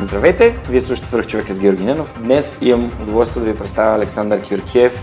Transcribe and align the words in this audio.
Здравейте, 0.00 0.56
вие 0.68 0.80
слушате 0.80 1.08
Свърх 1.08 1.26
човека 1.26 1.54
с 1.54 1.58
Георги 1.58 1.84
Ненов. 1.84 2.14
Днес 2.18 2.58
имам 2.62 2.92
удоволствие 3.02 3.42
да 3.42 3.52
ви 3.52 3.58
представя 3.58 3.96
Александър 3.96 4.42
Кюркиев, 4.48 5.02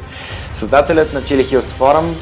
създателят 0.54 1.14
на 1.14 1.22
Chili 1.22 1.46
Hills 1.46 1.80
Forum. 1.80 2.14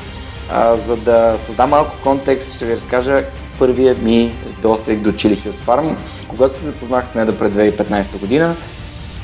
А, 0.52 0.76
за 0.76 0.98
да 0.98 1.36
създам 1.38 1.70
малко 1.70 1.92
контекст, 2.04 2.56
ще 2.56 2.66
ви 2.66 2.76
разкажа 2.76 3.24
първият 3.60 4.02
ми 4.02 4.32
досег 4.62 5.00
до 5.00 5.12
Chili 5.12 5.36
Hills 5.36 5.66
Forum. 5.66 5.96
Когато 6.28 6.56
се 6.56 6.66
запознах 6.66 7.08
с 7.08 7.14
нея 7.14 7.38
пред 7.38 7.54
2015 7.54 8.20
година, 8.20 8.56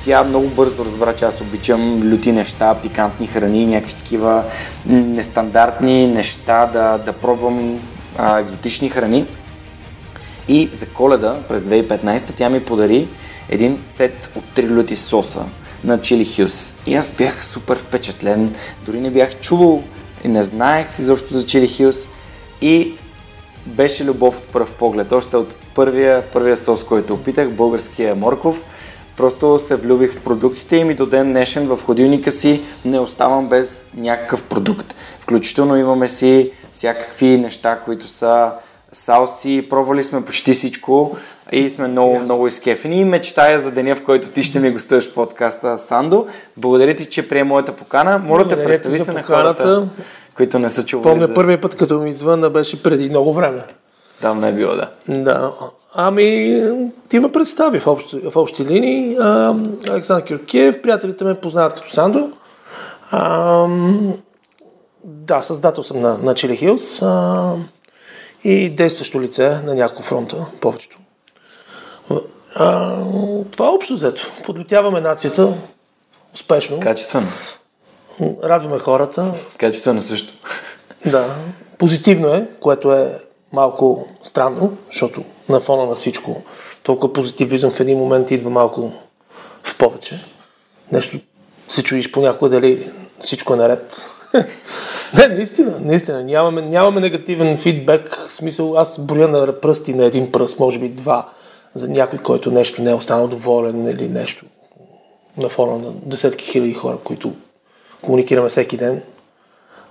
тя 0.06 0.24
много 0.24 0.48
бързо 0.48 0.86
разбра, 0.86 1.16
че 1.16 1.26
аз 1.26 1.42
обичам 1.42 2.12
люти 2.12 2.32
неща, 2.32 2.76
пикантни 2.82 3.28
храни, 3.28 3.66
някакви 3.66 3.96
такива 3.96 4.44
нестандартни 4.86 6.08
неща, 6.08 6.66
да, 6.66 6.98
да 6.98 7.14
пробвам 7.14 7.80
а, 8.18 8.40
екзотични 8.40 8.90
храни. 8.90 9.26
И 10.48 10.70
за 10.74 10.86
коледа 10.86 11.36
през 11.48 11.64
2015 11.64 12.36
тя 12.36 12.50
ми 12.50 12.64
подари 12.64 13.08
един 13.50 13.80
сет 13.84 14.30
от 14.36 14.44
три 14.56 14.70
люти 14.70 14.96
соса 14.96 15.46
на 15.84 16.00
Chili 16.00 16.24
Hughes. 16.24 16.76
И 16.86 16.96
аз 16.96 17.12
бях 17.12 17.46
супер 17.46 17.78
впечатлен, 17.78 18.56
дори 18.86 19.00
не 19.00 19.12
бях 19.12 19.40
чувал 19.40 19.84
и 20.24 20.28
не 20.28 20.44
знаех 20.44 20.88
изобщо 21.00 21.34
за 21.34 21.46
Chili 21.46 21.68
Hughes. 21.68 22.08
И 22.62 22.94
беше 23.66 24.06
любов 24.06 24.38
от 24.38 24.44
пръв 24.44 24.72
поглед. 24.72 25.12
Още 25.12 25.38
от 25.38 25.56
първия, 25.76 26.24
първия 26.34 26.58
сос, 26.58 26.84
който 26.84 27.14
опитах, 27.14 27.52
българския 27.52 28.16
морков, 28.16 28.64
просто 29.18 29.60
се 29.60 29.76
влюбих 29.76 30.14
в 30.14 30.24
продуктите 30.24 30.76
им 30.78 30.92
и 30.92 30.96
до 30.96 31.06
ден 31.06 31.32
днешен 31.32 31.68
в 31.68 31.80
ходилника 31.86 32.32
си 32.32 32.62
не 32.86 33.00
оставам 33.00 33.48
без 33.48 33.86
някакъв 33.96 34.44
продукт. 34.44 34.96
Включително 35.20 35.78
имаме 35.78 36.08
си 36.08 36.52
всякакви 36.72 37.38
неща, 37.38 37.80
които 37.86 38.08
са 38.08 38.52
салси, 38.92 39.68
пробвали 39.70 40.04
сме 40.04 40.26
почти 40.26 40.54
всичко 40.54 41.18
и 41.52 41.70
сме 41.70 41.88
много, 41.88 42.16
yeah. 42.16 42.24
много 42.24 42.48
изкефени 42.48 43.00
и 43.00 43.06
мечтая 43.06 43.60
за 43.60 43.72
деня, 43.72 43.96
в 43.96 44.04
който 44.04 44.30
ти 44.32 44.44
ще 44.44 44.60
ми 44.60 44.72
гостуваш 44.72 45.10
в 45.10 45.14
подкаста 45.14 45.78
Сандо. 45.78 46.28
Благодаря 46.58 46.96
ти, 46.96 47.06
че 47.06 47.28
прие 47.28 47.44
моята 47.44 47.76
покана. 47.76 48.18
Моля 48.18 48.46
да 48.46 48.62
представи 48.62 49.00
се 49.00 49.12
на 49.12 49.24
хората, 49.24 49.88
които 50.36 50.60
не 50.60 50.70
са 50.70 50.86
чували. 50.86 51.14
Помня 51.14 51.28
за... 51.28 51.34
първият 51.34 51.62
път, 51.62 51.76
като 51.76 52.00
ми 52.00 52.14
звънна, 52.14 52.50
беше 52.50 52.84
преди 52.84 53.10
много 53.10 53.34
време. 53.34 53.64
Там 54.22 54.40
не 54.40 54.50
е 54.50 54.52
било, 54.52 54.76
да. 54.76 54.90
Да. 55.08 55.52
Ами, 55.94 56.62
ти 57.10 57.20
ме 57.20 57.32
представи 57.32 57.80
в 57.80 57.88
общи, 57.88 58.20
в 58.20 58.36
общи 58.36 58.66
линии. 58.66 59.18
А, 59.20 59.56
Александър 59.90 60.28
Кюркиев, 60.28 60.82
приятелите 60.82 61.24
ме 61.24 61.36
познават 61.36 61.74
като 61.74 61.90
Сандо. 61.90 62.32
А, 63.12 63.68
да, 65.04 65.42
създател 65.42 65.84
съм 65.84 66.02
на, 66.02 66.18
на 66.18 66.34
Chili 66.34 66.64
Hills 66.64 67.06
а, 67.06 67.56
и 68.44 68.70
действащо 68.70 69.22
лице 69.22 69.62
на 69.66 69.76
няколко 69.76 70.04
фронта, 70.04 70.46
повечето. 70.62 70.97
А, 72.56 72.96
това 73.52 73.66
е 73.66 73.70
общо 73.70 73.94
взето. 73.94 74.32
Подлетяваме 74.46 75.02
нацията 75.02 75.54
успешно. 76.34 76.80
Качествено. 76.80 77.28
Радваме 78.44 78.80
хората. 78.80 79.34
Качествено 79.58 80.02
също. 80.02 80.34
Да. 81.06 81.36
Позитивно 81.78 82.28
е, 82.28 82.48
което 82.60 82.94
е 82.94 83.20
малко 83.54 84.08
странно, 84.24 84.78
защото 84.92 85.24
на 85.50 85.60
фона 85.60 85.86
на 85.86 85.96
всичко 85.96 86.44
толкова 86.84 87.14
позитивизъм 87.14 87.72
в 87.72 87.80
един 87.80 87.98
момент 87.98 88.32
идва 88.32 88.50
малко 88.50 88.92
в 89.64 89.78
повече. 89.78 90.26
Нещо 90.92 91.20
се 91.68 91.84
чуиш 91.84 92.12
понякога 92.12 92.50
дали 92.50 92.92
всичко 93.20 93.54
е 93.54 93.58
наред. 93.58 94.02
Не, 95.18 95.28
наистина, 95.28 95.80
наистина. 95.82 96.24
Нямаме, 96.24 96.62
нямаме 96.62 97.02
негативен 97.02 97.58
фидбек. 97.58 98.26
В 98.28 98.34
смисъл, 98.34 98.78
аз 98.78 99.00
броя 99.00 99.28
на 99.28 99.60
пръсти 99.60 99.94
на 99.94 100.06
един 100.06 100.32
пръст, 100.32 100.60
може 100.60 100.80
би 100.80 100.90
два 100.90 101.30
за 101.78 101.90
някой, 101.90 102.20
който 102.20 102.52
нещо 102.52 102.82
не 102.82 102.92
е 102.92 102.94
останал 102.94 103.28
доволен 103.28 103.88
или 103.88 104.10
нещо 104.10 104.46
на 105.38 105.50
фона 105.50 105.78
на 105.78 105.92
десетки 106.06 106.46
хиляди 106.46 106.74
хора, 106.74 106.98
които 107.04 107.34
комуникираме 108.02 108.50
всеки 108.50 108.78
ден, 108.78 109.02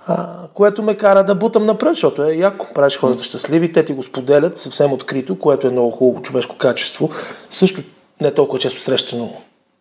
а, 0.07 0.27
което 0.53 0.83
ме 0.83 0.97
кара 0.97 1.23
да 1.23 1.35
бутам 1.35 1.65
напред, 1.65 1.93
защото 1.93 2.23
е 2.23 2.35
яко. 2.35 2.67
Правиш 2.75 2.97
хората 2.97 3.23
щастливи, 3.23 3.73
те 3.73 3.85
ти 3.85 3.93
го 3.93 4.03
споделят 4.03 4.57
съвсем 4.57 4.93
открито, 4.93 5.39
което 5.39 5.67
е 5.67 5.71
много 5.71 5.91
хубаво 5.91 6.23
човешко 6.23 6.55
качество. 6.57 7.09
Също 7.49 7.81
не 8.21 8.33
толкова 8.33 8.59
често 8.59 8.81
срещано 8.81 9.33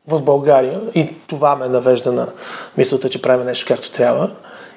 в 0.09 0.23
България 0.23 0.81
и 0.95 1.11
това 1.27 1.57
ме 1.57 1.69
навежда 1.69 2.13
на 2.13 2.29
мисълта, 2.79 3.11
че 3.11 3.23
правим 3.23 3.47
нещо 3.47 3.65
както 3.69 3.91
трябва 3.91 4.31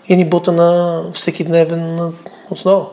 и 0.07 0.15
ни 0.15 0.29
бута 0.29 0.51
на 0.51 1.03
всеки 1.13 1.43
дневен 1.43 2.13
основа. 2.49 2.85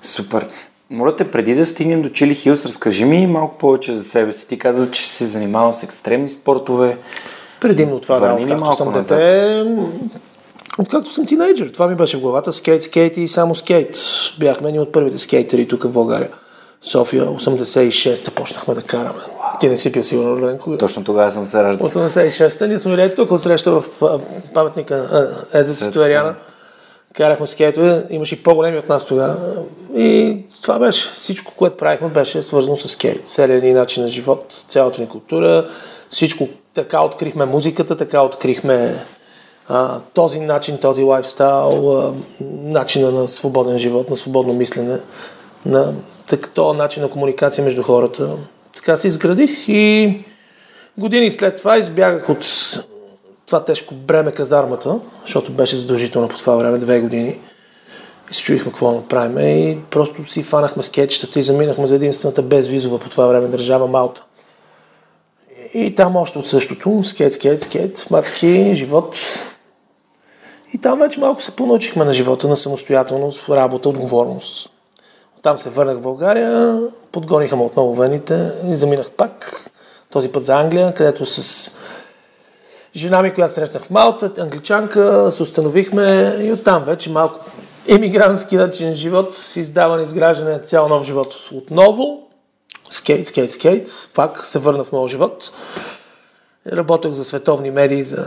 Супер. 0.00 0.48
Моля 0.90 1.16
те, 1.16 1.30
преди 1.30 1.54
да 1.54 1.66
стигнем 1.66 2.02
до 2.02 2.08
Чили 2.08 2.34
Хилс, 2.34 2.64
разкажи 2.64 3.04
ми 3.04 3.26
малко 3.26 3.58
повече 3.58 3.92
за 3.92 4.04
себе 4.04 4.32
си. 4.32 4.48
Ти 4.48 4.58
каза, 4.58 4.90
че 4.90 5.06
се 5.06 5.24
занимавал 5.24 5.72
с 5.72 5.82
екстремни 5.82 6.28
спортове. 6.28 6.98
Предимно 7.60 8.00
това, 8.00 8.18
да, 8.18 8.34
откакто 8.40 8.76
съм 8.76 8.92
дете, 8.92 9.64
откакто 10.78 11.12
съм 11.12 11.26
тинейджър. 11.26 11.68
Това 11.68 11.86
ми 11.86 11.94
беше 11.94 12.16
в 12.16 12.20
главата. 12.20 12.52
Скейт, 12.52 12.82
скейт 12.82 13.16
и 13.16 13.28
само 13.28 13.54
скейт. 13.54 13.96
Бяхме 14.38 14.72
ни 14.72 14.80
от 14.80 14.92
първите 14.92 15.18
скейтери 15.18 15.68
тук 15.68 15.82
в 15.82 15.88
България. 15.88 16.28
София, 16.82 17.26
86-та 17.26 18.30
почнахме 18.30 18.74
да 18.74 18.82
караме. 18.82 19.20
Ти 19.60 19.68
не 19.68 19.76
си 19.76 19.92
пил 19.92 20.04
сигурно 20.04 20.36
роден 20.36 20.58
кога? 20.58 20.76
Точно 20.76 21.04
тогава 21.04 21.30
съм 21.30 21.46
се 21.46 21.62
раждал. 21.62 21.88
86-та, 21.88 22.66
ние 22.66 22.78
сме 22.78 22.96
били 22.96 23.14
тук 23.14 23.30
от 23.30 23.42
среща 23.42 23.70
в 23.70 23.84
паметника 24.54 25.28
Езец 25.52 25.92
Туериана 25.92 26.34
карахме 27.14 27.46
скейтове, 27.46 28.04
имаше 28.10 28.34
и 28.34 28.42
по-големи 28.42 28.78
от 28.78 28.88
нас 28.88 29.06
тогава. 29.06 29.36
И 29.96 30.38
това 30.62 30.78
беше. 30.78 31.10
Всичко, 31.10 31.52
което 31.56 31.76
правихме, 31.76 32.08
беше 32.08 32.42
свързано 32.42 32.76
с 32.76 32.88
скейт. 32.88 33.26
Целият 33.26 33.64
ни 33.64 33.72
начин 33.72 34.02
на 34.02 34.08
живот, 34.08 34.64
цялата 34.68 35.00
ни 35.00 35.08
култура, 35.08 35.68
всичко. 36.10 36.48
Така 36.74 37.00
открихме 37.00 37.44
музиката, 37.44 37.96
така 37.96 38.22
открихме 38.22 38.94
а, 39.68 39.98
този 40.14 40.40
начин, 40.40 40.78
този 40.78 41.02
лайфстайл, 41.02 41.98
а, 41.98 42.12
начина 42.62 43.10
на 43.10 43.28
свободен 43.28 43.78
живот, 43.78 44.10
на 44.10 44.16
свободно 44.16 44.52
мислене, 44.52 44.98
на 45.66 45.92
този 46.54 46.78
начин 46.78 47.02
на 47.02 47.10
комуникация 47.10 47.64
между 47.64 47.82
хората. 47.82 48.28
Така 48.74 48.96
се 48.96 49.08
изградих 49.08 49.68
и 49.68 50.14
години 50.98 51.30
след 51.30 51.56
това 51.56 51.78
избягах 51.78 52.28
от 52.28 52.44
това 53.50 53.64
тежко 53.64 53.94
бреме 53.94 54.32
казармата, 54.32 54.98
защото 55.22 55.52
беше 55.52 55.76
задължително 55.76 56.28
по 56.28 56.38
това 56.38 56.56
време, 56.56 56.78
две 56.78 57.00
години. 57.00 57.40
И 58.30 58.34
се 58.34 58.42
чуихме 58.42 58.70
какво 58.70 58.90
да 58.90 58.96
направим. 58.96 59.38
И 59.38 59.78
просто 59.90 60.26
си 60.26 60.42
фанахме 60.42 60.82
скетчетата 60.82 61.40
и 61.40 61.42
заминахме 61.42 61.86
за 61.86 61.94
единствената 61.94 62.42
безвизова 62.42 62.98
по 62.98 63.08
това 63.08 63.26
време 63.26 63.48
държава 63.48 63.86
Малта. 63.86 64.24
И 65.74 65.94
там 65.94 66.16
още 66.16 66.38
от 66.38 66.46
същото, 66.46 67.04
скейт, 67.04 67.32
скейт, 67.32 67.60
скейт, 67.60 68.06
мацки, 68.10 68.72
живот. 68.74 69.18
И 70.74 70.78
там 70.78 70.98
вече 70.98 71.20
малко 71.20 71.42
се 71.42 71.56
понаучихме 71.56 72.04
на 72.04 72.12
живота, 72.12 72.48
на 72.48 72.56
самостоятелност, 72.56 73.48
работа, 73.48 73.88
отговорност. 73.88 74.70
Там 75.42 75.58
се 75.58 75.70
върнах 75.70 75.96
в 75.96 76.02
България, 76.02 76.80
подгониха 77.12 77.56
ме 77.56 77.62
отново 77.62 77.94
вените 77.94 78.52
и 78.68 78.76
заминах 78.76 79.10
пак. 79.10 79.70
Този 80.10 80.28
път 80.28 80.44
за 80.44 80.54
Англия, 80.54 80.94
където 80.94 81.26
с 81.26 81.70
жена 82.96 83.22
ми, 83.22 83.34
която 83.34 83.54
срещнах 83.54 83.82
в 83.82 83.90
Малта, 83.90 84.32
англичанка, 84.38 85.32
се 85.32 85.42
установихме 85.42 86.36
и 86.40 86.52
оттам 86.52 86.84
вече 86.84 87.10
малко 87.10 87.40
емигрантски 87.88 88.56
начин 88.56 88.94
живот, 88.94 89.52
издаване, 89.56 90.02
изграждане 90.02 90.52
на 90.52 90.58
цял 90.58 90.88
нов 90.88 91.06
живот 91.06 91.34
отново. 91.54 92.20
Скейт, 92.90 93.26
скейт, 93.26 93.52
скейт. 93.52 93.88
Пак 94.14 94.46
се 94.46 94.58
върна 94.58 94.84
в 94.84 94.92
моят 94.92 95.10
живот. 95.10 95.50
Работех 96.72 97.12
за 97.12 97.24
световни 97.24 97.70
медии 97.70 98.04
за, 98.04 98.26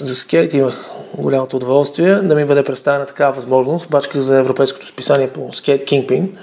за 0.00 0.14
скейт. 0.14 0.54
Имах 0.54 0.90
голямото 1.18 1.56
удоволствие 1.56 2.14
да 2.14 2.34
ми 2.34 2.44
бъде 2.44 2.64
представена 2.64 3.06
такава 3.06 3.32
възможност. 3.32 3.90
Бачках 3.90 4.20
за 4.20 4.38
европейското 4.38 4.86
списание 4.86 5.30
по 5.30 5.52
скейт 5.52 5.82
Kingpin. 5.82 6.38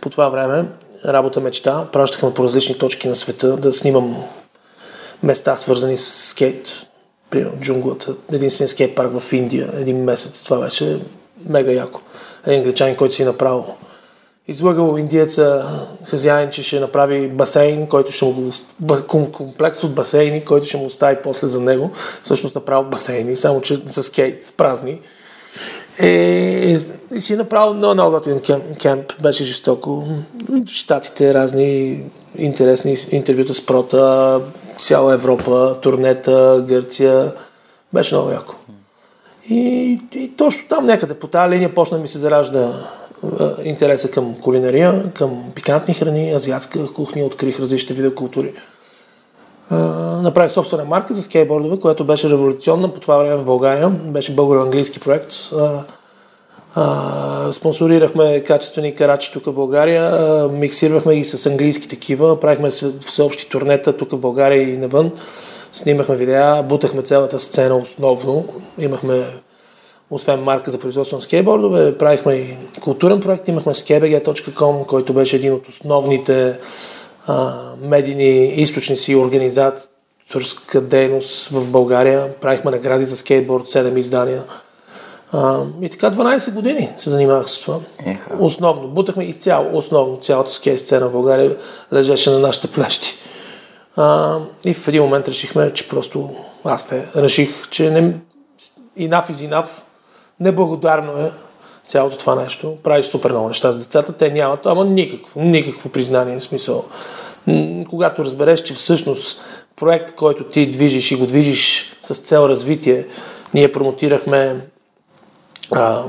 По 0.00 0.10
това 0.10 0.28
време 0.28 0.64
работа 1.04 1.40
мечта. 1.40 1.86
Пращахме 1.92 2.34
по 2.34 2.44
различни 2.44 2.78
точки 2.78 3.08
на 3.08 3.16
света 3.16 3.56
да 3.56 3.72
снимам 3.72 4.24
места 5.22 5.56
свързани 5.56 5.96
с 5.96 6.28
скейт 6.28 6.86
примерно 7.34 7.60
джунглата, 7.60 8.14
единствения 8.32 8.68
скейт 8.68 8.94
парк 8.94 9.20
в 9.20 9.32
Индия, 9.32 9.70
един 9.76 10.04
месец. 10.04 10.42
Това 10.42 10.60
беше 10.60 11.00
мега 11.48 11.72
яко. 11.72 12.00
Един 12.46 12.58
англичанин, 12.58 12.96
който 12.96 13.14
си 13.14 13.22
е 13.22 13.26
направил 13.26 13.64
излъгал 14.48 14.98
индиеца 14.98 15.64
хазяин, 16.04 16.50
че 16.50 16.62
ще 16.62 16.80
направи 16.80 17.28
басейн, 17.28 17.86
който 17.86 18.12
ще 18.12 18.24
му 18.24 18.52
комплекс 19.32 19.84
от 19.84 19.94
басейни, 19.94 20.44
който 20.44 20.66
ще 20.66 20.76
му 20.76 20.84
остави 20.84 21.16
после 21.22 21.46
за 21.46 21.60
него. 21.60 21.90
Всъщност 22.22 22.54
направил 22.54 22.90
басейни, 22.90 23.36
само 23.36 23.60
че 23.60 23.82
за 23.86 24.02
скейт, 24.02 24.52
празни. 24.56 25.00
Е, 25.98 26.78
и 27.14 27.20
си 27.20 27.36
направил 27.36 27.74
много, 27.74 27.94
много 27.94 28.10
готин 28.10 28.40
кемп, 28.40 28.78
кемп, 28.80 29.22
беше 29.22 29.44
жестоко. 29.44 30.04
Штатите 30.66 31.34
разни 31.34 32.02
интересни 32.38 32.96
интервюта 33.10 33.54
с 33.54 33.66
прота, 33.66 34.40
цяла 34.78 35.14
Европа, 35.14 35.76
турнета, 35.82 36.64
Гърция. 36.68 37.32
Беше 37.92 38.14
много 38.14 38.30
яко. 38.30 38.54
И, 39.50 40.00
и 40.12 40.36
точно 40.36 40.68
там 40.68 40.86
някъде 40.86 41.14
по 41.14 41.26
тази 41.26 41.54
линия 41.54 41.74
почна 41.74 41.98
ми 41.98 42.08
се 42.08 42.18
заражда 42.18 42.72
интереса 43.64 44.10
към 44.10 44.34
кулинария, 44.40 45.12
към 45.12 45.44
пикантни 45.54 45.94
храни, 45.94 46.32
азиатска 46.32 46.92
кухня, 46.92 47.24
открих 47.24 47.60
различни 47.60 47.96
вида 47.96 48.14
култури. 48.14 48.52
направих 50.22 50.52
собствена 50.52 50.84
марка 50.84 51.14
за 51.14 51.22
скейтбордове, 51.22 51.80
която 51.80 52.04
беше 52.04 52.28
революционна 52.28 52.92
по 52.92 53.00
това 53.00 53.18
време 53.18 53.36
в 53.36 53.44
България. 53.44 53.88
Беше 53.88 54.36
българо-английски 54.36 55.00
проект. 55.00 55.32
Спонсорирахме 57.52 58.40
качествени 58.40 58.94
карачи 58.94 59.32
тук 59.32 59.44
в 59.46 59.52
България, 59.52 60.48
миксирахме 60.48 61.16
ги 61.16 61.24
с 61.24 61.46
английски 61.46 61.88
такива, 61.88 62.40
правихме 62.40 62.70
всеобщи 63.06 63.48
турнета 63.48 63.96
тук 63.96 64.10
в 64.10 64.18
България 64.18 64.62
и 64.62 64.76
навън. 64.76 65.12
Снимахме 65.72 66.16
видеа, 66.16 66.62
бутахме 66.62 67.02
цялата 67.02 67.40
сцена 67.40 67.76
основно. 67.76 68.44
Имахме 68.78 69.24
освен 70.10 70.40
марка 70.40 70.70
за 70.70 70.78
производство 70.78 71.16
на 71.16 71.22
скейтбордове, 71.22 71.98
правихме 71.98 72.34
и 72.34 72.56
културен 72.80 73.20
проект, 73.20 73.48
имахме 73.48 73.74
skebg.com, 73.74 74.86
който 74.86 75.12
беше 75.12 75.36
един 75.36 75.52
от 75.52 75.68
основните 75.68 76.58
а, 77.26 77.54
медийни 77.82 78.46
източници 78.46 79.12
и 79.12 79.16
организаторска 79.16 80.80
дейност 80.80 81.48
в 81.48 81.70
България. 81.70 82.34
Правихме 82.40 82.70
награди 82.70 83.04
за 83.04 83.16
скейтборд, 83.16 83.64
7 83.64 83.98
издания. 83.98 84.42
А, 85.34 85.60
и 85.82 85.88
така 85.88 86.10
12 86.10 86.54
години 86.54 86.90
се 86.98 87.10
занимавах 87.10 87.50
с 87.50 87.60
това. 87.60 87.78
Еха. 88.06 88.36
Основно, 88.40 88.88
бутахме 88.88 89.24
и 89.24 89.32
цяло, 89.32 89.78
основно 89.78 90.16
цялата 90.16 90.52
скейт 90.52 90.80
сцена 90.80 91.08
в 91.08 91.12
България 91.12 91.56
лежеше 91.92 92.30
на 92.30 92.38
нашите 92.38 92.68
плещи. 92.68 93.16
А, 93.96 94.38
и 94.64 94.74
в 94.74 94.88
един 94.88 95.02
момент 95.02 95.28
решихме, 95.28 95.72
че 95.74 95.88
просто 95.88 96.30
аз 96.64 96.86
те 96.86 97.06
реших, 97.16 97.68
че 97.70 97.90
не, 97.90 98.16
enough 98.98 99.32
is 99.32 99.50
enough, 99.50 99.66
Неблагодарно 100.40 101.12
е 101.12 101.32
цялото 101.86 102.16
това 102.16 102.34
нещо. 102.34 102.76
Правиш 102.82 103.06
супер 103.06 103.30
много 103.30 103.48
неща 103.48 103.72
с 103.72 103.78
децата, 103.78 104.12
те 104.12 104.30
нямат, 104.30 104.66
ама 104.66 104.84
никакво, 104.84 105.40
никакво 105.40 105.88
признание, 105.88 106.38
в 106.38 106.44
смисъл. 106.44 106.84
Когато 107.88 108.24
разбереш, 108.24 108.62
че 108.62 108.74
всъщност 108.74 109.40
проект, 109.76 110.14
който 110.14 110.44
ти 110.44 110.70
движиш 110.70 111.10
и 111.10 111.16
го 111.16 111.26
движиш 111.26 111.96
с 112.02 112.14
цел 112.14 112.48
развитие, 112.48 113.06
ние 113.54 113.72
промотирахме 113.72 114.60
а, 115.70 116.04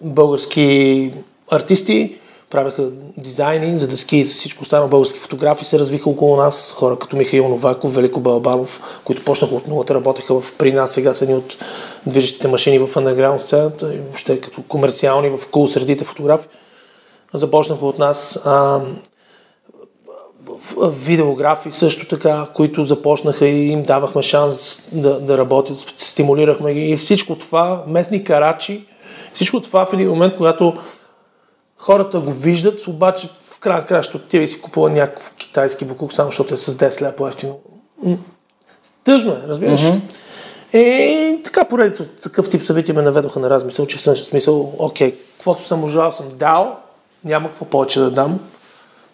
български 0.00 1.12
артисти, 1.50 2.18
правеха 2.50 2.90
дизайни 3.16 3.78
за 3.78 3.88
дъски 3.88 4.16
и 4.16 4.24
всичко 4.24 4.62
останало. 4.62 4.88
Български 4.88 5.18
фотографи 5.18 5.64
се 5.64 5.78
развиха 5.78 6.10
около 6.10 6.36
нас. 6.36 6.74
Хора 6.76 6.98
като 6.98 7.16
Михаил 7.16 7.48
Новаков, 7.48 7.94
Велико 7.94 8.20
Балабанов, 8.20 8.80
които 9.04 9.24
почнаха 9.24 9.54
от 9.54 9.68
нулата, 9.68 9.94
работеха 9.94 10.40
в, 10.40 10.54
при 10.58 10.72
нас, 10.72 10.92
сега 10.92 11.14
са 11.14 11.26
ни 11.26 11.34
от 11.34 11.56
движещите 12.06 12.48
машини 12.48 12.78
в 12.78 12.94
underground 12.94 13.38
сцената 13.38 13.94
и 13.94 13.98
въобще 13.98 14.40
като 14.40 14.62
комерциални 14.62 15.30
в 15.30 15.50
кул 15.50 15.68
средите 15.68 16.04
фотографи. 16.04 16.48
Започнаха 17.34 17.86
от 17.86 17.98
нас. 17.98 18.42
А, 18.44 18.80
видеографи 20.82 21.72
също 21.72 22.08
така, 22.08 22.46
които 22.54 22.84
започнаха 22.84 23.46
и 23.46 23.70
им 23.70 23.82
давахме 23.82 24.22
шанс 24.22 24.88
да, 24.92 25.20
да 25.20 25.38
работят, 25.38 25.94
стимулирахме 25.96 26.74
ги 26.74 26.80
и 26.80 26.96
всичко 26.96 27.36
това, 27.36 27.84
местни 27.86 28.24
карачи, 28.24 28.86
всичко 29.32 29.62
това 29.62 29.86
в 29.86 29.92
един 29.92 30.08
момент, 30.08 30.34
когато 30.36 30.74
Хората 31.80 32.20
го 32.20 32.32
виждат, 32.32 32.86
обаче 32.86 33.28
в 33.42 33.60
края 33.60 33.84
края 33.84 34.02
ще 34.02 34.16
отива 34.16 34.44
и 34.44 34.48
си 34.48 34.60
купува 34.60 34.90
някакъв 34.90 35.32
китайски 35.38 35.84
букук, 35.84 36.12
само 36.12 36.28
защото 36.28 36.54
е 36.54 36.56
с 36.56 36.74
10 36.74 37.02
ля 37.02 37.12
по-ефтино. 37.12 37.58
Тъжно 39.04 39.32
е, 39.32 39.48
разбираш? 39.48 39.80
Mm-hmm. 39.80 40.00
И 40.78 41.42
така 41.42 41.64
поредица 41.64 42.02
от 42.02 42.20
такъв 42.20 42.50
тип 42.50 42.62
събития 42.62 42.94
ме 42.94 43.02
наведоха 43.02 43.40
на 43.40 43.50
размисъл, 43.50 43.86
че 43.86 43.98
в 43.98 44.00
смисъл, 44.00 44.74
окей, 44.78 45.12
каквото 45.12 45.62
съм 45.62 45.80
можал, 45.80 46.12
съм 46.12 46.26
дал, 46.34 46.76
няма 47.24 47.48
какво 47.48 47.64
повече 47.64 48.00
да 48.00 48.10
дам. 48.10 48.40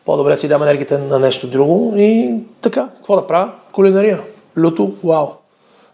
По-добре 0.05 0.37
си 0.37 0.49
дам 0.49 0.63
енергията 0.63 0.99
на 0.99 1.19
нещо 1.19 1.47
друго 1.47 1.95
и 1.97 2.35
така, 2.61 2.89
какво 2.97 3.17
да 3.17 3.27
правя? 3.27 3.53
Кулинария. 3.73 4.23
Люто, 4.57 4.95
вау. 5.05 5.29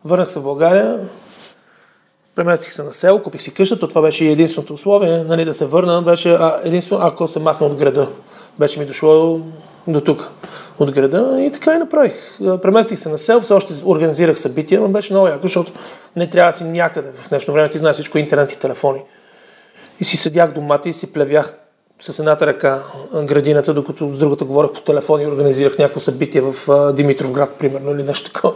Върнах 0.04 0.32
се 0.32 0.38
в 0.38 0.42
България, 0.42 1.00
преместих 2.34 2.72
се 2.72 2.82
на 2.82 2.92
село, 2.92 3.22
купих 3.22 3.42
си 3.42 3.54
къща, 3.54 3.78
то 3.78 3.88
това 3.88 4.02
беше 4.02 4.24
единственото 4.24 4.74
условие, 4.74 5.24
нали, 5.24 5.44
да 5.44 5.54
се 5.54 5.66
върна, 5.66 6.02
беше 6.02 6.30
а, 6.30 6.60
единствено 6.64 7.02
ако 7.04 7.28
се 7.28 7.40
махна 7.40 7.66
от 7.66 7.74
града. 7.74 8.08
Беше 8.58 8.80
ми 8.80 8.86
дошло 8.86 9.40
до 9.86 10.00
тук, 10.00 10.28
от 10.78 10.90
града 10.90 11.40
и 11.40 11.52
така 11.52 11.74
и 11.74 11.78
направих. 11.78 12.38
Преместих 12.62 12.98
се 12.98 13.08
на 13.08 13.18
село, 13.18 13.40
все 13.40 13.54
още 13.54 13.74
организирах 13.84 14.40
събития, 14.40 14.80
но 14.80 14.88
беше 14.88 15.12
много 15.12 15.26
яко, 15.28 15.42
защото 15.42 15.72
не 16.16 16.30
трябва 16.30 16.52
да 16.52 16.58
си 16.58 16.64
някъде 16.64 17.12
в 17.12 17.28
днешно 17.28 17.54
време, 17.54 17.68
ти 17.68 17.78
знаеш 17.78 17.94
всичко, 17.94 18.18
интернет 18.18 18.52
и 18.52 18.58
телефони. 18.58 19.00
И 20.00 20.04
си 20.04 20.16
седях 20.16 20.52
домата 20.52 20.88
и 20.88 20.92
си 20.92 21.12
плевях 21.12 21.54
с 22.00 22.18
едната 22.18 22.46
ръка 22.46 22.82
градината, 23.24 23.74
докато 23.74 24.12
с 24.12 24.18
другата 24.18 24.44
говорех 24.44 24.72
по 24.72 24.80
телефон 24.80 25.20
и 25.20 25.26
организирах 25.26 25.78
някакво 25.78 26.00
събитие 26.00 26.40
в 26.40 26.54
Димитров 26.92 27.32
град, 27.32 27.54
примерно, 27.58 27.90
или 27.90 28.02
нещо 28.02 28.32
такова. 28.32 28.54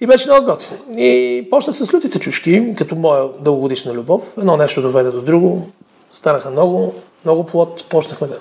И 0.00 0.06
беше 0.06 0.28
много 0.28 0.46
готин. 0.46 0.78
И 0.98 1.46
почнах 1.50 1.76
с 1.76 1.94
лютите 1.94 2.18
чушки, 2.18 2.74
като 2.78 2.96
моя 2.96 3.28
дългогодишна 3.40 3.92
любов. 3.92 4.22
Едно 4.38 4.56
нещо 4.56 4.82
доведе 4.82 5.10
до 5.10 5.22
друго. 5.22 5.68
Станаха 6.12 6.50
много, 6.50 6.94
много 7.24 7.46
плод. 7.46 7.84
Почнахме 7.88 8.26
да... 8.26 8.38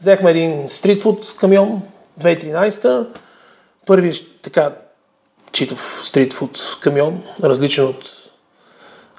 Взехме 0.00 0.30
един 0.30 0.68
стритфуд 0.68 1.34
камион 1.38 1.82
2013 2.20 3.06
Първи 3.86 4.12
така 4.42 4.72
читав 5.52 6.00
стритфуд 6.02 6.78
камион, 6.80 7.22
различен 7.42 7.84
от 7.84 8.04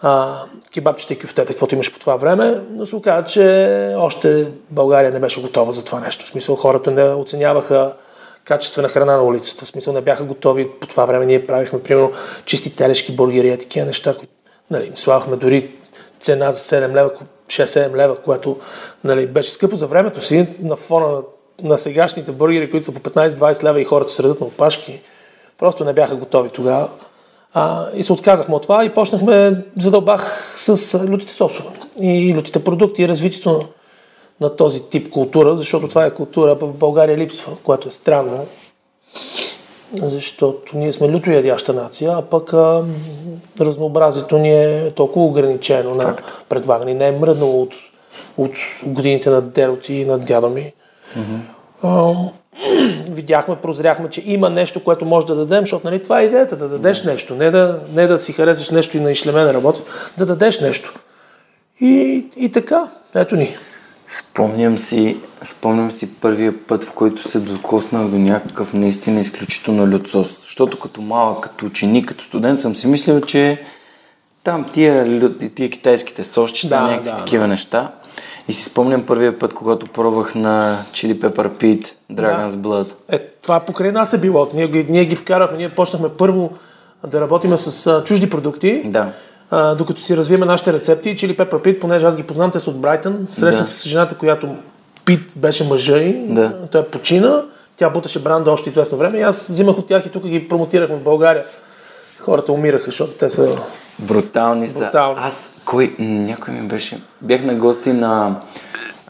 а, 0.01 0.44
кебабчета 0.73 1.13
и 1.13 1.19
кюфтета, 1.19 1.53
каквото 1.53 1.75
имаш 1.75 1.94
по 1.94 2.00
това 2.00 2.15
време, 2.15 2.62
но 2.71 2.85
се 2.85 2.95
оказа, 2.95 3.25
че 3.25 3.95
още 3.97 4.51
България 4.69 5.12
не 5.12 5.19
беше 5.19 5.41
готова 5.41 5.71
за 5.71 5.85
това 5.85 6.00
нещо. 6.00 6.25
В 6.25 6.29
смисъл 6.29 6.55
хората 6.55 6.91
не 6.91 7.03
оценяваха 7.03 7.94
качествена 8.50 8.90
храна 8.90 9.18
на 9.18 9.24
улицата. 9.24 9.66
В 9.66 9.68
смисъл 9.68 9.94
не 9.94 10.01
бяха 10.01 10.24
готови. 10.24 10.69
По 10.80 10.88
това 10.88 11.06
време 11.06 11.25
ние 11.25 11.48
правихме, 11.48 11.84
примерно, 11.84 12.12
чисти 12.46 12.75
телешки 12.75 13.12
бургери, 13.12 13.58
такива 13.58 13.86
неща, 13.86 14.15
които 14.18 14.34
нали, 14.72 14.91
слагахме 14.96 15.36
дори 15.36 15.72
цена 16.20 16.51
за 16.51 16.60
7 16.60 16.94
лева, 16.94 17.12
6-7 17.48 17.96
лева, 17.96 18.15
което 18.15 18.60
нали, 19.03 19.27
беше 19.27 19.51
скъпо 19.51 19.75
за 19.75 19.88
времето 19.88 20.22
си, 20.22 20.48
на 20.62 20.75
фона 20.75 21.08
на, 21.08 21.22
на 21.63 21.77
сегашните 21.77 22.32
бургери, 22.32 22.72
които 22.72 22.86
са 22.86 22.94
по 22.94 23.00
15-20 23.00 23.63
лева 23.63 23.82
и 23.82 23.86
хората 23.86 24.12
средат 24.12 24.41
на 24.41 24.48
опашки. 24.48 25.01
Просто 25.58 25.86
не 25.86 25.94
бяха 25.94 26.15
готови 26.15 26.50
тогава. 26.50 26.89
А, 27.53 27.88
и 27.96 28.03
се 28.03 28.13
отказахме 28.13 28.56
от 28.56 28.62
това 28.62 28.86
и 28.86 28.94
почнахме, 28.94 29.63
задълбах 29.77 30.53
с 30.58 31.00
лютите 31.10 31.34
сосове 31.34 31.70
и 32.01 32.36
лютите 32.36 32.63
продукти 32.63 33.03
и 33.03 33.08
развитието 33.08 33.70
на 34.41 34.55
този 34.55 34.89
тип 34.89 35.10
култура, 35.10 35.55
защото 35.55 35.88
това 35.88 36.05
е 36.05 36.13
култура 36.13 36.55
в 36.55 36.74
България 36.74 37.17
липсва, 37.17 37.58
което 37.63 37.88
е 37.88 37.91
странно, 37.91 38.46
защото 39.93 40.77
ние 40.77 40.93
сме 40.93 41.10
люто 41.10 41.31
ядяща 41.31 41.74
нация, 41.74 42.12
а 42.17 42.22
пък 42.22 42.53
а, 42.53 42.84
разнообразието 43.60 44.38
ни 44.38 44.63
е 44.63 44.91
толкова 44.96 45.25
ограничено 45.25 45.96
на 45.96 46.15
предлагане. 46.50 46.93
Не 46.93 47.08
е 47.08 47.12
мръднало 47.12 47.62
от, 47.62 47.74
от 48.38 48.51
годините 48.84 49.29
на 49.29 49.41
дедото 49.41 49.93
и 49.93 50.05
на 50.05 50.19
дядо 50.19 50.50
ми. 50.50 50.74
Mm-hmm. 51.17 51.39
А, 51.84 52.15
видяхме, 53.10 53.55
прозряхме, 53.55 54.10
че 54.10 54.24
има 54.25 54.50
нещо, 54.50 54.84
което 54.84 55.05
може 55.05 55.27
да 55.27 55.36
дадем, 55.36 55.60
защото 55.60 55.88
нали, 55.88 56.03
това 56.03 56.22
е 56.22 56.25
идеята, 56.25 56.55
да 56.55 56.69
дадеш 56.69 57.03
нещо, 57.03 57.36
не 57.36 57.51
да, 57.51 57.79
не 57.93 58.08
да 58.08 58.19
си 58.19 58.34
харесаш 58.34 58.69
нещо 58.69 58.98
и 58.98 59.00
на 59.00 59.12
ишлеме 59.12 59.53
работа, 59.53 59.81
да 60.17 60.25
дадеш 60.25 60.60
нещо. 60.60 60.93
И, 61.81 62.25
и 62.38 62.51
така, 62.51 62.88
ето 63.15 63.36
ни. 63.36 63.55
Спомням 64.12 64.78
си, 64.78 65.18
спомням 65.42 65.92
си 65.92 66.16
първия 66.16 66.66
път, 66.68 66.84
в 66.84 66.92
който 66.92 67.28
се 67.28 67.39
докоснах 67.39 68.08
до 68.08 68.18
някакъв 68.18 68.74
наистина 68.74 69.20
изключително 69.20 69.88
лют 69.88 70.08
сос. 70.08 70.42
Защото 70.42 70.80
като 70.80 71.01
малък, 71.01 71.44
като 71.44 71.66
ученик, 71.66 72.08
като 72.08 72.24
студент 72.24 72.60
съм 72.60 72.75
си 72.75 72.88
мислил, 72.88 73.22
че 73.22 73.62
там 74.44 74.66
тия, 74.74 75.20
тия 75.56 75.70
китайските 75.70 76.24
сосчета, 76.24 76.75
да, 76.75 76.82
някакви 76.82 77.10
да, 77.10 77.16
такива 77.16 77.44
да. 77.44 77.48
неща. 77.48 77.92
И 78.48 78.54
си 78.54 78.63
спомням 78.63 79.06
първия 79.06 79.39
път, 79.39 79.54
когато 79.54 79.86
пробвах 79.86 80.36
на 80.36 80.84
Chili 80.92 81.20
Pepper 81.20 81.50
Pete, 81.62 81.94
Dragon's 82.12 82.56
да. 82.56 82.70
Blood. 82.70 82.94
Е, 83.10 83.20
това 83.20 83.60
покрай 83.60 83.92
нас 83.92 84.13
е 84.13 84.18
било. 84.18 84.48
Ние, 84.54 84.86
ние 84.89 85.06
ги 85.06 85.16
вкарахме, 85.16 85.58
ние 85.58 85.70
почнахме 85.70 86.10
първо 86.10 86.51
да 87.08 87.22
работиме 87.22 87.58
с 87.58 87.88
а, 87.88 88.04
чужди 88.04 88.30
продукти. 88.30 88.82
Да 88.86 89.13
докато 89.51 90.01
си 90.01 90.18
развиеме 90.18 90.46
нашите 90.46 90.74
рецепти. 90.74 91.15
Чили 91.15 91.38
Пепър 91.38 91.62
Пит, 91.62 91.79
понеже 91.79 92.06
аз 92.06 92.15
ги 92.15 92.24
познавам, 92.24 92.51
те 92.51 92.60
са 92.60 92.70
от 92.70 92.82
Брайтън. 92.82 93.27
Срещнах 93.34 93.62
да. 93.63 93.68
се 93.68 93.79
с 93.79 93.84
жената, 93.88 94.15
която 94.15 94.56
Пит 95.06 95.34
беше 95.36 95.63
мъжа 95.63 95.98
й, 95.98 96.13
Да. 96.27 96.53
той 96.72 96.86
почина, 96.86 97.41
тя 97.77 97.89
буташе 97.89 98.24
бранда 98.24 98.51
още 98.51 98.70
известно 98.70 98.98
време 98.98 99.18
и 99.18 99.22
аз 99.22 99.48
взимах 99.48 99.77
от 99.77 99.88
тях 99.88 100.06
и 100.06 100.10
тук 100.10 100.27
ги 100.27 100.48
промотирахме 100.48 100.96
в 100.96 101.03
България. 101.03 101.44
Хората 102.20 102.51
умираха, 102.51 102.86
защото 102.86 103.12
те 103.13 103.29
са... 103.29 103.58
Брутални 104.00 104.68
са. 104.68 104.79
Брутални. 104.79 105.20
Аз, 105.24 105.51
кой, 105.65 105.96
някой 106.00 106.53
ми 106.53 106.68
беше, 106.68 107.01
бях 107.22 107.44
на 107.44 107.56
гости 107.56 107.94
на, 107.94 108.36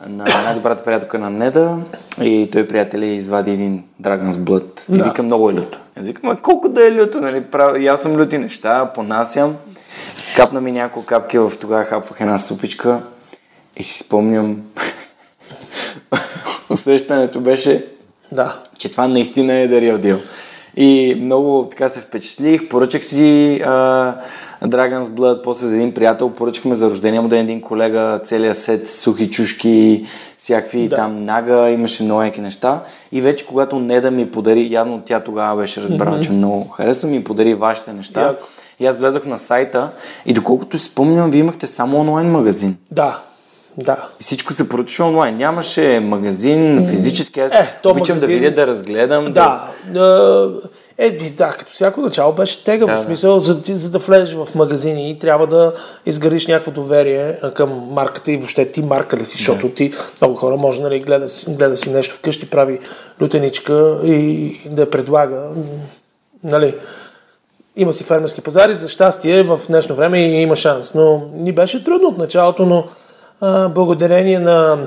на 0.07 0.23
най-добрата 0.43 0.83
приятелка 0.83 1.19
на 1.19 1.29
Неда 1.29 1.77
и 2.21 2.49
той 2.51 2.67
приятели 2.67 3.05
извади 3.07 3.51
един 3.51 3.83
Dragon's 4.01 4.31
Blood. 4.31 4.93
И 4.93 4.97
Да. 4.97 5.03
вика, 5.03 5.23
много 5.23 5.49
е 5.49 5.53
люто. 5.53 5.79
Аз 5.99 6.05
викам, 6.05 6.29
а 6.29 6.35
колко 6.35 6.69
да 6.69 6.87
е 6.87 6.91
люто, 6.95 7.21
нали? 7.21 7.43
И 7.79 7.87
аз 7.87 8.01
съм 8.01 8.17
люти 8.17 8.37
неща, 8.37 8.91
понасям. 8.95 9.55
Капна 10.35 10.61
ми 10.61 10.71
няколко 10.71 11.05
капки, 11.07 11.37
в 11.37 11.51
тогава 11.59 11.83
хапвах 11.85 12.21
една 12.21 12.39
супичка 12.39 13.01
и 13.77 13.83
си 13.83 13.99
спомням 13.99 14.61
усещането 16.69 17.39
беше, 17.39 17.85
Да. 18.31 18.59
че 18.77 18.91
това 18.91 19.07
наистина 19.07 19.53
е 19.53 19.67
The 19.69 19.79
Real 19.79 20.03
Deal. 20.03 20.19
И 20.75 21.15
много 21.21 21.67
така 21.71 21.89
се 21.89 22.01
впечатлих, 22.01 22.67
поръчах 22.69 23.05
си 23.05 23.59
а, 23.65 23.69
Dragon's 24.63 25.03
Blood, 25.03 25.43
после 25.43 25.67
за 25.67 25.75
един 25.75 25.93
приятел, 25.93 26.29
поръчахме 26.29 26.75
за 26.75 26.89
рождения 26.89 27.21
му 27.21 27.27
ден 27.27 27.39
един 27.39 27.61
колега, 27.61 28.21
целият 28.23 28.57
сет, 28.57 28.89
сухи 28.89 29.29
чушки, 29.29 30.05
всякакви 30.37 30.87
Да. 30.87 30.95
там 30.95 31.17
нага, 31.17 31.69
имаше 31.69 32.03
много 32.03 32.21
яки 32.23 32.41
неща. 32.41 32.83
И 33.11 33.21
вече 33.21 33.45
когато 33.45 33.79
Неда 33.79 34.11
ми 34.11 34.31
подари, 34.31 34.67
явно 34.71 35.01
тя 35.05 35.19
тогава 35.19 35.61
беше 35.61 35.81
разбрала, 35.81 36.21
че 36.21 36.31
много 36.31 36.67
харесва, 36.67 37.09
ми 37.09 37.23
подари 37.23 37.53
вашите 37.53 37.93
неща. 37.93 38.21
Яко. 38.21 38.43
И 38.79 38.85
аз 38.85 38.99
влезах 38.99 39.25
на 39.25 39.37
сайта 39.37 39.91
и 40.25 40.33
доколкото 40.33 40.77
си 40.77 40.85
спомням, 40.85 41.31
вие 41.31 41.39
имахте 41.39 41.67
само 41.67 41.99
онлайн 41.99 42.27
магазин. 42.31 42.77
Да. 42.91 43.19
Да. 43.77 44.09
И 44.19 44.23
всичко 44.23 44.53
се 44.53 44.69
поръчаше 44.69 45.03
онлайн. 45.03 45.37
Нямаше 45.37 45.99
магазин, 45.99 46.87
физически. 46.89 47.39
Аз 47.39 47.53
Е, 47.53 47.79
то 47.83 47.89
обичам 47.89 48.19
да 48.19 48.25
магазин- 48.25 48.39
видя, 48.39 48.55
да 48.55 48.67
разгледам. 48.67 49.33
Да. 49.33 49.67
Е, 50.97 51.05
е, 51.05 51.29
да, 51.29 51.49
като 51.49 51.71
всяко 51.71 52.01
начало 52.01 52.33
беше 52.33 52.63
тегаво. 52.63 52.87
Да, 52.91 52.97
в 52.97 52.99
да. 52.99 53.05
смисъл, 53.05 53.39
за, 53.39 53.61
за 53.67 53.89
да 53.91 53.99
влезеш 53.99 54.35
в 54.35 54.47
магазини 54.55 55.09
и 55.11 55.19
трябва 55.19 55.47
да 55.47 55.73
изградиш 56.05 56.47
някакво 56.47 56.71
доверие 56.71 57.37
към 57.53 57.87
марката 57.91 58.31
и 58.31 58.37
въобще 58.37 58.71
ти 58.71 58.81
марка 58.81 59.17
ли 59.17 59.25
си, 59.25 59.37
защото 59.37 59.69
ти 59.69 59.93
много 60.21 60.35
хора 60.35 60.57
може 60.57 60.81
нали, 60.81 60.99
гледа, 60.99 61.27
гледа 61.47 61.77
си 61.77 61.89
нещо 61.89 62.15
вкъщи, 62.15 62.49
прави 62.49 62.79
лютеничка 63.21 63.99
и 64.03 64.55
да 64.65 64.81
я 64.81 64.89
предлага. 64.89 65.49
Нали, 66.43 66.75
има 67.81 67.93
си 67.93 68.03
фермерски 68.03 68.41
пазари, 68.41 68.75
за 68.75 68.87
щастие 68.87 69.43
в 69.43 69.59
днешно 69.67 69.95
време 69.95 70.19
и 70.19 70.41
има 70.41 70.55
шанс. 70.55 70.93
Но 70.93 71.21
ни 71.33 71.51
беше 71.51 71.83
трудно 71.83 72.07
от 72.07 72.17
началото, 72.17 72.65
но 72.65 72.83
а, 73.41 73.69
благодарение 73.69 74.39
на, 74.39 74.77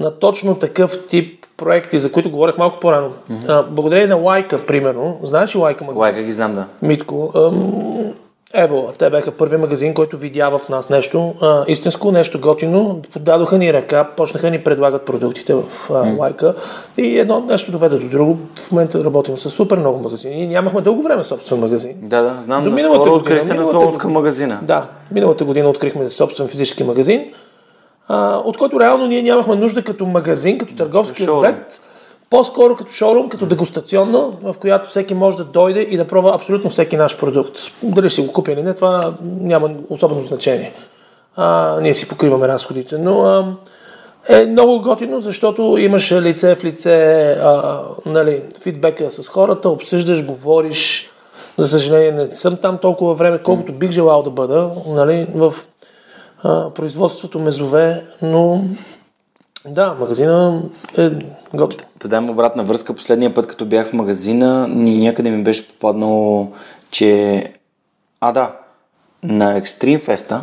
на 0.00 0.10
точно 0.10 0.54
такъв 0.54 1.06
тип 1.06 1.46
проекти, 1.56 2.00
за 2.00 2.12
които 2.12 2.30
говорех 2.30 2.58
малко 2.58 2.80
по-рано. 2.80 3.12
А, 3.48 3.62
благодарение 3.62 4.06
на 4.06 4.16
Лайка, 4.16 4.66
примерно. 4.66 5.18
Знаеш 5.22 5.54
ли 5.54 5.58
Лайка? 5.58 5.84
Лайка 5.94 6.22
ги 6.22 6.32
знам, 6.32 6.54
да. 6.54 6.66
Митко. 6.82 7.32
Ам, 7.34 8.12
Ево, 8.54 8.92
те 8.98 9.10
бяха 9.10 9.30
първи 9.30 9.56
магазин, 9.56 9.94
който 9.94 10.16
видя 10.16 10.58
в 10.58 10.68
нас 10.68 10.90
нещо 10.90 11.34
а, 11.40 11.64
истинско, 11.68 12.12
нещо 12.12 12.40
готино. 12.40 13.02
Подадоха 13.12 13.58
ни 13.58 13.72
ръка, 13.72 14.04
почнаха 14.16 14.50
ни 14.50 14.60
предлагат 14.60 15.04
продуктите 15.04 15.54
в 15.54 15.62
а, 15.90 15.94
лайка. 16.18 16.54
И 16.96 17.18
едно 17.18 17.40
нещо 17.40 17.72
доведе 17.72 17.98
до 17.98 18.08
друго. 18.08 18.38
В 18.54 18.72
момента 18.72 19.04
работим 19.04 19.36
с 19.36 19.50
супер 19.50 19.78
много 19.78 19.98
магазини. 19.98 20.42
И 20.42 20.46
нямахме 20.46 20.80
дълго 20.80 21.02
време 21.02 21.24
собствен 21.24 21.58
магазин. 21.58 21.94
Да, 22.02 22.22
да, 22.22 22.42
знам. 22.42 22.64
До 22.64 22.70
миналата 22.70 22.98
година, 22.98 23.16
открихте 23.16 23.46
на 23.46 23.52
миналата 23.52 23.72
Солонска 23.72 24.02
година. 24.02 24.18
магазина. 24.18 24.58
Да, 24.62 24.88
миналата 25.10 25.44
година 25.44 25.68
открихме 25.68 26.10
собствен 26.10 26.48
физически 26.48 26.84
магазин, 26.84 27.24
а, 28.08 28.36
от 28.44 28.56
който 28.56 28.80
реално 28.80 29.06
ние 29.06 29.22
нямахме 29.22 29.56
нужда 29.56 29.82
като 29.82 30.06
магазин, 30.06 30.58
като 30.58 30.74
търговски 30.74 31.30
обект, 31.30 31.80
по-скоро 32.30 32.76
като 32.76 32.92
шоурум, 32.92 33.28
като 33.28 33.46
дегустационна, 33.46 34.30
в 34.42 34.54
която 34.60 34.88
всеки 34.88 35.14
може 35.14 35.36
да 35.36 35.44
дойде 35.44 35.80
и 35.80 35.96
да 35.96 36.06
пробва 36.06 36.34
абсолютно 36.34 36.70
всеки 36.70 36.96
наш 36.96 37.18
продукт. 37.18 37.58
Дали 37.82 38.10
си 38.10 38.20
го 38.20 38.32
купи 38.32 38.52
или 38.52 38.62
не, 38.62 38.74
това 38.74 39.14
няма 39.22 39.70
особено 39.88 40.22
значение. 40.22 40.72
А, 41.36 41.78
ние 41.80 41.94
си 41.94 42.08
покриваме 42.08 42.48
разходите, 42.48 42.98
но 42.98 43.20
а, 43.20 43.56
е 44.28 44.46
много 44.46 44.80
готино, 44.80 45.20
защото 45.20 45.76
имаш 45.78 46.12
лице 46.12 46.54
в 46.54 46.64
лице 46.64 47.22
а, 47.42 47.82
нали, 48.06 48.42
фидбека 48.62 49.12
с 49.12 49.28
хората, 49.28 49.68
обсъждаш, 49.68 50.24
говориш. 50.24 51.10
За 51.58 51.68
съжаление 51.68 52.12
не 52.12 52.34
съм 52.34 52.56
там 52.56 52.78
толкова 52.78 53.14
време, 53.14 53.38
колкото 53.38 53.72
бих 53.72 53.90
желал 53.90 54.22
да 54.22 54.30
бъда 54.30 54.70
нали, 54.86 55.26
в 55.34 55.54
а, 56.42 56.70
производството 56.70 57.38
мезове, 57.38 58.04
но 58.22 58.64
да, 59.66 59.94
магазина 60.00 60.62
е 60.98 61.10
готин. 61.54 61.80
Да 62.00 62.08
дам 62.08 62.30
обратна 62.30 62.64
връзка. 62.64 62.94
Последния 62.94 63.34
път, 63.34 63.46
като 63.46 63.66
бях 63.66 63.86
в 63.88 63.92
магазина, 63.92 64.68
някъде 64.68 65.30
ми 65.30 65.42
беше 65.44 65.68
попаднало, 65.68 66.48
че... 66.90 67.44
А, 68.20 68.32
да, 68.32 68.52
на 69.22 69.60
Extreme 69.60 70.00
Festa, 70.00 70.40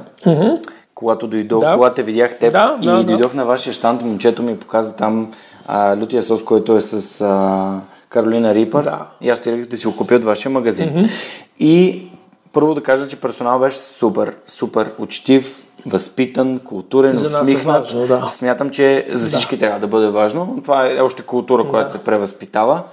когато 0.95 1.27
дойдох, 1.27 1.59
Да. 1.61 1.73
когато 1.75 1.95
те 1.95 2.03
видях 2.03 2.37
теб 2.39 2.51
Да, 2.53 2.77
и 2.81 2.85
да, 2.85 2.95
да. 2.97 3.03
дойдох 3.03 3.33
на 3.33 3.45
вашия 3.45 3.73
щант, 3.73 4.01
момчето 4.01 4.43
ми 4.43 4.59
показа 4.59 4.95
там 4.95 5.31
а, 5.67 5.97
лютия 5.97 6.23
сос, 6.23 6.43
който 6.43 6.75
е 6.75 6.81
с 6.81 7.21
а, 7.21 7.81
Каролина 8.09 8.55
Рипър. 8.55 8.83
Да. 8.83 9.07
И 9.21 9.29
аз 9.29 9.39
отидох 9.39 9.65
да 9.65 9.77
си 9.77 9.87
го 9.87 9.95
купя 9.95 10.15
от 10.15 10.23
вашия 10.23 10.51
магазин. 10.51 11.05
И 11.59 12.03
първо 12.53 12.73
да 12.73 12.83
кажа, 12.83 13.07
че 13.07 13.15
персонал 13.15 13.59
беше 13.59 13.77
супер, 13.77 14.35
супер 14.47 14.91
учтив, 14.99 15.66
възпитан, 15.85 16.59
културен, 16.59 17.15
За 17.15 17.37
е 17.37 17.41
усмихнат. 17.41 17.65
важно, 17.65 18.07
да. 18.07 18.25
Смятам, 18.29 18.69
че 18.69 19.07
за 19.09 19.27
всички 19.27 19.59
трябва 19.59 19.79
да 19.79 19.87
бъде 19.87 20.09
важно. 20.09 20.53
но 20.55 20.61
Това 20.61 20.91
е 20.91 20.99
още 20.99 21.21
култура, 21.21 21.67
която 21.67 21.91
се 21.91 21.97
превъзпитава. 21.97 22.83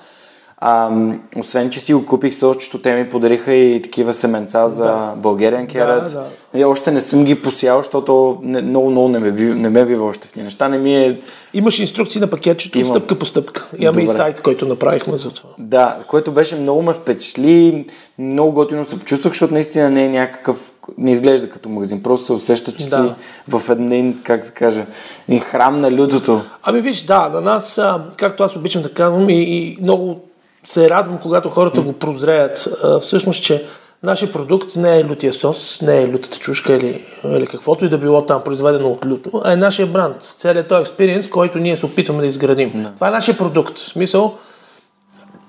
А, 0.66 0.90
освен, 1.36 1.70
че 1.70 1.80
си 1.80 1.94
го 1.94 2.06
купих 2.06 2.34
сочето, 2.34 2.78
те 2.78 2.94
ми 2.94 3.08
подариха 3.08 3.52
и 3.54 3.82
такива 3.82 4.12
семенца 4.12 4.68
за 4.68 5.12
Българиан 5.16 5.66
керат. 5.66 6.12
да. 6.12 6.24
Нали, 6.54 6.64
още 6.64 6.90
не 6.90 7.00
съм 7.00 7.24
ги 7.24 7.42
посял, 7.42 7.76
защото 7.76 8.38
не, 8.42 8.62
много, 8.62 8.90
много 8.90 9.08
не 9.08 9.18
ме, 9.18 9.32
бива, 9.32 9.54
не 9.54 9.70
ме 9.70 9.84
бива 9.84 10.04
още 10.04 10.28
в 10.28 10.32
тези 10.32 10.44
неща. 10.44 10.68
Не 10.68 10.78
ми 10.78 10.96
е... 10.96 11.20
Имаш 11.54 11.78
инструкции 11.78 12.20
на 12.20 12.26
пакетчето, 12.26 12.78
Имам. 12.78 12.90
стъпка 12.90 13.18
по 13.18 13.26
стъпка. 13.26 13.66
Имаме 13.78 14.02
и 14.02 14.08
сайт, 14.08 14.42
който 14.42 14.66
направихме 14.66 15.16
за 15.16 15.30
това. 15.30 15.50
Да, 15.58 15.96
което 16.08 16.32
беше 16.32 16.56
много 16.56 16.82
ме 16.82 16.92
впечатли, 16.92 17.86
много 18.18 18.52
готино 18.52 18.84
се 18.84 18.98
почувствах, 18.98 19.32
защото 19.32 19.54
наистина 19.54 19.90
не 19.90 20.04
е 20.04 20.08
някакъв, 20.08 20.72
не 20.98 21.10
изглежда 21.10 21.50
като 21.50 21.68
магазин, 21.68 22.02
просто 22.02 22.26
се 22.26 22.32
усеща, 22.32 22.72
че 22.72 22.88
Да. 22.88 22.96
си 22.96 23.14
в 23.48 23.70
един, 23.70 24.20
как 24.22 24.44
да 24.44 24.50
кажа, 24.50 24.86
един 25.28 25.40
храм 25.40 25.76
на 25.76 25.92
лютото. 25.92 26.40
Ами 26.62 26.80
виж, 26.80 27.02
да, 27.02 27.28
на 27.28 27.40
нас, 27.40 27.80
както 28.16 28.42
аз 28.42 28.56
обичам 28.56 28.82
да 28.82 28.92
казвам 28.92 29.30
и, 29.30 29.42
и 29.42 29.78
много 29.82 30.20
се 30.64 30.90
радвам, 30.90 31.18
когато 31.18 31.50
хората 31.50 31.80
го 31.80 31.92
прозреят, 31.92 32.68
всъщност, 33.02 33.42
че 33.42 33.64
нашия 34.02 34.32
продукт 34.32 34.76
не 34.76 34.98
е 34.98 35.04
лютия 35.04 35.34
сос, 35.34 35.80
не 35.82 36.02
е 36.02 36.08
лютата 36.08 36.38
чушка 36.38 36.72
или, 36.72 37.04
или 37.24 37.46
каквото 37.46 37.84
и 37.84 37.88
да 37.88 37.98
било 37.98 38.26
там 38.26 38.42
произведено 38.44 38.88
от 38.88 39.06
люто, 39.06 39.42
а 39.44 39.52
е 39.52 39.56
нашия 39.56 39.86
бранд, 39.86 40.22
целият 40.22 40.68
този 40.68 40.80
експириенс, 40.80 41.28
който 41.28 41.58
ние 41.58 41.76
се 41.76 41.86
опитваме 41.86 42.20
да 42.20 42.26
изградим. 42.26 42.86
Това 42.94 43.08
е 43.08 43.10
нашия 43.10 43.38
продукт. 43.38 43.78
В 43.78 43.88
смисъл, 43.88 44.34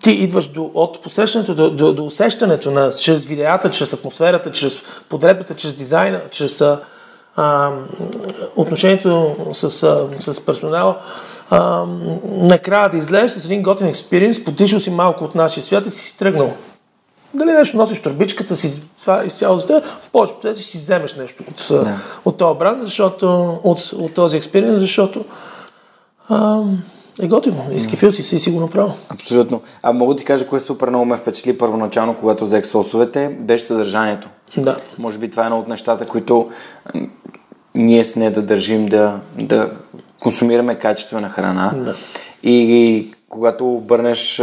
ти 0.03 0.11
идваш 0.11 0.47
до, 0.47 0.71
от 0.73 1.01
посрещането 1.01 1.55
до, 1.55 1.69
до, 1.69 1.93
до 1.93 2.05
усещането 2.05 2.71
на, 2.71 2.91
чрез 2.91 3.23
видеята, 3.23 3.71
чрез 3.71 3.93
атмосферата, 3.93 4.51
чрез 4.51 4.79
подредбата, 5.09 5.55
чрез 5.55 5.73
дизайна, 5.73 6.21
чрез 6.31 6.61
а, 6.61 6.79
а, 7.35 7.71
отношението 8.55 9.35
с, 9.53 9.83
а, 9.83 10.07
с 10.19 10.45
персонала. 10.45 10.97
А, 11.49 11.85
накрая 12.25 12.89
да 12.89 12.97
излезеш 12.97 13.31
с 13.31 13.45
един 13.45 13.63
готин 13.63 13.87
експириенс, 13.87 14.45
потишил 14.45 14.79
си 14.79 14.89
малко 14.89 15.23
от 15.23 15.35
нашия 15.35 15.63
свят 15.63 15.85
и 15.85 15.89
си 15.89 16.01
си 16.01 16.17
тръгнал. 16.17 16.53
Дали 17.33 17.51
нещо 17.51 17.77
носиш 17.77 17.99
турбичката 17.99 18.55
си, 18.55 18.81
това 19.01 19.23
е 19.23 19.25
изцяло 19.25 19.59
за 19.59 19.81
в 20.01 20.09
повечето 20.09 20.61
си 20.61 20.77
вземеш 20.77 21.15
нещо 21.15 21.43
от, 21.49 21.67
да. 21.69 21.97
от 22.25 22.37
този 22.37 22.59
бранд, 22.59 22.81
защото, 22.81 23.59
от, 23.63 23.79
от 23.79 24.13
този 24.13 24.37
експириенс, 24.37 24.79
защото 24.79 25.25
а, 26.29 26.61
е 27.21 27.27
готино. 27.27 27.67
Изкефил 27.71 28.11
си 28.11 28.23
се 28.23 28.35
и 28.35 28.39
си 28.39 28.51
го 28.51 28.59
направил. 28.59 28.93
Абсолютно. 29.09 29.61
А 29.83 29.91
мога 29.91 30.13
да 30.13 30.17
ти 30.17 30.25
кажа, 30.25 30.47
кое 30.47 30.59
супер 30.59 30.89
много 30.89 31.05
ме 31.05 31.17
впечатли 31.17 31.57
първоначално, 31.57 32.15
когато 32.15 32.45
взех 32.45 32.65
сосовете, 32.65 33.37
беше 33.39 33.63
съдържанието. 33.63 34.29
Да. 34.57 34.77
Може 34.97 35.19
би 35.19 35.29
това 35.29 35.43
е 35.43 35.45
едно 35.45 35.59
от 35.59 35.67
нещата, 35.67 36.05
които 36.05 36.49
ние 37.75 38.03
с 38.03 38.15
нея 38.15 38.31
да 38.31 38.41
държим 38.41 38.85
да, 38.85 39.19
да 39.35 39.71
консумираме 40.25 40.75
качествена 40.75 41.29
храна. 41.29 41.73
Да. 41.75 41.95
И, 42.43 43.13
когато 43.29 43.73
обърнеш 43.73 44.41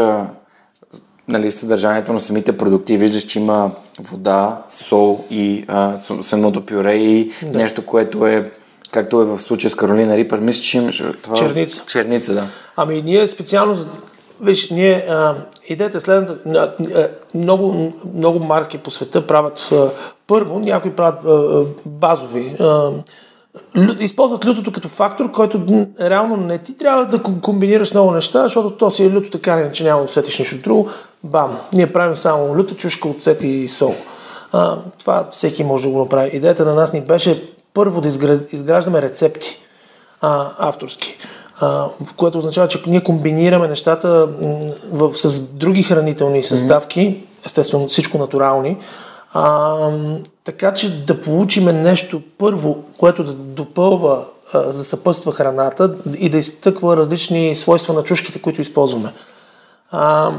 нали, 1.28 1.50
съдържанието 1.50 2.12
на 2.12 2.20
самите 2.20 2.56
продукти, 2.56 2.96
виждаш, 2.96 3.22
че 3.22 3.38
има 3.38 3.70
вода, 4.00 4.62
сол 4.68 5.24
и 5.30 5.64
а, 5.68 5.98
самото 6.22 6.66
пюре 6.66 6.94
и 6.94 7.32
да. 7.42 7.58
нещо, 7.58 7.86
което 7.86 8.26
е 8.26 8.50
както 8.90 9.20
е 9.20 9.24
в 9.24 9.38
случая 9.38 9.70
с 9.70 9.74
Каролина 9.74 10.16
Рипър, 10.16 10.38
мисля, 10.38 10.62
че 10.62 10.78
имаше 10.78 11.12
това... 11.22 11.36
Черница. 11.36 11.84
Черница, 11.86 12.34
да. 12.34 12.46
Ами 12.76 13.02
ние 13.02 13.28
специално, 13.28 13.76
виж, 14.40 14.70
ние, 14.70 15.06
а, 15.08 15.34
идеята 15.68 15.98
е 15.98 16.00
следната, 16.00 16.72
много, 17.34 17.92
много 18.14 18.38
марки 18.38 18.78
по 18.78 18.90
света 18.90 19.26
правят, 19.26 19.68
а, 19.72 19.90
първо 20.26 20.58
някои 20.58 20.90
правят 20.90 21.24
а, 21.24 21.64
базови, 21.86 22.56
а, 22.60 22.90
използват 24.00 24.46
лютото 24.46 24.72
като 24.72 24.88
фактор, 24.88 25.30
който 25.30 25.86
реално 26.00 26.36
не 26.36 26.58
ти 26.58 26.76
трябва 26.76 27.06
да 27.06 27.22
комбинираш 27.22 27.94
много 27.94 28.10
неща, 28.10 28.42
защото 28.42 28.70
то 28.70 28.90
си 28.90 29.04
е 29.04 29.10
люто 29.10 29.30
така, 29.30 29.72
че 29.72 29.84
няма 29.84 30.00
да 30.00 30.04
усетиш 30.04 30.38
нищо 30.38 30.56
друго. 30.56 30.88
Бам! 31.24 31.58
Ние 31.72 31.92
правим 31.92 32.16
само 32.16 32.56
люта, 32.56 32.74
чушка, 32.74 33.08
оцет 33.08 33.42
и 33.42 33.68
сол. 33.68 33.94
А, 34.52 34.76
това 34.98 35.28
всеки 35.30 35.64
може 35.64 35.84
да 35.84 35.90
го 35.90 35.98
направи. 35.98 36.30
Идеята 36.36 36.64
на 36.64 36.74
нас 36.74 36.92
ни 36.92 37.00
беше 37.00 37.52
първо 37.74 38.00
да 38.00 38.08
изграждаме 38.52 39.02
рецепти 39.02 39.58
а, 40.20 40.48
авторски, 40.58 41.16
а, 41.60 41.86
което 42.16 42.38
означава, 42.38 42.68
че 42.68 42.82
ние 42.86 43.04
комбинираме 43.04 43.68
нещата 43.68 44.28
в, 44.92 45.16
с 45.16 45.40
други 45.40 45.82
хранителни 45.82 46.42
съставки, 46.42 47.22
естествено 47.46 47.88
всичко 47.88 48.18
натурални, 48.18 48.76
а, 49.32 49.76
така 50.44 50.74
че 50.74 51.04
да 51.04 51.20
получиме 51.20 51.72
нещо 51.72 52.22
първо, 52.38 52.84
което 52.98 53.24
да 53.24 53.32
допълва, 53.32 54.24
а, 54.52 54.62
да 54.62 54.72
съпътства 54.72 55.32
храната 55.32 55.96
и 56.18 56.28
да 56.28 56.38
изтъква 56.38 56.96
различни 56.96 57.56
свойства 57.56 57.94
на 57.94 58.02
чушките, 58.02 58.42
които 58.42 58.60
използваме. 58.60 59.12
А, 59.90 60.32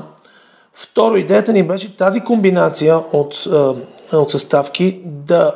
второ, 0.73 1.15
идеята 1.15 1.53
ни 1.53 1.67
беше 1.67 1.97
тази 1.97 2.21
комбинация 2.21 2.97
от, 2.97 3.47
от 4.13 4.31
съставки 4.31 5.01
да 5.05 5.53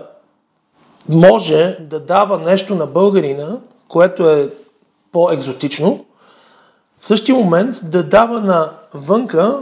може 1.09 1.77
да 1.79 1.99
дава 1.99 2.39
нещо 2.39 2.75
на 2.75 2.85
българина, 2.85 3.57
което 3.87 4.29
е 4.29 4.49
по-екзотично, 5.11 6.05
в 6.99 7.05
същия 7.05 7.35
момент 7.35 7.75
да 7.83 8.03
дава 8.03 8.41
на 8.41 8.69
вънка 8.93 9.59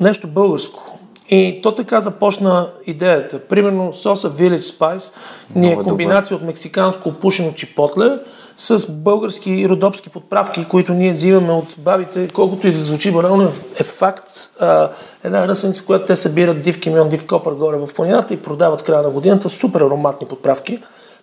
нещо 0.00 0.26
българско. 0.26 0.97
И 1.30 1.60
то 1.62 1.74
така 1.74 2.00
започна 2.00 2.66
идеята. 2.86 3.38
Примерно 3.38 3.92
соса 3.92 4.30
Village 4.30 4.60
Spice 4.60 5.12
ни 5.54 5.72
е 5.72 5.76
комбинация 5.76 6.36
от 6.36 6.42
мексиканско 6.42 7.08
опушено 7.08 7.52
чипотле 7.52 8.18
с 8.58 8.92
български 8.92 9.68
родопски 9.68 10.10
подправки, 10.10 10.64
които 10.64 10.92
ние 10.92 11.12
взимаме 11.12 11.52
от 11.52 11.74
бабите, 11.78 12.28
колкото 12.28 12.68
и 12.68 12.72
да 12.72 12.78
звучи 12.78 13.12
банално, 13.12 13.52
е 13.80 13.84
факт. 13.84 14.28
А, 14.60 14.90
една 15.24 15.48
ръсеница, 15.48 15.84
която 15.84 16.06
те 16.06 16.16
събират 16.16 16.62
див 16.62 16.80
кимион, 16.80 17.08
див 17.08 17.26
копър 17.26 17.52
горе 17.52 17.76
в 17.76 17.94
планината 17.94 18.34
и 18.34 18.42
продават 18.42 18.82
края 18.82 19.02
на 19.02 19.10
годината, 19.10 19.50
супер 19.50 19.80
ароматни 19.80 20.28
подправки. 20.28 20.78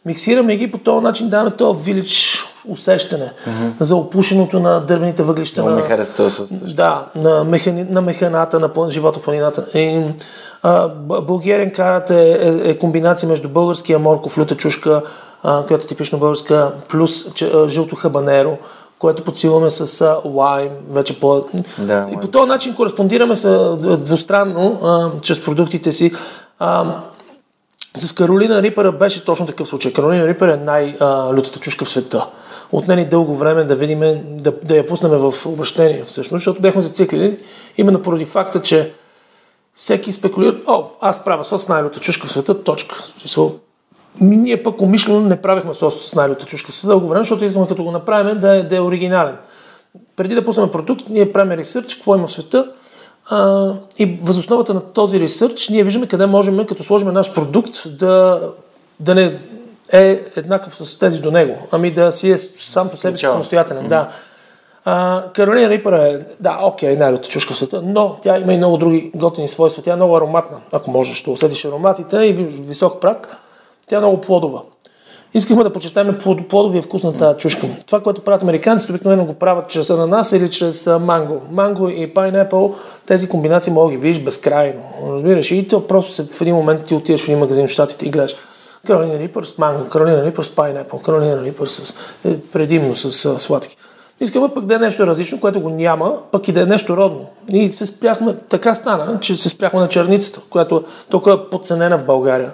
Миксираме 0.05 0.55
ги 0.55 0.71
по 0.71 0.77
този 0.77 1.03
начин, 1.03 1.29
даваме 1.29 1.51
този 1.51 1.83
вилич 1.83 2.43
усещане 2.67 3.25
mm-hmm. 3.25 3.71
за 3.79 3.95
опушеното 3.95 4.59
на 4.59 4.79
дървените 4.79 5.23
въглища. 5.23 5.61
Много 5.61 5.75
на, 5.75 5.81
ми 5.81 5.87
хареса 5.87 6.31
Да, 6.75 7.05
на, 7.15 7.43
механи, 7.43 7.83
на 7.89 8.01
механата, 8.01 8.59
на 8.59 8.69
план, 8.69 8.89
живота 8.89 9.19
в 9.19 9.23
планината. 9.23 9.65
И, 9.79 10.01
а, 10.63 10.87
българен 11.21 11.71
карат 11.71 12.09
е, 12.09 12.31
е, 12.31 12.69
е, 12.69 12.77
комбинация 12.77 13.29
между 13.29 13.49
българския 13.49 13.99
морков, 13.99 14.37
люта 14.37 14.57
чушка, 14.57 15.01
а, 15.43 15.65
която 15.65 15.85
е 15.85 15.87
типично 15.87 16.19
българска, 16.19 16.71
плюс 16.89 17.33
че, 17.33 17.51
а, 17.53 17.67
жълто 17.67 17.95
хабанеро, 17.95 18.57
което 18.99 19.23
подсилваме 19.23 19.71
с 19.71 20.01
а, 20.01 20.17
лайм, 20.25 20.69
вече 20.89 21.19
по... 21.19 21.45
Да, 21.79 22.07
и 22.13 22.17
по 22.21 22.27
този 22.27 22.47
начин 22.47 22.75
кореспондираме 22.75 23.35
с, 23.35 23.75
двустранно, 23.99 24.79
а, 24.83 25.21
чрез 25.21 25.43
продуктите 25.43 25.91
си. 25.91 26.11
А, 26.59 26.95
с 27.97 28.13
Каролина 28.13 28.61
Рипър 28.61 28.91
беше 28.91 29.25
точно 29.25 29.45
такъв 29.45 29.67
случай. 29.67 29.93
Каролина 29.93 30.27
Рипър 30.27 30.47
е 30.47 30.57
най-лютата 30.57 31.59
чушка 31.59 31.85
в 31.85 31.89
света. 31.89 32.27
Отнени 32.71 33.05
дълго 33.05 33.35
време 33.35 33.63
да 33.63 33.75
видим, 33.75 33.99
да, 34.25 34.53
да 34.63 34.75
я 34.75 34.87
пуснем 34.87 35.11
в 35.11 35.33
обращение 35.45 36.03
всъщност, 36.03 36.41
защото 36.41 36.61
бяхме 36.61 36.81
зациклили 36.81 37.37
именно 37.77 38.01
поради 38.01 38.25
факта, 38.25 38.61
че 38.61 38.93
всеки 39.73 40.13
спекулира, 40.13 40.55
о, 40.67 40.83
аз 41.01 41.23
правя 41.23 41.45
сос 41.45 41.63
с 41.63 41.67
най-люта 41.67 41.99
чушка 41.99 42.27
в 42.27 42.31
света, 42.31 42.63
точка. 42.63 42.95
Ние 44.21 44.63
пък 44.63 44.81
умишлено 44.81 45.21
не 45.21 45.41
правихме 45.41 45.73
сос 45.73 46.09
с 46.09 46.15
най-люта 46.15 46.45
чушка 46.45 46.71
в 46.71 46.75
света 46.75 46.87
дълго 46.87 47.07
време, 47.07 47.23
защото 47.23 47.45
искаме 47.45 47.67
като 47.67 47.83
го 47.83 47.91
направим 47.91 48.39
да 48.39 48.55
е, 48.55 48.63
да 48.63 48.75
е 48.75 48.81
оригинален. 48.81 49.35
Преди 50.15 50.35
да 50.35 50.45
пуснем 50.45 50.69
продукт, 50.69 51.03
ние 51.09 51.33
правим 51.33 51.51
ресърч, 51.51 51.95
какво 51.95 52.15
има 52.15 52.27
в 52.27 52.31
света, 52.31 52.71
а, 53.29 53.73
и 53.97 54.19
възосновата 54.21 54.73
на 54.73 54.81
този 54.81 55.19
ресърч 55.19 55.69
ние 55.69 55.83
виждаме 55.83 56.07
къде 56.07 56.25
можем, 56.25 56.65
като 56.65 56.83
сложим 56.83 57.07
наш 57.07 57.33
продукт, 57.33 57.97
да, 57.99 58.41
да 58.99 59.15
не 59.15 59.39
е 59.97 60.21
еднакъв 60.35 60.75
с 60.75 60.99
тези 60.99 61.19
до 61.19 61.31
него, 61.31 61.57
ами 61.71 61.91
да 61.91 62.11
си 62.11 62.31
е 62.31 62.37
сам 62.37 62.89
по 62.89 62.97
себе 62.97 63.17
си 63.17 63.25
самостоятелен. 63.25 63.85
Mm-hmm. 63.85 63.89
Да. 63.89 64.09
А, 64.85 65.23
Каролина 65.33 65.69
Рипър 65.69 65.93
е, 65.93 66.19
да, 66.39 66.59
окей, 66.63 66.95
най-лята 66.95 67.29
чушка 67.29 67.53
в 67.53 67.57
света, 67.57 67.81
но 67.85 68.17
тя 68.23 68.37
има 68.37 68.53
и 68.53 68.57
много 68.57 68.77
други 68.77 69.11
готини 69.15 69.47
свойства. 69.47 69.83
Тя 69.83 69.93
е 69.93 69.95
много 69.95 70.17
ароматна, 70.17 70.57
ако 70.71 70.91
можеш 70.91 71.23
да 71.23 71.31
усетиш 71.31 71.65
ароматите 71.65 72.17
и 72.17 72.33
висок 72.33 73.01
прак. 73.01 73.37
Тя 73.87 73.95
е 73.95 73.99
много 73.99 74.21
плодова. 74.21 74.61
Искахме 75.33 75.63
да 75.63 75.73
почетаме 75.73 76.17
плодовия 76.49 76.81
вкус 76.83 77.03
на 77.03 77.17
тази 77.17 77.37
чушка. 77.37 77.67
Това, 77.85 78.01
което 78.01 78.21
правят 78.21 78.41
американците, 78.41 78.91
обикновено 78.91 79.25
го 79.25 79.33
правят 79.33 79.69
чрез 79.69 79.89
ананас 79.89 80.31
или 80.31 80.51
чрез 80.51 80.89
манго. 81.01 81.41
Манго 81.51 81.89
и 81.89 82.13
пайнепъл, 82.13 82.75
тези 83.05 83.29
комбинации 83.29 83.73
мога 83.73 83.91
ги 83.91 83.97
видиш 83.97 84.23
безкрайно. 84.23 84.81
Разбираш? 85.09 85.51
И 85.51 85.67
то 85.67 85.87
просто 85.87 86.11
се, 86.11 86.23
в 86.23 86.41
един 86.41 86.55
момент 86.55 86.85
ти 86.85 86.95
отиваш 86.95 87.21
в 87.21 87.27
един 87.27 87.39
магазин 87.39 87.67
в 87.67 87.71
Штатите 87.71 88.05
и 88.05 88.09
гледаш 88.09 88.35
Каролина 88.85 89.19
Рипър 89.19 89.43
с 89.43 89.57
манго, 89.57 89.89
Каролина 89.89 90.25
Рипър 90.25 90.43
с 90.43 90.55
пайнепъл, 90.55 90.99
Каролина 90.99 91.43
Рипър 91.43 91.67
с, 91.67 91.95
е, 92.25 92.39
предимно 92.41 92.95
с 92.95 93.39
сладки. 93.39 93.77
Искаме 94.19 94.47
пък 94.53 94.65
да 94.65 94.75
е 94.75 94.77
нещо 94.77 95.07
различно, 95.07 95.39
което 95.39 95.61
го 95.61 95.69
няма, 95.69 96.13
пък 96.31 96.47
и 96.47 96.51
да 96.51 96.61
е 96.61 96.65
нещо 96.65 96.97
родно. 96.97 97.25
И 97.49 97.73
се 97.73 97.85
спряхме, 97.85 98.35
така 98.49 98.75
стана, 98.75 99.19
че 99.19 99.37
се 99.37 99.49
спряхме 99.49 99.79
на 99.79 99.87
черницата, 99.87 100.41
която 100.49 100.83
тук 101.09 101.27
е 101.27 101.49
подценена 101.51 101.97
в 101.97 102.05
България. 102.05 102.51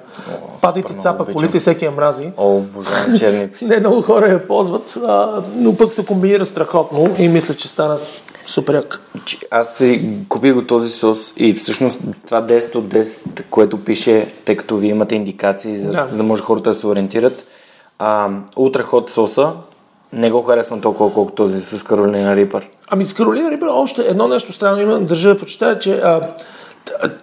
Падайте 0.61 0.93
цапа 0.93 1.25
колите, 1.25 1.59
всеки 1.59 1.85
я 1.85 1.91
мрази. 1.91 2.31
О, 2.37 2.57
обожавам 2.57 3.17
черници. 3.17 3.65
Не 3.67 3.79
много 3.79 4.01
хора 4.01 4.27
я 4.27 4.47
ползват, 4.47 4.97
а, 5.07 5.43
но 5.55 5.77
пък 5.77 5.91
се 5.91 6.05
комбинира 6.05 6.45
страхотно 6.45 7.15
и 7.17 7.27
мисля, 7.27 7.53
че 7.53 7.67
стана 7.67 7.97
супер 8.47 8.73
як. 8.73 8.99
Аз 9.51 9.77
си 9.77 10.09
купих 10.29 10.53
го 10.53 10.65
този 10.65 10.89
сос 10.89 11.33
и 11.37 11.53
всъщност 11.53 11.99
това 12.25 12.47
10 12.47 12.75
от 12.75 12.85
10, 12.85 13.43
което 13.49 13.83
пише, 13.83 14.27
тъй 14.45 14.55
като 14.55 14.77
вие 14.77 14.89
имате 14.89 15.15
индикации, 15.15 15.75
за, 15.75 15.91
да. 15.91 16.07
за 16.11 16.17
да 16.17 16.23
може 16.23 16.43
хората 16.43 16.69
да 16.69 16.73
се 16.73 16.87
ориентират. 16.87 17.45
А, 17.99 18.29
ултрахот 18.57 19.09
соса, 19.09 19.51
не 20.13 20.31
го 20.31 20.41
харесвам 20.41 20.81
толкова, 20.81 21.13
колкото 21.13 21.35
този 21.35 21.61
с 21.61 21.83
Каролина 21.83 22.35
Рипър. 22.35 22.69
Ами 22.89 23.07
с 23.07 23.13
Каролина 23.13 23.51
Рипър 23.51 23.67
още 23.71 24.01
едно 24.01 24.27
нещо 24.27 24.53
странно 24.53 24.81
има, 24.81 24.99
държа 24.99 25.29
да 25.29 25.37
почитая, 25.37 25.79
че 25.79 25.93
а, 25.93 26.33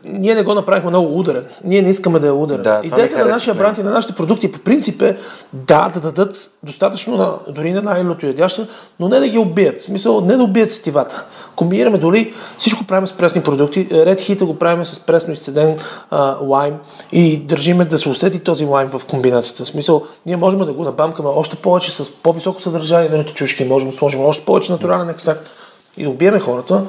ние 0.04 0.34
не 0.34 0.42
го 0.42 0.54
направихме 0.54 0.90
много 0.90 1.18
ударен. 1.18 1.44
Ние 1.64 1.82
не 1.82 1.90
искаме 1.90 2.18
да 2.18 2.28
е 2.28 2.30
ударен. 2.30 2.62
Да, 2.62 2.80
Идеята 2.84 3.18
на 3.18 3.24
нашия 3.24 3.54
бранд 3.54 3.78
и 3.78 3.82
на 3.82 3.90
нашите 3.90 4.14
продукти 4.14 4.52
по 4.52 4.58
принцип 4.58 5.02
е 5.02 5.16
да, 5.52 5.90
да 5.94 6.00
дадат 6.00 6.50
достатъчно 6.62 7.16
на, 7.16 7.32
дори 7.54 7.72
на 7.72 7.82
най-лото 7.82 8.26
ядяща, 8.26 8.66
но 9.00 9.08
не 9.08 9.20
да 9.20 9.28
ги 9.28 9.38
убият. 9.38 9.78
В 9.78 9.82
смисъл, 9.82 10.20
не 10.20 10.36
да 10.36 10.42
убият 10.42 10.72
сетивата. 10.72 11.24
Комбинираме 11.56 11.98
дори 11.98 12.34
всичко 12.58 12.84
правим 12.84 13.06
с 13.06 13.12
пресни 13.12 13.42
продукти. 13.42 13.88
Red 13.88 14.16
Heat 14.16 14.44
го 14.44 14.58
правим 14.58 14.84
с 14.84 15.00
пресно 15.00 15.32
изцеден 15.32 15.78
а, 16.10 16.36
лайм 16.40 16.74
и 17.12 17.36
държиме 17.36 17.84
да 17.84 17.98
се 17.98 18.08
усети 18.08 18.38
този 18.38 18.64
лайм 18.64 18.88
в 18.88 19.04
комбинацията. 19.04 19.64
В 19.64 19.68
смисъл, 19.68 20.02
ние 20.26 20.36
можем 20.36 20.60
да 20.60 20.72
го 20.72 20.84
набамкаме 20.84 21.28
още 21.28 21.56
повече 21.56 21.92
с 21.92 22.10
по-високо 22.10 22.60
съдържание 22.60 23.08
на 23.10 23.24
чушки, 23.24 23.64
можем 23.64 23.90
да 23.90 23.96
сложим 23.96 24.24
още 24.24 24.44
повече 24.44 24.72
натурален 24.72 25.08
екстракт 25.08 25.50
и 25.96 26.04
да 26.04 26.10
убиеме 26.10 26.40
хората. 26.40 26.84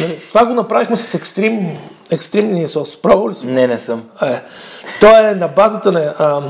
Нали, 0.00 0.18
това 0.28 0.46
го 0.46 0.54
направихме 0.54 0.96
с 0.96 1.14
екстрим, 1.14 1.76
екстримния 2.10 2.68
сос. 2.68 3.02
Пробвал 3.02 3.30
ли 3.30 3.34
си? 3.34 3.46
Не, 3.46 3.66
не 3.66 3.78
съм. 3.78 4.02
Е. 4.22 4.42
Той 5.00 5.30
е 5.30 5.34
на 5.34 5.48
базата 5.48 5.92
на, 5.92 6.14
а, 6.18 6.42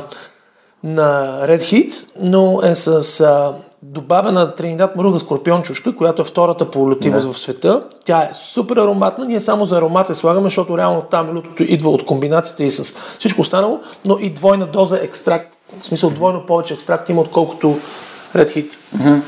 на 0.84 1.40
Red 1.48 1.60
Heat, 1.60 2.08
но 2.20 2.60
е 2.64 2.74
с 2.74 3.20
а, 3.20 3.54
добавена 3.82 4.54
Тринидад 4.54 4.96
Маруга 4.96 5.20
скорпион 5.20 5.62
чушка, 5.62 5.96
която 5.96 6.22
е 6.22 6.24
втората 6.24 6.70
по 6.70 6.94
да. 6.94 7.20
в 7.20 7.38
света. 7.38 7.82
Тя 8.04 8.22
е 8.22 8.30
супер 8.34 8.76
ароматна. 8.76 9.24
Ние 9.24 9.40
само 9.40 9.66
за 9.66 9.76
аромата 9.76 10.14
слагаме, 10.14 10.46
защото 10.46 10.78
реално 10.78 11.02
там 11.02 11.36
лютото 11.36 11.62
идва 11.62 11.90
от 11.90 12.04
комбинацията 12.04 12.64
и 12.64 12.70
с 12.70 12.94
всичко 13.18 13.40
останало, 13.40 13.80
но 14.04 14.18
и 14.20 14.30
двойна 14.30 14.66
доза 14.66 14.98
екстракт. 15.02 15.56
В 15.80 15.84
смисъл 15.84 16.10
двойно 16.10 16.46
повече 16.46 16.74
екстракт 16.74 17.08
има, 17.08 17.20
отколкото 17.20 17.78
Red 18.34 18.56
Heat. 18.56 18.70
Mm-hmm. 18.96 19.20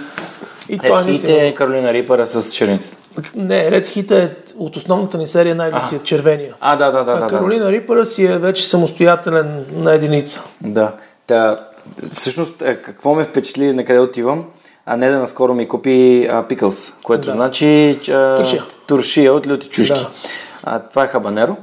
И 0.69 0.79
Red 0.79 1.01
е 1.01 1.05
наистина... 1.05 1.33
е 1.33 1.55
Каролина 1.55 1.93
Рипъра 1.93 2.27
с 2.27 2.53
черница. 2.53 2.97
Не, 3.35 3.71
Red 3.71 3.87
Heat 3.87 4.11
е 4.11 4.37
от 4.59 4.77
основната 4.77 5.19
ни 5.19 5.27
серия 5.27 5.55
най-лютия, 5.55 6.03
червения. 6.03 6.55
А, 6.61 6.77
да, 6.77 6.91
да, 6.91 7.05
да. 7.05 7.13
А 7.13 7.21
да, 7.21 7.27
Каролина 7.27 7.65
да. 7.65 7.73
Рипъра 7.73 8.07
си 8.07 8.25
е 8.25 8.39
вече 8.39 8.69
самостоятелен 8.69 9.65
на 9.73 9.95
единица. 9.95 10.43
Да. 10.61 10.93
Та, 11.27 11.67
всъщност, 12.13 12.63
е, 12.63 12.83
какво 12.83 13.15
ме 13.15 13.25
впечатли 13.25 13.73
на 13.73 13.85
къде 13.85 13.99
отивам? 13.99 14.45
А 14.87 14.97
не 14.97 15.11
да 15.11 15.19
наскоро 15.19 15.55
ми 15.55 15.69
купи 15.69 16.29
пикълс, 16.49 16.95
което 17.03 17.27
да. 17.27 17.33
значи 17.33 17.99
а, 18.11 18.37
туршия. 18.37 18.63
туршия 18.87 19.35
от 19.35 19.47
люти 19.47 19.69
чушки. 19.69 20.01
Да. 20.01 20.11
А, 20.65 20.79
това 20.79 21.05
е 21.05 21.09
хабанеро, 21.09 21.57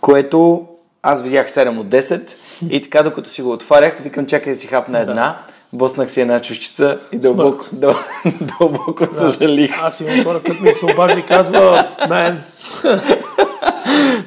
което 0.00 0.66
аз 1.02 1.22
видях 1.22 1.48
7 1.48 1.78
от 1.78 1.86
10 1.86 2.30
и 2.70 2.82
така 2.82 3.02
докато 3.02 3.30
си 3.30 3.42
го 3.42 3.52
отварях, 3.52 3.98
викам 4.00 4.26
чакай 4.26 4.52
да 4.52 4.58
си 4.58 4.66
хапна 4.66 4.98
една. 4.98 5.14
Да 5.14 5.53
боснах 5.74 6.10
си 6.10 6.20
една 6.20 6.40
чушчица 6.40 6.98
и 7.12 7.18
дълбоко, 7.18 7.64
дъл, 7.72 7.94
дълбоко 8.58 9.06
да. 9.06 9.14
съжалих. 9.14 9.70
Аз 9.82 10.00
имам 10.00 10.24
хора, 10.24 10.42
които 10.46 10.62
ми 10.62 10.72
се 10.72 10.86
обажда 10.86 11.20
и 11.20 11.22
казва, 11.22 11.88
мен. 12.08 12.42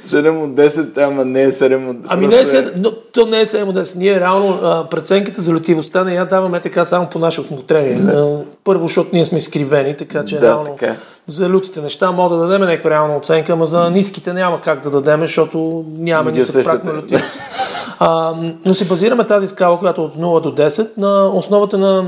7 0.08 0.44
от 0.44 0.52
10, 0.52 1.08
ама 1.08 1.26
не 1.26 1.44
е 1.44 1.52
7 1.52 1.90
от 1.90 1.98
10. 1.98 2.06
Ами 2.08 2.28
не 2.28 2.36
е 2.36 2.46
7, 2.46 2.72
но 2.78 2.92
то 2.92 3.26
не 3.26 3.42
е 3.42 3.46
7 3.46 3.64
от 3.64 3.76
10. 3.76 3.98
Ние 3.98 4.20
реално 4.20 4.60
а, 4.64 4.90
преценката 4.90 5.42
за 5.42 5.54
летивостта 5.54 6.04
не 6.04 6.14
я 6.14 6.26
даваме 6.26 6.60
така 6.60 6.86
само 6.86 7.10
по 7.10 7.20
наше 7.20 7.42
осмотрение. 7.42 7.96
Да. 7.96 8.40
Първо, 8.64 8.84
защото 8.88 9.10
ние 9.14 9.26
сме 9.26 9.38
изкривени, 9.38 9.98
така 9.98 10.26
че 10.26 10.36
Да, 10.36 10.42
реално 10.42 10.66
така 10.66 10.86
е. 10.86 10.98
за 11.28 11.50
лютите 11.50 11.82
неща 11.82 12.12
мога 12.12 12.36
да 12.36 12.42
дадем 12.48 12.62
някаква 12.62 12.90
реална 12.90 13.18
оценка, 13.18 13.54
ама 13.54 13.68
за 13.68 13.90
ниските 13.90 14.34
няма 14.34 14.62
как 14.62 14.82
да 14.82 14.90
дадем, 14.90 15.22
защото 15.22 15.86
нямаме 15.98 16.32
нисък 16.32 16.66
прак 16.66 16.84
на 16.84 16.94
лютивост. 16.94 17.26
А, 18.00 18.34
но 18.66 18.76
си 18.76 18.88
базираме 18.88 19.28
тази 19.28 19.48
скала, 19.48 19.80
която 19.80 20.04
от 20.04 20.16
0 20.16 20.42
до 20.42 20.52
10, 20.52 20.98
на 20.98 21.28
основата 21.28 21.78
на 21.78 22.06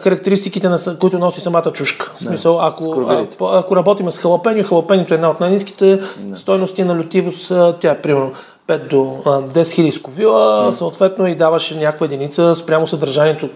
характеристиките, 0.00 0.68
на, 0.68 0.78
които 1.00 1.18
носи 1.18 1.40
самата 1.40 1.72
чушка. 1.72 2.12
В 2.14 2.18
смисъл, 2.18 2.60
ако, 2.60 3.06
а, 3.08 3.26
ако 3.40 3.76
работим 3.76 4.12
с 4.12 4.18
халапеньо, 4.18 4.64
халапенито 4.64 5.14
е 5.14 5.16
една 5.16 5.30
от 5.30 5.40
най-низките 5.40 6.00
стойности 6.34 6.84
на 6.84 6.98
лютивост, 6.98 7.52
тя 7.80 7.90
е 7.90 8.02
примерно 8.02 8.32
5 8.68 8.90
до 8.90 9.16
а, 9.24 9.30
10 9.30 9.70
хиляди 9.70 9.92
сковила, 9.92 10.72
съответно 10.72 11.26
и 11.26 11.34
даваше 11.34 11.78
някаква 11.78 12.06
единица 12.06 12.54
спрямо 12.54 12.86
съдържанието, 12.86 13.48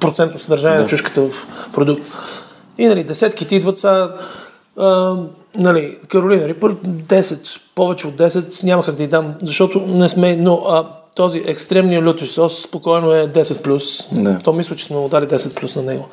процентно 0.00 0.38
съдържание 0.38 0.80
на 0.80 0.86
чушката 0.86 1.22
в 1.22 1.46
продукт. 1.72 2.02
И 2.78 2.86
нали, 2.86 3.04
десетките 3.04 3.56
идват 3.56 3.78
са, 3.78 4.10
а, 4.78 5.16
нали, 5.56 5.98
Каролина 6.08 6.48
Рипър, 6.48 6.74
10, 6.74 7.60
повече 7.74 8.06
от 8.06 8.14
10 8.14 8.64
няма 8.64 8.84
как 8.84 8.94
да 8.94 9.02
й 9.02 9.06
дам, 9.06 9.34
защото 9.42 9.80
не 9.86 10.08
сме, 10.08 10.36
но 10.36 10.62
а, 10.68 10.84
този 11.16 11.42
екстремния 11.46 12.02
лютив 12.02 12.32
сос 12.32 12.62
спокойно 12.62 13.12
е 13.12 13.28
10 13.28 13.62
плюс. 13.62 14.08
Да. 14.12 14.38
То 14.44 14.52
мисля, 14.52 14.76
че 14.76 14.84
сме 14.84 14.96
му 14.96 15.08
дали 15.08 15.26
10 15.26 15.54
плюс 15.54 15.76
на 15.76 15.82
него. 15.82 16.08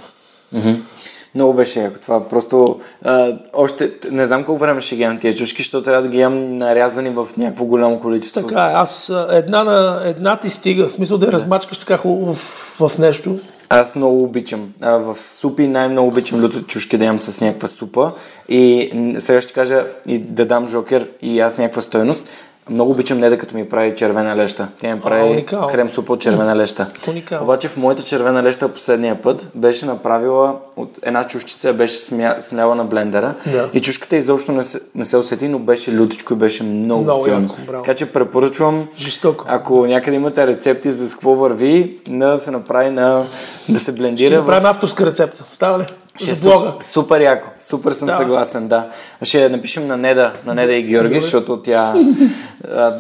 Много 1.36 1.54
беше 1.54 1.80
яко 1.80 2.00
това. 2.02 2.28
Просто 2.28 2.80
а, 3.04 3.38
още 3.54 3.92
не 4.12 4.26
знам 4.26 4.44
колко 4.44 4.60
време 4.60 4.82
ще 4.82 4.96
ги 4.96 5.02
ям 5.02 5.20
тия 5.20 5.36
чушки, 5.36 5.62
защото 5.62 5.84
трябва 5.84 6.02
да 6.02 6.08
ги 6.08 6.20
ям 6.20 6.58
нарязани 6.58 7.10
в 7.10 7.28
някакво 7.38 7.66
голямо 7.66 8.00
количество. 8.00 8.48
Така 8.48 8.62
е, 8.62 8.74
аз 8.74 9.12
една, 9.32 9.64
на, 9.64 10.02
една 10.06 10.38
ти 10.40 10.50
стига, 10.50 10.88
в 10.88 10.92
смисъл 10.92 11.18
да 11.18 11.26
я 11.26 11.32
размачкаш 11.32 11.78
така 11.78 11.98
хубаво 11.98 12.34
в, 12.34 12.90
в 12.90 12.98
нещо. 12.98 13.40
Аз 13.70 13.96
много 13.96 14.24
обичам. 14.24 14.74
А, 14.82 14.92
в 14.92 15.18
супи 15.20 15.68
най-много 15.68 16.08
обичам 16.08 16.42
люто 16.42 16.64
чушки 16.64 16.98
да 16.98 17.06
ям 17.06 17.22
с 17.22 17.42
някаква 17.42 17.68
супа. 17.68 18.12
И 18.50 18.92
сега 19.18 19.42
ще 19.42 19.54
кажа 19.54 19.86
и 20.08 20.20
да 20.20 20.46
дам 20.46 20.68
жокер 20.68 21.10
и 21.22 21.40
аз 21.40 21.58
някаква 21.58 21.82
стойност. 21.82 22.28
Много 22.70 22.92
обичам 22.92 23.20
не 23.20 23.30
да 23.30 23.38
като 23.38 23.56
ми 23.56 23.70
прави 23.70 23.96
червена 23.96 24.36
леща. 24.36 24.68
Тя 24.78 24.96
ми 24.96 25.02
прави 25.02 25.24
уникално. 25.24 25.68
крем 25.68 25.90
супа 25.90 26.14
от 26.14 26.22
червена 26.22 26.56
леща. 26.56 26.88
Уникално. 27.10 27.44
Обаче 27.44 27.68
в 27.68 27.78
моята 27.78 28.04
червена 28.04 28.44
леща 28.44 28.68
последния 28.70 29.22
път 29.22 29.48
беше 29.56 29.86
направила 29.86 30.56
от 30.76 31.00
една 31.02 31.24
чушчица, 31.24 31.74
беше 31.74 31.96
смя, 31.96 32.36
смляла 32.40 32.76
на 32.76 32.86
блендера 32.86 33.34
Да. 33.46 33.70
и 33.74 33.82
чушката 33.82 34.16
изобщо 34.16 34.52
не 34.52 34.64
се, 34.64 34.80
не 34.96 35.06
се 35.06 35.18
усети, 35.18 35.48
но 35.48 35.60
беше 35.60 35.98
лютичко 35.98 36.34
и 36.34 36.38
беше 36.38 36.64
много, 36.64 37.04
Много 37.04 37.24
силно. 37.24 37.42
яко, 37.42 37.56
браво. 37.68 37.84
така 37.84 37.96
че 37.96 38.06
препоръчвам 38.06 38.88
Жестоко. 38.98 39.46
ако 39.48 39.86
някъде 39.86 40.18
имате 40.18 40.48
рецепти 40.48 40.92
за 40.92 41.08
с 41.08 41.14
какво 41.14 41.36
върви, 41.36 41.98
да 42.10 42.40
се 42.40 42.52
направи 42.52 42.90
на 42.90 43.26
да 43.70 43.80
се 43.80 43.92
блендира. 43.92 44.28
Ще 44.28 44.38
направим 44.38 44.66
авторска 44.66 45.06
рецепта. 45.06 45.44
Става 45.52 45.80
ли? 45.80 45.86
Ще 46.16 46.32
е 46.32 46.34
За 46.34 46.50
блога. 46.50 46.68
супер, 46.72 46.86
супер 46.86 47.22
яко. 47.22 47.48
Супер 47.60 47.92
съм 47.92 48.08
Да. 48.08 48.18
съгласен, 48.18 48.68
да. 48.68 48.90
Ще 49.24 49.50
напишем 49.50 49.88
на 49.88 49.98
Неда, 49.98 50.34
на 50.46 50.56
Неда 50.56 50.74
и 50.74 50.84
Георги, 50.88 51.22
защото 51.22 51.62
тя 51.62 51.94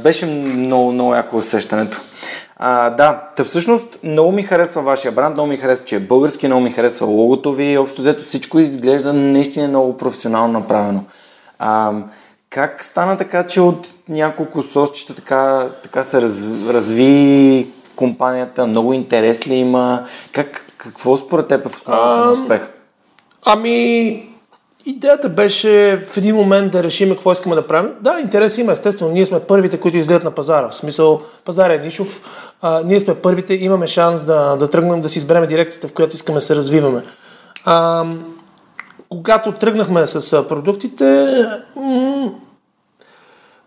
беше 0.03 0.25
много, 0.25 0.91
много 0.91 1.15
яко 1.15 1.37
усещането. 1.37 2.01
А, 2.57 2.89
да, 2.89 3.21
та 3.35 3.43
всъщност 3.43 3.99
много 4.03 4.31
ми 4.31 4.43
харесва 4.43 4.81
вашия 4.81 5.11
бранд, 5.11 5.33
много 5.35 5.49
ми 5.49 5.57
харесва, 5.57 5.85
че 5.85 5.95
е 5.95 5.99
български, 5.99 6.47
много 6.47 6.61
ми 6.61 6.71
харесва 6.71 7.07
логото 7.07 7.53
ви, 7.53 7.77
общо 7.77 8.01
взето 8.01 8.23
всичко 8.23 8.59
изглежда 8.59 9.13
наистина 9.13 9.67
много 9.67 9.97
професионално 9.97 10.59
направено. 10.59 11.03
А, 11.59 11.91
как 12.49 12.83
стана 12.83 13.17
така, 13.17 13.47
че 13.47 13.61
от 13.61 13.87
няколко 14.09 14.63
сосчета 14.63 15.15
така, 15.15 15.67
така 15.83 16.03
се 16.03 16.21
раз, 16.21 16.43
разви 16.69 17.67
компанията, 17.95 18.67
много 18.67 18.93
интерес 18.93 19.47
ли 19.47 19.55
има? 19.55 20.03
Как, 20.31 20.65
какво 20.77 21.17
според 21.17 21.47
теб 21.47 21.65
е 21.65 21.69
в 21.69 21.75
основата 21.75 22.17
на 22.17 22.23
Ам, 22.23 22.31
успех? 22.31 22.69
Ами, 23.45 24.29
идеята 24.85 25.29
беше 25.29 25.97
в 26.09 26.17
един 26.17 26.35
момент 26.35 26.71
да 26.71 26.83
решим 26.83 27.09
какво 27.09 27.31
искаме 27.31 27.55
да 27.55 27.67
правим. 27.67 27.91
Да, 28.01 28.19
интерес 28.19 28.57
има, 28.57 28.71
естествено. 28.71 29.11
Ние 29.11 29.25
сме 29.25 29.39
първите, 29.39 29.79
които 29.79 29.97
излизат 29.97 30.23
на 30.23 30.31
пазара. 30.31 30.69
В 30.69 30.75
смисъл, 30.75 31.21
пазар 31.45 31.69
е 31.69 31.77
нишов. 31.77 32.21
А, 32.61 32.81
ние 32.85 32.99
сме 32.99 33.15
първите, 33.15 33.53
имаме 33.53 33.87
шанс 33.87 34.23
да, 34.23 34.55
да 34.55 34.69
тръгнем 34.69 35.01
да 35.01 35.09
си 35.09 35.17
изберем 35.17 35.47
дирекцията, 35.47 35.87
в 35.87 35.93
която 35.93 36.15
искаме 36.15 36.37
да 36.37 36.41
се 36.41 36.55
развиваме. 36.55 37.03
А, 37.65 38.05
когато 39.09 39.51
тръгнахме 39.51 40.07
с 40.07 40.47
продуктите, 40.47 41.27
м- 41.75 42.31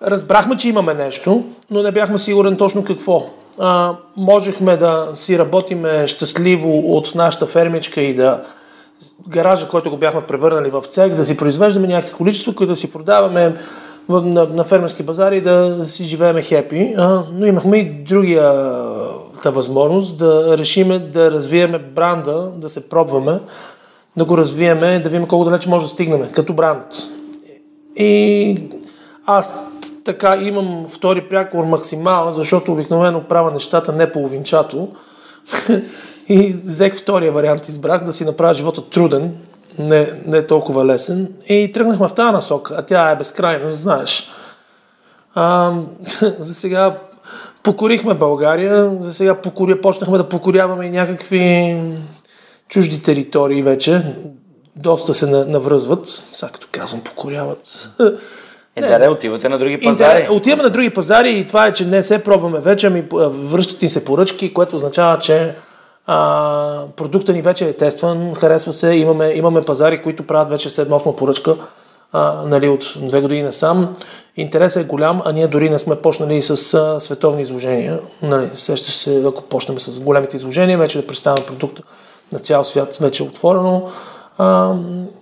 разбрахме, 0.02 0.56
че 0.56 0.68
имаме 0.68 0.94
нещо, 0.94 1.44
но 1.70 1.82
не 1.82 1.92
бяхме 1.92 2.18
сигурен 2.18 2.56
точно 2.56 2.84
какво. 2.84 3.22
А, 3.58 3.94
можехме 4.16 4.76
да 4.76 5.08
си 5.14 5.38
работиме 5.38 6.06
щастливо 6.06 6.96
от 6.96 7.14
нашата 7.14 7.46
фермичка 7.46 8.00
и 8.00 8.14
да 8.14 8.44
гаража, 9.28 9.68
който 9.68 9.90
го 9.90 9.96
бяхме 9.96 10.26
превърнали 10.26 10.70
в 10.70 10.84
цех, 10.88 11.14
да 11.14 11.24
си 11.26 11.36
произвеждаме 11.36 11.86
някакви 11.86 12.14
количества, 12.14 12.54
които 12.54 12.72
да 12.72 12.76
си 12.76 12.92
продаваме 12.92 13.56
на, 14.08 14.46
на 14.46 14.64
фермерски 14.64 15.02
базари 15.02 15.36
и 15.36 15.40
да 15.40 15.84
си 15.84 16.04
живееме 16.04 16.42
хепи. 16.42 16.94
Но 17.32 17.46
имахме 17.46 17.78
и 17.78 17.84
другата 17.84 19.50
възможност 19.50 20.18
да 20.18 20.58
решиме 20.58 20.98
да 20.98 21.30
развиеме 21.30 21.78
бранда, 21.78 22.50
да 22.56 22.68
се 22.68 22.88
пробваме, 22.88 23.40
да 24.16 24.24
го 24.24 24.38
развиеме, 24.38 25.00
да 25.00 25.08
видим 25.08 25.26
колко 25.26 25.44
далече 25.44 25.68
може 25.68 25.86
да 25.86 25.90
стигнем 25.90 26.32
като 26.32 26.52
бранд. 26.52 26.86
И 27.96 28.58
аз 29.26 29.54
така 30.04 30.36
имам 30.36 30.86
втори 30.88 31.28
прякор 31.28 31.64
максимално, 31.64 32.34
защото 32.34 32.72
обикновено 32.72 33.24
правя 33.24 33.50
нещата 33.50 33.92
не 33.92 34.12
половинчато. 34.12 34.88
и 36.28 36.52
взех 36.64 36.96
втория 36.96 37.32
вариант, 37.32 37.68
избрах 37.68 38.04
да 38.04 38.12
си 38.12 38.24
направя 38.24 38.54
живота 38.54 38.90
труден, 38.90 39.36
не, 39.78 40.12
не 40.26 40.46
толкова 40.46 40.86
лесен. 40.86 41.32
И 41.48 41.72
тръгнахме 41.72 42.08
в 42.08 42.14
тази 42.14 42.32
насока, 42.32 42.74
а 42.78 42.82
тя 42.82 43.10
е 43.10 43.16
безкрайна, 43.16 43.72
знаеш. 43.72 44.30
А, 45.34 45.72
за 46.38 46.54
сега 46.54 46.98
покорихме 47.62 48.14
България, 48.14 48.92
за 49.00 49.14
сега 49.14 49.34
покоря, 49.34 49.80
почнахме 49.80 50.18
да 50.18 50.28
покоряваме 50.28 50.84
и 50.84 50.90
някакви 50.90 51.76
чужди 52.68 53.02
територии 53.02 53.62
вече. 53.62 54.14
Доста 54.76 55.14
се 55.14 55.26
на- 55.26 55.44
навръзват. 55.44 56.08
Сега 56.32 56.52
като 56.52 56.68
казвам 56.72 57.00
покоряват. 57.00 57.88
Е, 58.76 58.80
да, 58.80 58.98
да, 58.98 59.10
отивате 59.10 59.48
на 59.48 59.58
други 59.58 59.80
пазари. 59.80 60.20
Интерес, 60.20 60.36
отиваме 60.36 60.62
на 60.62 60.70
други 60.70 60.90
пазари 60.90 61.30
и 61.30 61.46
това 61.46 61.66
е, 61.66 61.72
че 61.72 61.84
не 61.86 62.02
се 62.02 62.24
пробваме 62.24 62.60
вече, 62.60 62.86
ами 62.86 63.04
връщат 63.28 63.82
ни 63.82 63.88
се 63.88 64.04
поръчки, 64.04 64.54
което 64.54 64.76
означава, 64.76 65.18
че 65.18 65.54
а, 66.06 66.82
продукта 66.96 67.32
ни 67.32 67.42
вече 67.42 67.68
е 67.68 67.72
тестван, 67.72 68.34
харесва 68.34 68.72
се, 68.72 68.94
имаме, 68.94 69.32
имаме 69.34 69.60
пазари, 69.60 70.02
които 70.02 70.26
правят 70.26 70.48
вече 70.48 70.70
7-8 70.70 71.16
поръчка 71.16 71.56
а, 72.12 72.42
нали, 72.46 72.68
от 72.68 72.94
две 72.96 73.20
години 73.20 73.42
насам. 73.42 73.96
Интересът 74.36 74.82
е 74.82 74.86
голям, 74.86 75.22
а 75.24 75.32
ние 75.32 75.48
дори 75.48 75.70
не 75.70 75.78
сме 75.78 75.96
почнали 75.96 76.42
с 76.42 76.74
а, 76.74 77.00
световни 77.00 77.42
изложения. 77.42 78.00
Нали, 78.22 78.50
сещаш 78.54 78.94
се, 78.94 79.24
ако 79.26 79.42
почнем 79.42 79.80
с 79.80 80.00
големите 80.00 80.36
изложения, 80.36 80.78
вече 80.78 81.00
да 81.00 81.06
представяме 81.06 81.46
продукта 81.46 81.82
на 82.32 82.38
цял 82.38 82.64
свят, 82.64 82.96
вече 82.96 83.22
е 83.22 83.26
отворено. 83.26 83.88
А, 84.38 84.74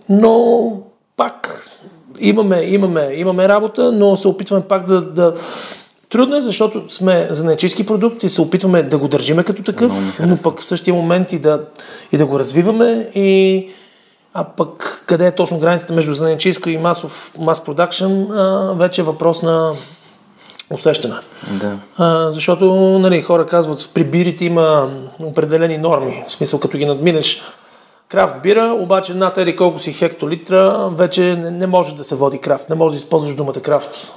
но 0.08 0.72
пак 1.16 1.68
имаме, 2.18 2.62
имаме, 2.62 3.10
имаме 3.14 3.48
работа, 3.48 3.92
но 3.92 4.16
се 4.16 4.28
опитваме 4.28 4.64
пак 4.64 4.86
да, 4.86 5.00
да... 5.00 5.34
Трудно 6.14 6.36
е, 6.36 6.40
защото 6.40 6.82
сме 6.88 7.28
за 7.30 7.44
нечистки 7.44 7.86
продукт 7.86 8.22
и 8.22 8.30
се 8.30 8.40
опитваме 8.40 8.82
да 8.82 8.98
го 8.98 9.08
държиме 9.08 9.44
като 9.44 9.62
такъв, 9.62 9.92
но 10.20 10.36
пък 10.42 10.60
в 10.60 10.64
същия 10.64 10.94
момент 10.94 11.32
и 11.32 11.38
да, 11.38 11.64
и 12.12 12.16
да 12.16 12.26
го 12.26 12.38
развиваме 12.38 13.10
и 13.14 13.68
а 14.34 14.44
пък 14.44 15.02
къде 15.06 15.26
е 15.26 15.34
точно 15.34 15.58
границата 15.58 15.94
между 15.94 16.14
занечийско 16.14 16.68
и 16.68 16.76
масов, 16.76 17.32
мас 17.38 17.64
продакшн, 17.64 18.06
вече 18.74 19.00
е 19.00 19.04
въпрос 19.04 19.42
на 19.42 19.72
усещане. 20.70 21.14
Да. 21.52 21.78
А, 21.96 22.32
защото 22.32 22.74
нали, 22.98 23.22
хора 23.22 23.46
казват, 23.46 23.90
при 23.94 24.04
бирите 24.04 24.44
има 24.44 24.90
определени 25.20 25.78
норми. 25.78 26.24
В 26.28 26.32
смисъл, 26.32 26.60
като 26.60 26.78
ги 26.78 26.86
надминеш 26.86 27.42
крафт 28.08 28.34
бира, 28.42 28.76
обаче 28.78 29.14
над 29.14 29.38
еди 29.38 29.56
колко 29.56 29.78
си 29.78 29.92
хектолитра, 29.92 30.90
вече 30.92 31.22
не, 31.22 31.50
не 31.50 31.66
може 31.66 31.94
да 31.94 32.04
се 32.04 32.14
води 32.14 32.38
крафт. 32.38 32.68
Не 32.70 32.76
може 32.76 32.92
да 32.92 32.98
използваш 32.98 33.34
думата 33.34 33.60
крафт. 33.62 34.12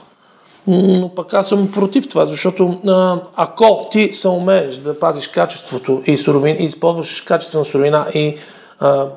Но 0.68 1.10
пък 1.16 1.34
аз 1.34 1.48
съм 1.48 1.72
против 1.72 2.10
това, 2.10 2.26
защото 2.26 2.80
а, 2.88 3.20
ако 3.36 3.88
ти 3.92 4.14
се 4.14 4.28
умееш 4.28 4.76
да 4.76 5.00
пазиш 5.00 5.28
качеството 5.28 6.02
и, 6.06 6.18
суровин, 6.18 6.56
и 6.60 6.66
използваш 6.66 7.22
качествена 7.22 7.66
суровина 7.66 8.06
и, 8.14 8.38
а, 8.80 9.08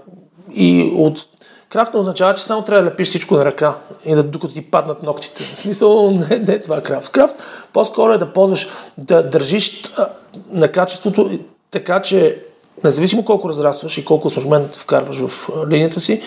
и 0.55 0.93
от 0.97 1.27
Крафт 1.71 1.95
означава, 1.95 2.35
че 2.35 2.43
само 2.43 2.63
трябва 2.63 2.85
да 2.85 2.91
лепиш 2.91 3.09
всичко 3.09 3.35
на 3.35 3.45
ръка 3.45 3.75
и 4.05 4.15
да, 4.15 4.23
докато 4.23 4.55
ти 4.55 4.63
паднат 4.63 5.03
ногтите. 5.03 5.43
В 5.43 5.59
смисъл, 5.59 6.11
не, 6.31 6.39
не 6.39 6.53
е 6.53 6.63
това 6.63 6.81
крафт. 6.81 7.09
Крафт 7.09 7.35
по-скоро 7.73 8.13
е 8.13 8.19
да 8.19 8.33
ползваш, 8.33 8.69
да 8.99 9.23
държиш 9.23 9.83
а, 9.97 10.09
на 10.51 10.69
качеството 10.69 11.31
така, 11.71 12.03
че 12.03 12.43
независимо 12.85 13.25
колко 13.25 13.49
разрастваш 13.49 13.99
и 13.99 14.05
колко 14.05 14.29
асортимент 14.29 14.75
вкарваш 14.75 15.17
в 15.17 15.49
линията 15.69 16.01
си, 16.01 16.23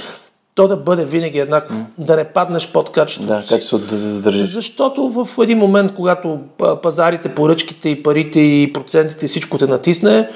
то 0.55 0.67
да 0.67 0.77
бъде 0.77 1.05
винаги 1.05 1.39
еднакво. 1.39 1.75
Mm. 1.75 1.85
Да 1.97 2.15
не 2.15 2.23
паднеш 2.23 2.71
под 2.71 2.91
качеството 2.91 3.33
Да, 3.33 3.41
си. 3.41 3.49
качеството 3.49 3.85
да 3.85 4.13
задържиш. 4.13 4.51
Защото 4.51 5.09
в 5.09 5.43
един 5.43 5.57
момент, 5.57 5.93
когато 5.93 6.39
пазарите, 6.81 7.35
поръчките 7.35 7.89
и 7.89 8.03
парите 8.03 8.39
и 8.39 8.73
процентите 8.73 9.25
и 9.25 9.27
всичко 9.27 9.57
те 9.57 9.67
натисне, 9.67 10.29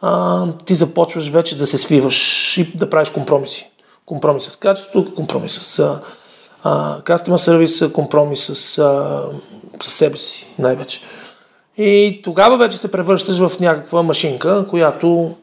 а, 0.00 0.44
ти 0.66 0.74
започваш 0.74 1.28
вече 1.28 1.58
да 1.58 1.66
се 1.66 1.78
свиваш 1.78 2.18
и 2.58 2.72
да 2.74 2.90
правиш 2.90 3.10
компромиси. 3.10 3.68
Компромис 4.06 4.44
с 4.44 4.56
качеството, 4.56 5.14
компромис 5.14 5.52
с 5.52 5.78
а, 5.78 6.00
а, 6.64 7.00
customer 7.00 7.36
service, 7.66 7.92
компромис 7.92 8.40
с, 8.44 8.78
а, 8.78 9.22
с 9.82 9.90
себе 9.92 10.16
си 10.16 10.46
най-вече. 10.58 11.00
И 11.78 12.20
тогава 12.24 12.56
вече 12.58 12.78
се 12.78 12.92
превръщаш 12.92 13.38
в 13.38 13.60
някаква 13.60 14.02
машинка, 14.02 14.66
която, 14.66 15.34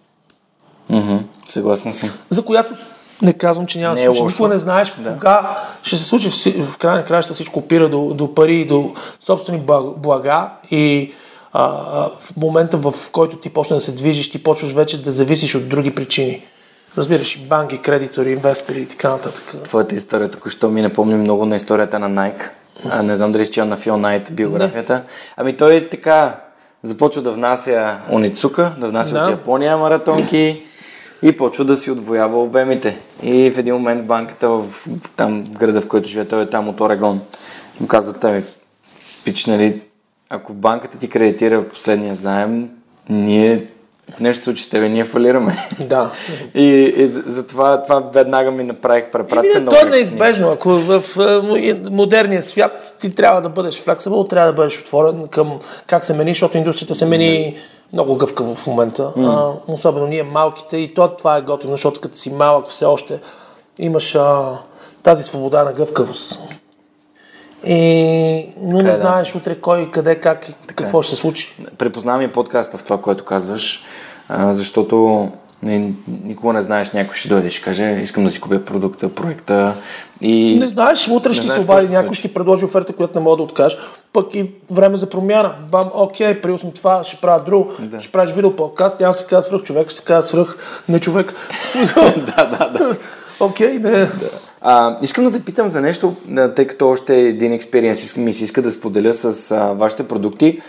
Мгм, 0.89 1.17
Съгласен 1.47 1.93
съм. 1.93 2.09
за 2.29 2.41
която 2.45 2.73
не 3.21 3.33
казвам, 3.33 3.67
че 3.67 3.79
няма 3.79 3.95
да 3.95 4.01
Не 4.01 4.07
се 4.07 4.17
случи. 4.17 4.33
Никога 4.33 4.49
не 4.49 4.59
знаеш 4.59 4.93
Да. 4.97 5.13
кога 5.13 5.57
ще 5.83 5.97
се 5.97 6.05
случи. 6.05 6.29
В 6.61 6.77
край 6.77 6.95
на 6.95 7.03
краища 7.03 7.33
всичко 7.33 7.59
опира 7.59 7.89
до, 7.89 8.13
до 8.13 8.35
пари 8.35 8.55
и 8.55 8.65
до 8.65 8.93
собствени 9.19 9.61
бла- 9.61 9.97
блага. 9.97 10.49
И 10.71 11.13
а, 11.53 11.67
в 12.03 12.37
момента, 12.37 12.77
в 12.77 12.93
който 13.11 13.37
ти 13.37 13.49
почне 13.49 13.75
да 13.75 13.81
се 13.81 13.91
движиш, 13.91 14.31
ти 14.31 14.43
почваш 14.43 14.71
вече 14.71 15.01
да 15.03 15.11
зависиш 15.11 15.55
от 15.55 15.69
други 15.69 15.95
причини. 15.95 16.45
Разбираш, 16.97 17.35
и 17.35 17.39
банки, 17.39 17.77
кредитори, 17.77 18.31
инвестори 18.31 18.81
и 18.81 18.85
така 18.85 19.09
нататък. 19.09 19.55
Твоята 19.63 19.95
история 19.95 20.31
току-що 20.31 20.69
ми 20.69 20.81
напомни 20.81 21.15
много 21.15 21.45
на 21.45 21.55
историята 21.55 21.99
на 21.99 22.09
Nike. 22.09 22.49
А, 22.89 23.03
не 23.03 23.15
знам 23.15 23.31
дали 23.31 23.47
чел 23.47 23.65
на 23.65 23.77
Фил 23.77 23.97
Найт 23.97 24.29
биографията. 24.31 25.03
Ами 25.37 25.57
той 25.57 25.89
така 25.89 26.35
започва 26.83 27.21
да 27.21 27.31
внася 27.31 27.97
уницука, 28.09 28.71
да 28.77 28.87
внася 28.89 29.13
Да. 29.13 29.23
от 29.23 29.29
Япония 29.31 29.77
маратонки 29.77 30.63
и 31.21 31.37
почва 31.37 31.65
да 31.65 31.75
си 31.75 31.91
отвоява 31.91 32.43
обемите. 32.43 32.97
И 33.23 33.51
в 33.51 33.57
един 33.57 33.73
момент 33.73 34.05
банката 34.05 34.49
в, 34.49 34.61
в 34.61 34.85
там 35.15 35.43
в 35.43 35.57
града, 35.57 35.81
в 35.81 35.87
който 35.87 36.09
живее, 36.09 36.25
той 36.25 36.41
е 36.41 36.49
там 36.49 36.69
от 36.69 36.81
Орегон, 36.81 37.21
му 37.79 37.87
казват, 37.87 38.23
ами, 38.23 38.43
пич, 39.25 39.45
нали, 39.45 39.81
ако 40.29 40.53
банката 40.53 40.97
ти 40.97 41.09
кредитира 41.09 41.69
последния 41.69 42.15
заем, 42.15 42.69
ние, 43.09 43.65
ако 44.11 44.23
нещо 44.23 44.43
случи 44.43 44.63
с 44.63 44.69
тебе, 44.69 44.89
ние 44.89 45.05
фалираме. 45.05 45.57
Да. 45.79 46.11
И, 46.55 46.93
и 46.97 47.05
за- 47.05 47.23
затова 47.25 47.81
това 47.81 47.99
веднага 48.13 48.51
ми 48.51 48.63
направих 48.63 49.11
препратка. 49.11 49.51
Еми, 49.51 49.61
много 49.61 49.77
то 49.81 49.87
е 49.87 49.89
неизбежно. 49.89 50.51
Ако 50.51 50.69
в 50.69 51.03
модерния 51.91 52.43
свят 52.43 52.97
ти 53.01 53.15
трябва 53.15 53.41
да 53.41 53.49
бъдеш 53.49 53.81
флексибъл, 53.83 54.23
трябва 54.23 54.47
да 54.47 54.55
бъдеш 54.55 54.79
отворен 54.79 55.27
към 55.27 55.59
как 55.87 56.03
се 56.05 56.13
мени, 56.13 56.31
защото 56.31 56.57
индустрията 56.57 56.95
се 56.95 57.05
мени 57.05 57.57
много 57.93 58.15
гъвкаво 58.15 58.55
в 58.55 58.67
момента. 58.67 59.13
А, 59.17 59.51
особено 59.67 60.07
ние 60.07 60.23
малките 60.23 60.77
и 60.77 60.93
то 60.93 61.07
това 61.07 61.37
е 61.37 61.41
готино, 61.41 61.73
защото 61.73 62.01
като 62.01 62.17
си 62.17 62.29
малък 62.29 62.67
все 62.67 62.85
още 62.85 63.19
имаш 63.79 64.15
а, 64.15 64.57
тази 65.03 65.23
свобода 65.23 65.63
на 65.63 65.73
гъвкавост. 65.73 66.41
И, 67.65 68.47
но 68.61 68.81
не 68.81 68.89
е, 68.89 68.91
да. 68.91 68.95
знаеш 68.95 69.35
утре 69.35 69.61
кой, 69.61 69.91
къде, 69.91 70.15
как 70.15 70.49
и 70.49 70.53
какво 70.67 71.01
ще 71.01 71.15
се 71.15 71.21
случи. 71.21 71.55
Препознавам 71.77 72.21
и 72.21 72.31
подкаста 72.31 72.77
в 72.77 72.83
това, 72.83 73.01
което 73.01 73.25
казваш, 73.25 73.83
а, 74.29 74.53
защото 74.53 75.27
не, 75.63 75.93
никога 76.23 76.53
не 76.53 76.61
знаеш, 76.61 76.91
някой 76.91 77.13
ще 77.13 77.29
дойде 77.29 77.47
и 77.47 77.51
ще 77.51 77.63
каже, 77.63 77.99
искам 78.03 78.23
да 78.23 78.31
ти 78.31 78.39
купя 78.39 78.65
продукта, 78.65 79.09
проекта 79.09 79.73
и... 80.21 80.55
Не 80.59 80.69
знаеш, 80.69 81.07
утре 81.07 81.33
ще 81.33 81.49
се 81.49 81.59
обади 81.59 81.87
някой, 81.93 82.13
ще 82.13 82.27
ти 82.27 82.33
предложи 82.33 82.65
оферта, 82.65 82.93
която 82.93 83.19
не 83.19 83.23
мога 83.23 83.37
да 83.37 83.43
откажеш. 83.43 83.77
Пък 84.13 84.35
и 84.35 84.51
време 84.71 84.97
за 84.97 85.09
промяна. 85.09 85.55
Бам, 85.71 85.89
окей, 85.93 86.41
приел 86.41 86.57
съм 86.57 86.71
това, 86.71 87.03
ще 87.03 87.17
правя 87.17 87.43
друго. 87.45 87.71
Да. 87.79 88.01
Ще 88.01 88.11
правиш 88.11 88.31
видео 88.31 88.55
подкаст, 88.55 88.99
няма 88.99 89.11
да 89.11 89.17
се 89.17 89.25
казва 89.25 89.43
свръх 89.43 89.63
човек, 89.63 89.89
ще 89.89 89.97
се 89.97 90.03
казва 90.03 90.23
свръх 90.23 90.57
не 90.89 90.99
човек. 90.99 91.33
Да, 92.15 92.45
да, 92.45 92.69
да. 92.69 92.95
Окей, 93.39 93.79
не. 93.79 94.09
А, 94.61 94.97
искам 95.01 95.23
да 95.23 95.31
те 95.31 95.39
питам 95.39 95.67
за 95.67 95.81
нещо, 95.81 96.15
да, 96.25 96.53
тъй 96.53 96.67
като 96.67 96.89
още 96.89 97.15
един 97.15 97.53
експириенс 97.53 98.17
ми 98.17 98.33
се 98.33 98.43
иска 98.43 98.61
да 98.61 98.71
споделя 98.71 99.13
с 99.13 99.51
а, 99.51 99.73
вашите 99.73 100.07
продукти. 100.07 100.61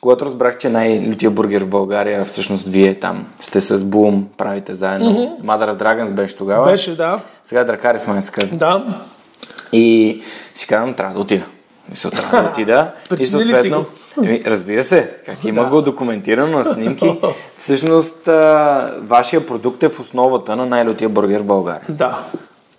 Когато 0.00 0.24
разбрах, 0.24 0.58
че 0.58 0.68
най-лютия 0.68 1.30
бургер 1.30 1.62
в 1.62 1.68
България, 1.68 2.24
всъщност 2.24 2.68
вие 2.68 2.94
там 2.94 3.26
сте 3.40 3.60
с 3.60 3.78
Boom, 3.78 4.24
правите 4.36 4.74
заедно. 4.74 5.10
Mm-hmm. 5.10 5.44
Mother 5.44 5.76
of 5.76 5.82
Dragons 5.82 6.12
беше 6.12 6.36
тогава. 6.36 6.70
Беше, 6.70 6.96
да. 6.96 7.20
Сега 7.42 7.64
Дракарис 7.64 8.06
май 8.06 8.22
се 8.22 8.32
казва. 8.32 8.56
Да. 8.56 9.00
И 9.72 10.20
си 10.54 10.66
казвам, 10.66 10.94
трябва 10.94 11.14
да 11.14 11.20
отида. 11.20 11.44
Мисля, 11.90 12.10
трябва 12.10 12.42
да 12.42 12.48
отида. 12.48 12.90
и 13.64 13.70
го? 13.70 13.84
Еми, 14.24 14.42
разбира 14.46 14.84
се, 14.84 15.14
как 15.26 15.44
има 15.44 15.64
го 15.64 15.82
документирано 15.82 16.58
на 16.58 16.64
снимки. 16.64 17.18
Всъщност, 17.56 18.28
а, 18.28 18.94
вашия 19.02 19.46
продукт 19.46 19.82
е 19.82 19.88
в 19.88 20.00
основата 20.00 20.56
на 20.56 20.66
най-лютия 20.66 21.08
бургер 21.08 21.40
в 21.40 21.44
България. 21.44 21.86
Да. 21.88 22.24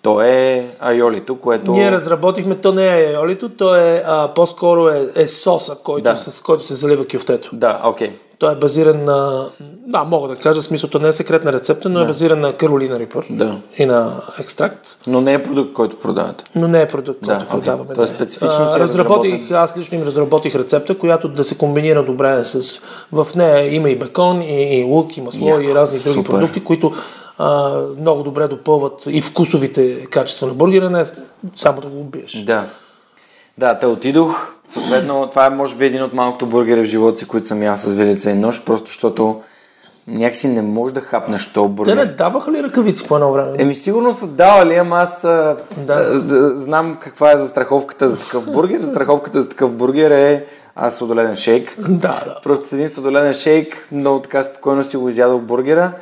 То 0.02 0.20
е 0.22 0.66
айолито, 0.80 1.36
което... 1.36 1.70
Ние 1.70 1.92
разработихме, 1.92 2.54
то 2.54 2.72
не 2.72 2.86
е 3.02 3.18
олито, 3.18 3.48
то 3.48 3.76
е 3.76 4.02
а, 4.06 4.28
по-скоро 4.28 4.88
е, 4.88 5.08
е 5.16 5.28
соса, 5.28 5.76
който, 5.76 6.02
Да. 6.02 6.16
с 6.16 6.40
който 6.40 6.64
се 6.64 6.74
залива 6.74 7.04
кюфтето. 7.06 7.50
Да, 7.52 7.80
окей. 7.84 8.10
Той 8.38 8.52
е 8.52 8.56
базиран 8.56 9.04
на, 9.04 9.46
да, 9.86 10.04
мога 10.04 10.28
да 10.28 10.36
кажа, 10.36 10.60
в 10.60 10.64
смисъл, 10.64 10.90
то 10.90 10.98
не 10.98 11.08
е 11.08 11.12
секретна 11.12 11.52
рецепта, 11.52 11.88
но 11.88 12.00
е 12.00 12.06
базиран 12.06 12.40
на 12.40 12.52
Каролина 12.52 12.98
Рипър 12.98 13.24
Да. 13.30 13.58
и 13.78 13.86
на 13.86 14.12
екстракт. 14.40 14.96
Но 15.06 15.20
не 15.20 15.32
е 15.32 15.42
продукт, 15.42 15.72
който 15.72 15.98
продавате. 15.98 16.44
но 16.54 16.68
не 16.68 16.82
е 16.82 16.88
продукт, 16.88 17.18
Да, 17.22 17.26
който 17.28 17.44
окей. 17.46 17.60
продаваме. 17.60 17.94
Тоест 17.94 18.12
не. 18.12 18.16
специфично 18.16 18.64
А, 18.64 18.70
си 18.70 18.78
е 18.78 18.82
разработих, 18.82 19.32
разработен. 19.32 19.56
аз 19.56 19.76
лично 19.76 19.98
им 19.98 20.04
разработих 20.04 20.54
рецепта, 20.54 20.98
която 20.98 21.28
да 21.28 21.44
се 21.44 21.58
комбинира 21.58 22.02
добре 22.02 22.44
с... 22.44 22.78
В 23.12 23.26
нея 23.36 23.74
има 23.74 23.90
и 23.90 23.96
бекон, 23.96 24.42
и, 24.42 24.78
и 24.80 24.84
лук, 24.84 25.16
и 25.16 25.20
масло, 25.20 25.48
Яко, 25.48 25.60
и 25.60 25.74
разни 25.74 25.98
други 25.98 26.14
супер. 26.14 26.30
продукти, 26.30 26.64
които 26.64 26.92
а, 27.38 27.78
много 28.00 28.22
добре 28.22 28.48
допълват 28.48 29.02
и 29.06 29.22
вкусовите 29.22 30.06
качества 30.06 30.46
на 30.46 30.54
бургера, 30.54 30.90
не 30.90 31.04
само 31.56 31.80
да 31.80 31.88
го 31.88 32.00
убиеш. 32.00 32.32
Да. 32.46 32.66
Да, 33.58 33.78
те 33.78 33.86
отидох. 33.86 34.52
Съответно, 34.68 35.26
това 35.30 35.46
е 35.46 35.50
може 35.50 35.76
би 35.76 35.86
един 35.86 36.02
от 36.02 36.12
малкото 36.12 36.46
бургери 36.46 36.80
в 36.80 36.84
живота 36.84 37.16
си, 37.16 37.28
които 37.28 37.46
съм 37.46 37.62
ял 37.62 37.76
с 37.76 37.92
вилица 37.94 38.30
и 38.30 38.34
нож, 38.34 38.64
просто 38.64 38.86
защото 38.86 39.40
някакси 40.06 40.48
не 40.48 40.62
можеш 40.62 40.94
да 40.94 41.00
хапнеш 41.00 41.52
Те 41.52 41.60
бургер. 41.60 41.96
не 41.96 42.04
даваха 42.04 42.52
ли 42.52 42.62
ръкавици 42.62 43.08
по 43.08 43.14
едно 43.14 43.32
време? 43.32 43.50
Еми 43.58 43.74
сигурно 43.74 44.12
са 44.12 44.26
давали, 44.26 44.74
ама 44.76 44.96
аз 44.96 45.20
Да. 45.22 45.56
а, 45.88 46.20
да, 46.20 46.56
знам 46.56 46.96
каква 47.00 47.32
е 47.32 47.36
застраховката 47.36 48.08
за 48.08 48.18
такъв 48.18 48.52
бургер. 48.52 48.80
Застраховката 48.80 49.40
за 49.40 49.48
такъв 49.48 49.72
бургер 49.72 50.10
е 50.10 50.44
а, 50.76 50.90
сладоледен 50.90 51.36
шейк. 51.36 51.74
Да, 51.78 52.22
да. 52.26 52.40
Просто 52.42 52.74
един 52.76 52.88
сладоледен 52.88 53.32
шейк, 53.32 53.88
много 53.92 54.20
така 54.20 54.42
спокойно 54.42 54.82
си 54.82 54.96
го 54.96 55.08
изядал 55.08 55.38
бургера. 55.38 55.92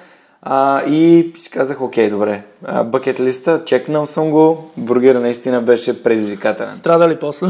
А, 0.43 0.83
и 0.83 1.33
си 1.37 1.51
казах, 1.51 1.81
окей, 1.81 2.11
добре. 2.11 2.43
А, 2.65 2.85
Бъкет 2.85 3.21
листа, 3.21 3.63
чекнал 3.65 4.07
съм 4.07 4.31
го. 4.31 4.71
Бургера 4.77 5.21
наистина 5.21 5.63
беше 5.63 6.03
предизвикателен. 6.03 6.71
Страда 6.71 7.09
ли 7.09 7.17
после? 7.17 7.47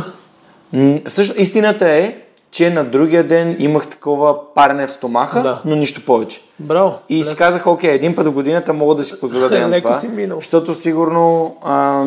М, 0.72 0.98
Също 1.06 1.40
истината 1.40 1.88
е, 1.88 2.16
че 2.50 2.70
на 2.70 2.84
другия 2.84 3.24
ден 3.24 3.56
имах 3.58 3.86
такова 3.86 4.54
парене 4.54 4.86
в 4.86 4.90
стомаха, 4.90 5.42
Да. 5.42 5.62
но 5.64 5.76
нищо 5.76 6.04
повече. 6.06 6.40
Браво. 6.58 6.94
И 7.08 7.24
си 7.24 7.36
казах, 7.36 7.66
окей, 7.66 7.90
един 7.90 8.14
път 8.14 8.26
в 8.26 8.32
годината 8.32 8.72
мога 8.72 8.94
да 8.94 9.02
си 9.02 9.20
позволя 9.20 9.48
да 9.48 9.56
имам 9.58 9.70
Леко 9.70 9.82
това. 9.82 9.98
си 9.98 10.08
минал. 10.08 10.38
Защото 10.38 10.74
сигурно 10.74 11.56
а, 11.62 12.04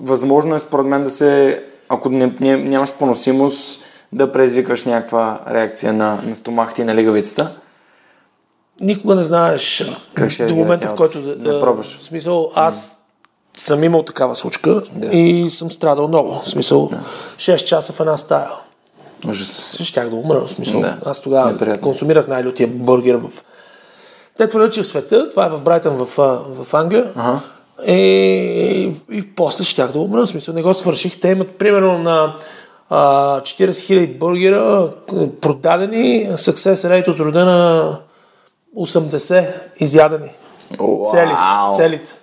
възможно 0.00 0.54
е 0.54 0.58
според 0.58 0.86
мен 0.86 1.02
да 1.02 1.10
се, 1.10 1.62
ако 1.88 2.08
не, 2.08 2.32
не, 2.40 2.56
нямаш 2.56 2.94
поносимост, 2.94 3.82
да 4.12 4.32
предизвикаш 4.32 4.84
някаква 4.84 5.40
реакция 5.50 5.92
на, 5.92 6.20
на 6.24 6.34
стомахата 6.34 6.82
и 6.82 6.84
на 6.84 6.94
лигавицата. 6.94 7.52
Никога 8.80 9.14
не 9.14 9.24
знаеш 9.24 9.90
Как 10.14 10.30
ще 10.30 10.46
до 10.46 10.54
момента, 10.54 10.88
в 10.88 10.94
който 10.94 11.12
си. 11.12 11.34
Не 11.38 11.50
а, 11.50 11.60
пробваш. 11.60 11.98
В 11.98 12.02
смисъл, 12.02 12.52
аз 12.54 13.00
съм 13.58 13.84
имал 13.84 14.02
такава 14.02 14.36
случка 14.36 14.82
и 15.12 15.50
съм 15.50 15.70
страдал 15.70 16.08
много. 16.08 16.42
В 16.44 16.50
смисъл, 16.50 16.90
6 17.36 17.56
часа 17.64 17.92
в 17.92 18.00
една 18.00 18.16
стая. 18.16 18.50
Ужас. 19.28 19.76
Щях 19.82 20.08
да 20.08 20.16
умра, 20.16 20.40
в 20.40 20.50
смисъл. 20.50 20.80
Да. 20.80 20.96
Аз 21.04 21.20
тогава 21.20 21.52
Неприятно. 21.52 21.82
консумирах 21.82 22.28
най-лютия 22.28 22.68
бургер 22.68 23.14
в... 23.14 23.30
Те 24.38 24.48
твърдят, 24.48 24.72
че 24.72 24.82
в 24.82 24.86
света, 24.86 25.30
това 25.30 25.46
е 25.46 25.50
в 25.50 25.60
Брайтън 25.60 25.96
в, 25.96 26.06
в 26.64 26.74
Англия, 26.74 27.10
Ага. 27.16 27.40
и, 27.86 28.92
и 29.12 29.34
после 29.36 29.64
щях 29.64 29.92
да 29.92 29.98
умра, 29.98 30.26
в 30.26 30.28
смисъл 30.28 30.54
не 30.54 30.62
го 30.62 30.74
свърших. 30.74 31.20
Те 31.20 31.28
имат 31.28 31.50
примерно 31.58 31.98
на 31.98 32.36
а, 32.90 33.40
40 33.40 33.70
000 33.70 34.18
бургера 34.18 34.90
продадени, 35.40 36.28
success 36.32 36.74
rate 36.74 37.08
от 37.08 37.20
рода 37.20 37.44
на 37.44 37.96
80 38.76 39.46
изядени. 39.80 40.30
Целите, 41.10 41.34
Уау. 41.34 41.76
целите. 41.76 42.14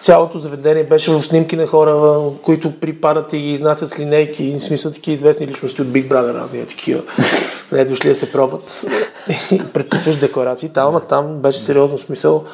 Цялото 0.00 0.38
заведение 0.38 0.84
беше 0.84 1.10
в 1.10 1.22
снимки 1.22 1.56
на 1.56 1.66
хора, 1.66 2.20
които 2.42 2.80
припадат 2.80 3.32
и 3.32 3.38
ги 3.38 3.52
изнасят 3.52 3.88
с 3.88 3.98
линейки, 3.98 4.44
и 4.44 4.58
в 4.58 4.62
смисъл 4.62 4.92
такива 4.92 5.14
известни 5.14 5.46
личности 5.46 5.82
от 5.82 5.88
Big 5.88 6.08
Brother, 6.08 6.34
разни 6.34 6.66
такива. 6.66 7.02
Не 7.72 7.84
дошли 7.84 8.08
да 8.08 8.14
се 8.14 8.32
пробват. 8.32 8.84
Предписваш 9.72 10.16
декларации 10.16 10.68
там, 10.68 10.88
ама 10.88 11.00
там 11.00 11.34
беше 11.34 11.58
сериозно 11.58 11.98
смисъл. 11.98 12.44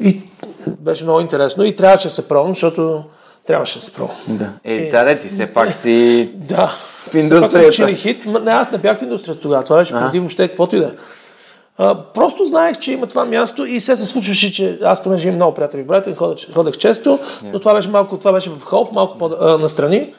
И 0.00 0.22
беше 0.66 1.04
много 1.04 1.20
интересно 1.20 1.64
и 1.64 1.76
трябваше 1.76 2.08
да 2.08 2.14
се 2.14 2.28
пробвам, 2.28 2.54
защото 2.54 3.04
трябваше 3.46 3.78
да 3.78 3.84
се 3.84 3.92
пробвам. 3.92 4.16
Да. 4.28 4.52
Е, 4.64 4.90
да, 4.90 5.04
да, 5.04 5.18
ти 5.18 5.28
все 5.28 5.46
пак 5.46 5.74
си... 5.74 6.30
Да. 6.34 6.76
В 7.10 7.14
индустрията. 7.14 7.66
Пак 7.66 7.74
съм 7.74 7.94
хит. 7.94 8.26
Не, 8.26 8.50
аз 8.50 8.70
не 8.70 8.78
бях 8.78 8.98
в 8.98 9.02
индустрията 9.02 9.40
тогава. 9.40 9.64
Това 9.64 9.78
беше 9.78 9.92
преди 9.92 10.18
въобще 10.18 10.48
каквото 10.48 10.76
и 10.76 10.78
да 10.78 10.86
е. 10.86 10.90
А, 11.78 11.94
просто 12.14 12.44
знаех, 12.44 12.78
че 12.78 12.92
има 12.92 13.06
това 13.06 13.24
място 13.24 13.66
и 13.66 13.80
се 13.80 13.96
се 13.96 14.06
случваше, 14.06 14.52
че 14.52 14.78
аз 14.82 15.02
понеже 15.02 15.28
имам 15.28 15.36
много 15.36 15.54
приятели 15.54 15.82
в 15.82 15.86
Брайтън, 15.86 16.14
ходех, 16.14 16.54
ходех 16.54 16.76
често, 16.76 17.18
но 17.42 17.58
това 17.60 17.74
беше 17.74 17.88
малко, 17.88 18.18
това 18.18 18.32
беше 18.32 18.50
в 18.50 18.64
Холф, 18.64 18.92
малко 18.92 19.18
по-настрани. 19.18 20.12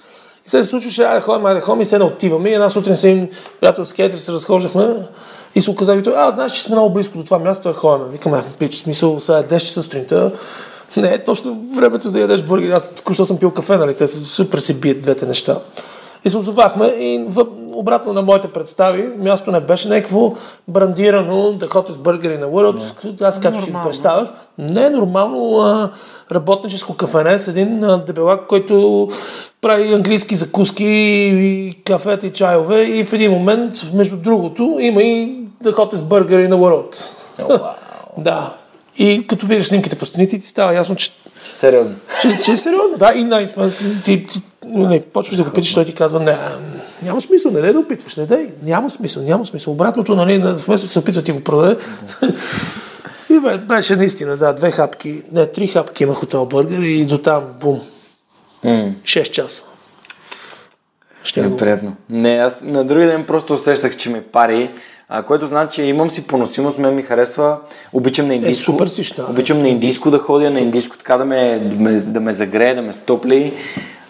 И 0.48 0.50
се 0.50 0.63
случваше, 0.63 1.04
айде 1.04 1.22
ходим, 1.22 1.46
айде 1.46 1.62
ходим 1.62 1.82
и 1.82 1.86
се 1.86 1.98
не 1.98 2.04
отиваме. 2.04 2.50
И 2.50 2.54
една 2.54 2.70
сутрин 2.70 2.98
с 2.98 3.04
един 3.04 3.30
приятел 3.60 3.86
с 3.86 3.94
кетри 3.94 4.20
се 4.20 4.32
разхождахме 4.32 4.96
и 5.56 5.62
се 5.62 5.72
оказа, 5.72 6.04
а, 6.15 6.32
знаеш, 6.32 6.54
че 6.54 6.63
сме 6.63 6.76
много 6.76 6.94
близко 6.94 7.18
до 7.18 7.24
това 7.24 7.39
място, 7.39 7.70
е 7.70 7.74
ходим. 7.74 8.08
Викаме, 8.08 8.44
пич, 8.60 8.76
смисъл, 8.76 9.20
сега 9.20 9.38
е 9.38 9.44
10 9.44 9.60
часа 9.60 9.84
сутринта. 9.84 10.32
Не 10.98 11.13
е 11.13 11.24
точно 11.24 11.62
времето 11.76 12.12
да 12.12 12.20
ядеш 12.20 12.41
бургери. 12.44 12.72
Аз 12.72 12.96
току-що 12.96 13.26
съм 13.26 13.38
пил 13.38 13.52
кафе, 13.52 13.78
нали? 13.78 13.96
Те 13.96 14.08
супер 14.08 14.60
си 14.60 14.80
бият 14.80 15.02
двете 15.02 15.26
неща. 15.26 15.58
И 16.26 16.30
се 16.30 16.38
озовахме 16.38 16.86
и 16.88 17.24
в, 17.28 17.46
обратно 17.74 18.14
на 18.14 18.22
моите 18.22 18.48
представи, 18.48 19.10
място 19.18 19.52
не 19.52 19.60
беше 19.60 19.90
някакво 19.90 20.34
брандирано, 20.68 21.54
да 21.54 21.68
ходя 21.68 21.94
с 21.94 21.98
бъргери 21.98 22.38
на 22.38 22.46
World. 22.46 23.22
Аз 23.22 23.40
както 23.40 23.64
си 23.64 23.72
го 23.72 23.80
представях. 23.84 24.28
Не 24.58 24.86
е 24.86 24.90
нормално 24.90 25.60
а, 25.60 25.92
работническо 26.32 26.94
кафене 26.94 27.40
с 27.40 27.48
един 27.48 27.84
а, 27.84 27.98
дебелак, 27.98 28.48
който 28.48 29.08
прави 29.62 29.94
английски 29.94 30.36
закуски 30.36 30.86
и 30.86 31.78
кафета 31.86 32.28
и 32.28 32.34
чайове 32.34 32.82
и 32.84 33.06
в 33.06 33.14
един 33.14 33.32
момент, 33.32 33.74
между 33.94 34.18
другото, 34.18 34.78
има 34.80 35.04
и 35.04 35.40
да 35.62 35.72
ходя 35.72 35.98
с 35.98 36.04
бъргери 36.04 36.48
на 36.48 36.58
World. 36.58 36.96
Wow. 37.40 37.70
да. 38.18 38.54
И 38.98 39.28
като 39.28 39.46
видиш 39.46 39.66
снимките 39.66 39.96
по 39.96 40.06
стените, 40.06 40.40
ти 40.40 40.48
става 40.48 40.74
ясно, 40.74 40.96
че 40.96 41.12
Сериозно. 41.44 41.96
че, 42.22 42.40
че 42.44 42.52
е 42.52 42.58
сериозно, 42.58 42.98
да, 42.98 43.14
и 43.16 43.24
най 43.24 43.46
ти, 44.06 44.26
ти 44.26 44.42
не, 44.65 45.01
почваш 45.01 45.38
да 45.38 45.43
го 45.43 45.49
питаш, 45.49 45.73
той 45.73 45.86
ти 45.86 45.93
казва, 45.93 46.19
не, 46.19 46.38
няма 47.04 47.21
смисъл, 47.21 47.51
не 47.51 47.62
дай 47.62 47.73
да 47.73 47.80
опитваш, 47.80 48.15
не 48.15 48.25
дай, 48.25 48.49
няма 48.63 48.89
смисъл, 48.89 49.23
няма 49.23 49.45
смисъл. 49.45 49.73
Обратното, 49.73 50.15
нали, 50.15 50.38
вместо 50.38 50.88
да 50.88 50.91
се 50.91 50.99
опитва 50.99 51.21
ти 51.21 51.32
го 51.32 51.39
продаде. 51.39 51.78
и 53.30 53.39
бе, 53.39 53.58
беше 53.58 53.95
наистина, 53.95 54.38
да, 54.38 54.54
две 54.54 54.71
хапки, 54.71 55.23
не, 55.32 55.45
три 55.45 55.67
хапки 55.67 56.04
имах 56.04 56.23
от 56.23 56.30
този 56.30 56.49
бъргер 56.49 56.82
и 56.82 57.06
до 57.06 57.17
там, 57.17 57.43
бум, 57.62 57.82
М. 58.63 58.93
6 59.04 59.32
часа. 59.32 59.63
Ще 61.23 61.41
го... 61.41 61.49
Неприятно. 61.49 61.95
Не, 62.10 62.36
аз 62.36 62.62
на 62.62 62.84
други 62.84 63.06
ден 63.06 63.25
просто 63.25 63.54
усещах, 63.54 63.97
че 63.97 64.10
ме 64.10 64.21
пари, 64.21 64.71
а, 65.10 65.23
което 65.23 65.47
значи, 65.47 65.75
че 65.75 65.84
имам 65.84 66.10
си 66.10 66.28
поносимост, 66.28 66.78
мен 66.78 66.95
ми 66.95 67.01
харесва, 67.01 67.58
обичам 67.93 68.28
на 68.28 68.36
индийско. 68.36 68.71
супер 68.71 68.88
си, 68.88 69.13
да. 69.17 69.28
Обичам 69.30 69.62
на 69.62 69.69
индийско 69.69 70.12
да 70.12 70.19
ходя, 70.19 70.51
на 70.51 70.60
индийско 70.60 70.97
така 70.97 71.17
да 71.17 71.25
ме, 71.25 71.60
да 71.60 71.75
ме, 71.75 71.91
да 71.91 72.19
ме 72.19 72.34
загрее, 72.34 72.75
да 72.75 72.82
ме 72.82 72.93
стопли. 72.93 73.54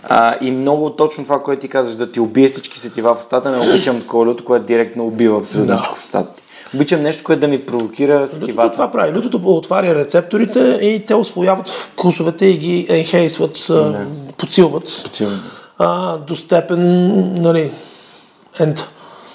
А, 0.09 0.35
и 0.41 0.51
много 0.51 0.89
точно 0.89 1.23
това, 1.23 1.43
което 1.43 1.61
ти 1.61 1.67
казваш, 1.67 1.95
да 1.95 2.11
ти 2.11 2.19
убие 2.19 2.47
всички 2.47 2.79
сетива 2.79 3.15
в 3.15 3.19
устата, 3.19 3.51
не 3.51 3.69
обичам 3.69 4.01
такова 4.01 4.25
люто, 4.25 4.45
което 4.45 4.65
директно 4.65 5.05
убива 5.07 5.37
абсолютно 5.39 5.67
Да. 5.67 5.75
всичко 5.75 5.95
в 5.95 6.03
устата 6.03 6.35
ти. 6.35 6.43
Обичам 6.75 7.01
нещо, 7.01 7.23
което 7.23 7.39
да 7.39 7.47
ми 7.47 7.65
провокира 7.65 8.15
Лютото 8.19 8.33
сетивата. 8.35 8.71
това 8.71 8.91
прави. 8.91 9.17
Лютото 9.17 9.41
отваря 9.45 9.95
рецепторите 9.95 10.59
и 10.81 11.05
те 11.05 11.15
освояват 11.15 11.69
вкусовете 11.69 12.45
и 12.45 12.57
ги 12.57 12.85
енхейсват, 12.89 13.57
а, 13.69 14.05
подсилват 14.37 15.09
Силно. 15.11 15.37
а, 15.77 16.17
до 16.17 16.35
степен, 16.35 16.81
нали, 17.41 17.71
end. 18.59 18.85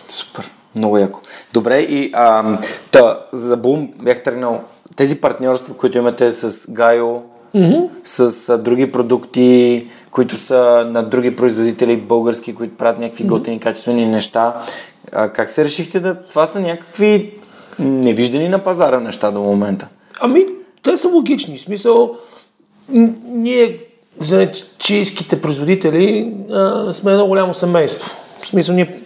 Супер. 0.09 0.51
Много 0.77 0.99
яко. 0.99 1.21
Добре, 1.53 1.79
и 1.81 2.11
а, 2.15 2.59
та, 2.91 3.19
за 3.33 3.57
Бум 3.57 3.89
бях 4.03 4.23
тръгнал. 4.23 4.61
Тези 4.97 5.21
партньорства, 5.21 5.75
които 5.75 5.99
имате 5.99 6.33
с 6.33 6.71
Гайо, 6.71 7.23
mm-hmm. 7.57 7.89
с 8.05 8.49
а, 8.49 8.59
други 8.59 8.93
продукти, 8.93 9.87
които 10.11 10.37
са 10.37 10.87
на 10.91 11.03
други 11.03 11.37
производители 11.37 11.97
български, 11.97 12.55
които 12.55 12.77
правят 12.77 12.99
някакви 12.99 13.25
mm-hmm. 13.25 13.29
готини, 13.29 13.61
качествени 13.61 14.07
неща. 14.07 14.63
А, 15.13 15.29
как 15.29 15.51
се 15.51 15.65
решихте 15.65 16.01
да... 16.01 16.23
Това 16.23 16.47
са 16.47 16.61
някакви 16.61 17.35
невиждани 17.79 18.49
на 18.49 18.59
пазара 18.59 19.01
неща 19.01 19.31
до 19.31 19.41
момента. 19.41 19.89
Ами, 20.21 20.47
те 20.83 20.97
са 20.97 21.09
логични. 21.09 21.59
В 21.59 21.63
смисъл, 21.63 22.17
ние, 23.25 23.81
зеленчийските 24.21 25.43
производители, 25.43 26.35
а, 26.53 26.95
сме 26.95 27.13
едно 27.13 27.27
голямо 27.27 27.55
семейство. 27.55 28.17
В 28.43 28.47
смисъл, 28.47 28.75
ние 28.75 29.03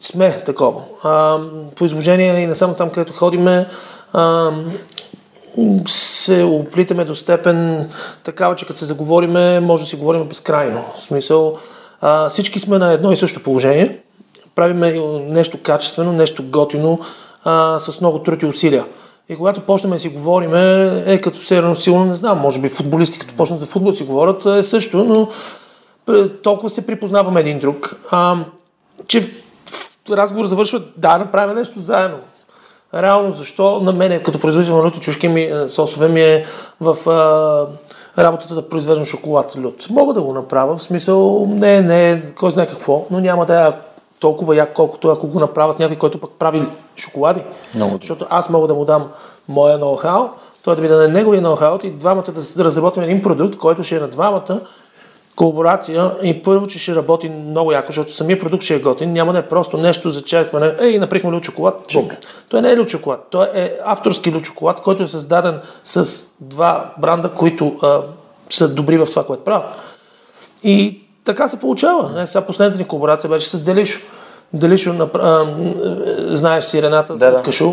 сме 0.00 0.42
такова. 0.44 0.82
А, 1.02 1.38
по 1.76 1.84
изложение 1.84 2.40
и 2.40 2.46
не 2.46 2.54
само 2.54 2.74
там, 2.74 2.90
където 2.90 3.12
ходиме, 3.12 3.66
а, 4.12 4.50
се 5.86 6.42
оплитаме 6.42 7.04
до 7.04 7.14
степен 7.14 7.88
такава, 8.24 8.56
че 8.56 8.66
като 8.66 8.78
се 8.78 8.84
заговориме, 8.84 9.60
може 9.60 9.82
да 9.82 9.88
си 9.88 9.96
говорим 9.96 10.24
безкрайно. 10.24 10.84
В 10.98 11.02
смисъл, 11.02 11.58
а, 12.00 12.28
всички 12.28 12.60
сме 12.60 12.78
на 12.78 12.92
едно 12.92 13.12
и 13.12 13.16
също 13.16 13.42
положение. 13.42 13.98
Правиме 14.54 14.92
нещо 15.28 15.58
качествено, 15.62 16.12
нещо 16.12 16.44
готино, 16.44 17.00
а, 17.44 17.80
с 17.80 18.00
много 18.00 18.18
труд 18.18 18.42
и 18.42 18.46
усилия. 18.46 18.84
И 19.28 19.36
когато 19.36 19.60
почнем 19.60 19.92
да 19.92 19.98
си 19.98 20.08
говорим, 20.08 20.54
е 21.06 21.20
като 21.22 21.42
се 21.42 21.58
едно 21.58 21.74
силно, 21.74 22.04
не 22.04 22.14
знам, 22.14 22.38
може 22.38 22.60
би 22.60 22.68
футболисти, 22.68 23.18
като 23.18 23.34
почнат 23.34 23.60
за 23.60 23.66
футбол 23.66 23.92
си 23.92 24.02
говорят, 24.02 24.46
е 24.46 24.62
също, 24.62 25.04
но 25.04 25.28
пр- 26.06 26.42
толкова 26.42 26.70
се 26.70 26.86
припознаваме 26.86 27.40
един 27.40 27.58
друг, 27.58 27.96
а, 28.10 28.36
че 29.06 29.30
разговор 30.10 30.46
завършва, 30.46 30.82
да, 30.96 31.18
направим 31.18 31.56
нещо 31.56 31.80
заедно. 31.80 32.18
Реално 32.94 33.32
защо 33.32 33.80
на 33.80 33.92
мене, 33.92 34.22
като 34.22 34.38
производител 34.38 34.76
на 34.76 34.84
люти 34.84 35.00
чушки 35.00 35.28
ми, 35.28 35.42
е, 35.42 35.68
сосове 35.68 36.08
ми 36.08 36.20
е 36.20 36.44
в 36.80 37.10
а, 37.10 38.22
работата 38.22 38.54
да 38.54 38.68
произвеждам 38.68 39.04
шоколад 39.04 39.56
лют. 39.58 39.86
Мога 39.90 40.14
да 40.14 40.22
го 40.22 40.32
направя, 40.32 40.76
в 40.76 40.82
смисъл 40.82 41.46
не, 41.48 41.80
не, 41.80 42.22
кой 42.38 42.50
знае 42.50 42.66
какво, 42.66 43.06
но 43.10 43.20
няма 43.20 43.46
да 43.46 43.68
е 43.68 43.72
толкова 44.20 44.56
як, 44.56 44.72
колкото 44.72 45.08
ако 45.08 45.26
го 45.26 45.40
направя 45.40 45.72
с 45.72 45.78
някой, 45.78 45.96
който 45.96 46.20
пък 46.20 46.30
прави 46.38 46.66
шоколади. 46.96 47.42
Много. 47.76 47.98
Защото 48.00 48.26
аз 48.30 48.48
мога 48.48 48.68
да 48.68 48.74
му 48.74 48.84
дам 48.84 49.08
моя 49.48 49.78
ноу-хау, 49.78 50.28
той 50.62 50.76
да 50.76 50.82
ми 50.82 50.88
даде 50.88 51.08
неговия 51.08 51.42
ноу-хау 51.42 51.84
и 51.84 51.90
двамата 51.90 52.24
да 52.56 52.64
разработим 52.64 53.02
един 53.02 53.22
продукт, 53.22 53.56
който 53.56 53.84
ще 53.84 53.96
е 53.96 54.00
на 54.00 54.08
двамата 54.08 54.60
колаборация 55.38 56.10
и 56.22 56.42
първо, 56.42 56.66
че 56.66 56.78
ще 56.78 56.94
работи 56.94 57.28
много 57.28 57.72
яко, 57.72 57.86
защото 57.86 58.12
самия 58.12 58.38
продукт 58.38 58.64
ще 58.64 58.74
е 58.74 58.78
готин, 58.78 59.12
няма 59.12 59.32
да 59.32 59.38
е 59.38 59.48
просто 59.48 59.76
нещо 59.76 60.10
за 60.10 60.22
черкване. 60.22 60.74
Ей, 60.80 60.98
наприхме 60.98 61.32
лют 61.32 61.44
шоколад. 61.44 61.82
Бум. 61.92 62.08
Той 62.48 62.62
не 62.62 62.70
е 62.70 62.76
лют 62.76 62.88
шоколад, 62.88 63.26
той 63.30 63.46
е 63.54 63.72
авторски 63.84 64.32
лют 64.32 64.44
шоколад, 64.44 64.80
който 64.80 65.02
е 65.02 65.08
създаден 65.08 65.60
с 65.84 66.22
два 66.40 66.92
бранда, 66.98 67.30
които 67.30 67.76
а, 67.82 68.00
са 68.50 68.74
добри 68.74 68.98
в 68.98 69.06
това, 69.06 69.24
което 69.24 69.44
правят. 69.44 69.64
И 70.62 71.00
така 71.24 71.48
се 71.48 71.60
получава. 71.60 72.10
Не, 72.10 72.26
сега 72.26 72.46
последната 72.46 72.78
ни 72.78 72.84
колаборация 72.84 73.30
беше 73.30 73.48
с 73.48 73.60
Делишо. 73.60 74.00
Делишо, 74.52 75.08
а, 75.14 75.46
знаеш 76.18 76.64
си 76.64 76.82
Рената 76.82 77.16
Да, 77.16 77.28
от 77.28 77.34
да. 77.36 77.42
Кашу. 77.42 77.72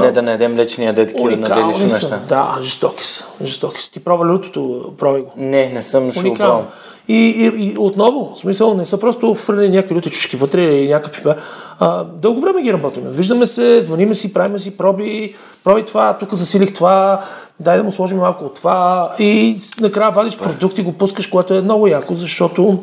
Не 0.00 0.12
да 0.12 0.22
не 0.22 0.30
ядем 0.30 0.56
лечни 0.56 0.84
яде 0.84 1.06
такива 1.06 1.30
на 1.30 1.36
Уникални 1.36 1.62
делишни 1.62 1.90
са. 1.90 1.96
неща. 1.96 2.20
Да, 2.28 2.58
жестоки 2.62 3.06
са. 3.06 3.24
Жестоки 3.42 3.80
са. 3.82 3.90
Ти 3.90 4.00
пробва 4.00 4.26
лютото, 4.26 4.92
пробвай 4.98 5.22
го. 5.22 5.32
Не, 5.36 5.68
не 5.68 5.82
съм, 5.82 6.10
ще 6.10 6.20
го 6.20 6.28
Уникално. 6.28 6.52
пробвам. 6.52 6.72
И, 7.08 7.14
и, 7.14 7.64
и 7.64 7.78
отново, 7.78 8.32
в 8.34 8.38
смисъл, 8.38 8.74
не 8.74 8.86
са 8.86 9.00
просто 9.00 9.34
фърли 9.34 9.68
някакви 9.68 9.94
люти 9.94 10.10
чушки 10.10 10.36
вътре 10.36 10.62
или 10.62 10.88
някакви 10.88 11.16
пипа. 11.22 11.34
А, 11.80 12.04
дълго 12.04 12.40
време 12.40 12.62
ги 12.62 12.72
работиме. 12.72 13.10
Виждаме 13.10 13.46
се, 13.46 13.82
звъниме 13.82 14.14
си, 14.14 14.32
правиме 14.32 14.58
си 14.58 14.76
проби, 14.76 15.34
проби 15.64 15.84
това, 15.84 16.18
тук 16.18 16.34
засилих 16.34 16.74
това, 16.74 17.20
дай 17.60 17.76
да 17.76 17.84
му 17.84 17.92
сложим 17.92 18.18
малко 18.18 18.44
от 18.44 18.54
това 18.54 19.10
и 19.18 19.58
накрая 19.80 20.10
вадиш 20.10 20.38
продукт 20.38 20.78
и 20.78 20.82
го 20.82 20.92
пускаш, 20.92 21.26
което 21.26 21.54
е 21.54 21.62
много 21.62 21.86
яко, 21.86 22.14
защото 22.14 22.78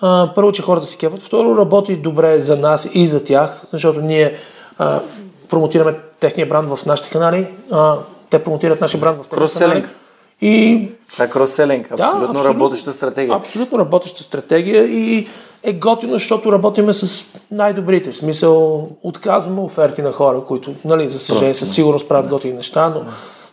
а, 0.00 0.30
първо, 0.34 0.52
че 0.52 0.62
хората 0.62 0.86
си 0.86 0.96
кефат, 0.96 1.22
второ, 1.22 1.56
работи 1.56 1.96
добре 1.96 2.40
за 2.40 2.56
нас 2.56 2.88
и 2.94 3.06
за 3.06 3.24
тях, 3.24 3.62
защото 3.72 4.00
ние 4.00 4.36
а, 4.78 5.00
промотираме 5.48 5.94
техния 6.22 6.46
бранд 6.46 6.76
в 6.76 6.86
нашите 6.86 7.10
канали, 7.10 7.46
а, 7.70 7.96
те 8.30 8.42
промотират 8.42 8.80
нашия 8.80 9.00
бранд 9.00 9.22
в 9.22 9.28
техните 9.28 9.58
канали. 9.58 9.84
И 10.40 10.88
Това 11.12 11.24
е 11.24 11.30
кросселинг, 11.30 11.90
абсолютно, 11.92 12.44
работеща 12.44 12.92
стратегия. 12.92 13.36
Абсолютно 13.36 13.78
работеща 13.78 14.22
стратегия 14.22 14.84
и 14.84 15.28
е 15.62 15.72
готино, 15.72 16.12
защото 16.12 16.52
работиме 16.52 16.92
с 16.94 17.24
най-добрите. 17.50 18.10
В 18.10 18.16
смисъл, 18.16 18.88
отказваме 19.02 19.60
оферти 19.60 20.02
на 20.02 20.12
хора, 20.12 20.40
които, 20.46 20.74
нали, 20.84 21.08
за 21.08 21.18
съжаление, 21.18 21.54
със 21.54 21.74
сигурност 21.74 22.08
правят 22.08 22.28
готини 22.28 22.54
неща, 22.54 22.88
но 22.88 23.02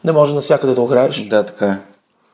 не 0.04 0.12
може 0.12 0.36
навсякъде 0.36 0.74
да 0.74 0.82
ограеш. 0.82 1.28
Да, 1.28 1.44
така 1.44 1.66
е. 1.66 1.78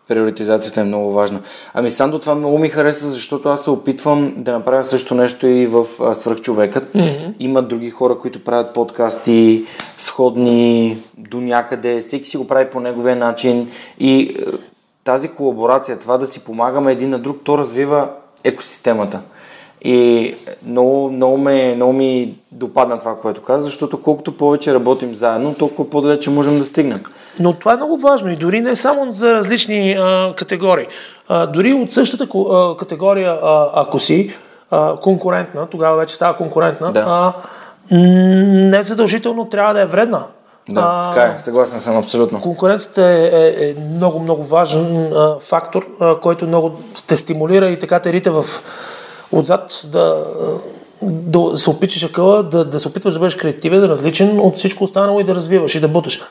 Приоритизацията 0.07 0.81
е 0.81 0.83
много 0.83 1.13
важна. 1.13 1.41
Ами 1.73 1.89
Сандо, 1.89 2.19
това 2.19 2.35
много 2.35 2.57
ми 2.57 2.69
хареса, 2.69 3.07
защото 3.07 3.49
аз 3.49 3.63
се 3.63 3.69
опитвам 3.69 4.33
да 4.37 4.51
направя 4.51 4.83
също 4.83 5.15
нещо 5.15 5.47
и 5.47 5.67
в 5.67 5.85
а, 6.01 6.13
Свръхчовекът. 6.13 6.93
Mm-hmm. 6.93 7.33
Има 7.39 7.61
други 7.61 7.89
хора, 7.89 8.17
които 8.17 8.43
правят 8.43 8.73
подкасти, 8.73 9.65
сходни 9.97 10.97
до 11.17 11.41
някъде. 11.41 11.99
Всеки 11.99 12.25
си 12.25 12.37
го 12.37 12.47
прави 12.47 12.69
по 12.69 12.79
неговия 12.79 13.15
начин. 13.15 13.69
И 13.99 14.37
тази 15.03 15.27
колаборация, 15.27 15.99
това 15.99 16.17
да 16.17 16.27
си 16.27 16.43
помагаме 16.43 16.91
един 16.91 17.09
на 17.09 17.19
друг, 17.19 17.37
то 17.43 17.57
развива 17.57 18.09
екосистемата. 18.43 19.21
И 19.87 20.35
много, 20.67 21.11
много, 21.11 21.37
ме, 21.37 21.75
много 21.75 21.93
ми 21.93 22.35
допадна 22.51 22.99
това, 22.99 23.15
което 23.15 23.41
каза, 23.41 23.65
защото 23.65 24.01
колкото 24.01 24.37
повече 24.37 24.73
работим 24.73 25.13
заедно, 25.13 25.53
толкова 25.53 25.89
по-далече 25.89 26.29
можем 26.29 26.57
да 26.59 26.65
стигнем. 26.65 27.03
Но 27.39 27.53
това 27.53 27.73
е 27.73 27.75
много 27.75 27.97
важно 27.97 28.31
и 28.31 28.35
дори 28.35 28.61
не 28.61 28.75
само 28.75 29.11
за 29.13 29.33
различни 29.33 29.91
а, 29.99 30.33
категории. 30.37 30.85
А, 31.27 31.45
дори 31.45 31.73
от 31.73 31.91
същата 31.91 32.27
а, 32.37 32.77
категория, 32.77 33.31
а, 33.43 33.69
ако 33.73 33.99
си 33.99 34.35
а, 34.71 34.95
конкурентна, 34.95 35.67
тогава 35.67 35.97
вече 35.97 36.15
става 36.15 36.37
конкурентна, 36.37 36.91
Да. 36.91 37.05
а, 37.07 37.33
не 37.91 38.83
задължително 38.83 39.45
трябва 39.45 39.73
да 39.73 39.81
е 39.81 39.85
вредна. 39.85 40.23
Да, 40.69 40.81
А, 40.85 41.13
така 41.13 41.35
е, 41.35 41.39
съгласен 41.39 41.79
съм 41.79 41.97
абсолютно. 41.97 42.41
Конкуренцията 42.41 43.03
е, 43.03 43.25
е, 43.25 43.69
е 43.69 43.75
много, 43.95 44.19
много 44.19 44.43
важен 44.43 45.13
а, 45.13 45.35
фактор, 45.39 45.87
а, 45.99 46.19
който 46.19 46.47
много 46.47 46.71
те 47.07 47.17
стимулира 47.17 47.69
и 47.69 47.79
така 47.79 47.99
те 47.99 48.13
рита 48.13 48.31
в 48.31 48.45
отзад 49.31 49.81
да, 49.85 50.25
да 51.01 51.57
се 51.57 51.69
опиташ 51.69 52.03
акъла, 52.03 52.43
да, 52.43 52.65
да 52.65 52.79
се 52.79 52.87
опитваш 52.87 53.13
да 53.13 53.19
бъдеш 53.19 53.35
креативен, 53.35 53.83
различен 53.83 54.39
от 54.39 54.55
всичко 54.55 54.83
останало 54.83 55.19
и 55.19 55.23
да 55.23 55.35
развиваш 55.35 55.75
и 55.75 55.79
да 55.79 55.87
буташ. 55.87 56.21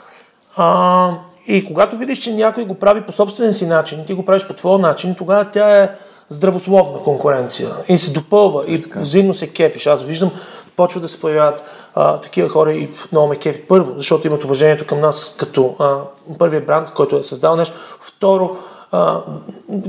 А, 0.56 1.10
и 1.46 1.64
когато 1.64 1.96
видиш, 1.96 2.18
че 2.18 2.34
някой 2.34 2.64
го 2.64 2.74
прави 2.74 3.00
по 3.00 3.12
собствен 3.12 3.52
си 3.52 3.66
начин, 3.66 4.04
ти 4.06 4.14
го 4.14 4.24
правиш 4.24 4.46
по 4.46 4.52
твоя 4.52 4.78
начин, 4.78 5.14
тогава 5.14 5.44
тя 5.44 5.82
е 5.82 5.90
здравословна 6.28 6.98
конкуренция 6.98 7.70
и 7.88 7.98
се 7.98 8.12
допълва 8.12 8.64
и 8.66 8.84
взаимно 8.96 9.34
се 9.34 9.46
кефиш. 9.46 9.86
Аз 9.86 10.02
виждам, 10.02 10.30
почва 10.76 11.00
да 11.00 11.08
се 11.08 11.20
появяват 11.20 11.64
а, 11.94 12.20
такива 12.20 12.48
хора 12.48 12.72
и 12.72 12.90
много 13.12 13.28
ме 13.28 13.36
кефи. 13.36 13.62
Първо, 13.68 13.92
защото 13.96 14.26
имат 14.26 14.44
уважението 14.44 14.86
към 14.86 15.00
нас 15.00 15.34
като 15.38 15.74
а, 15.78 15.96
първият 16.38 16.66
бранд, 16.66 16.90
който 16.90 17.16
е 17.16 17.22
създал 17.22 17.56
нещо. 17.56 17.74
Второ, 18.00 18.56
а, 18.94 19.22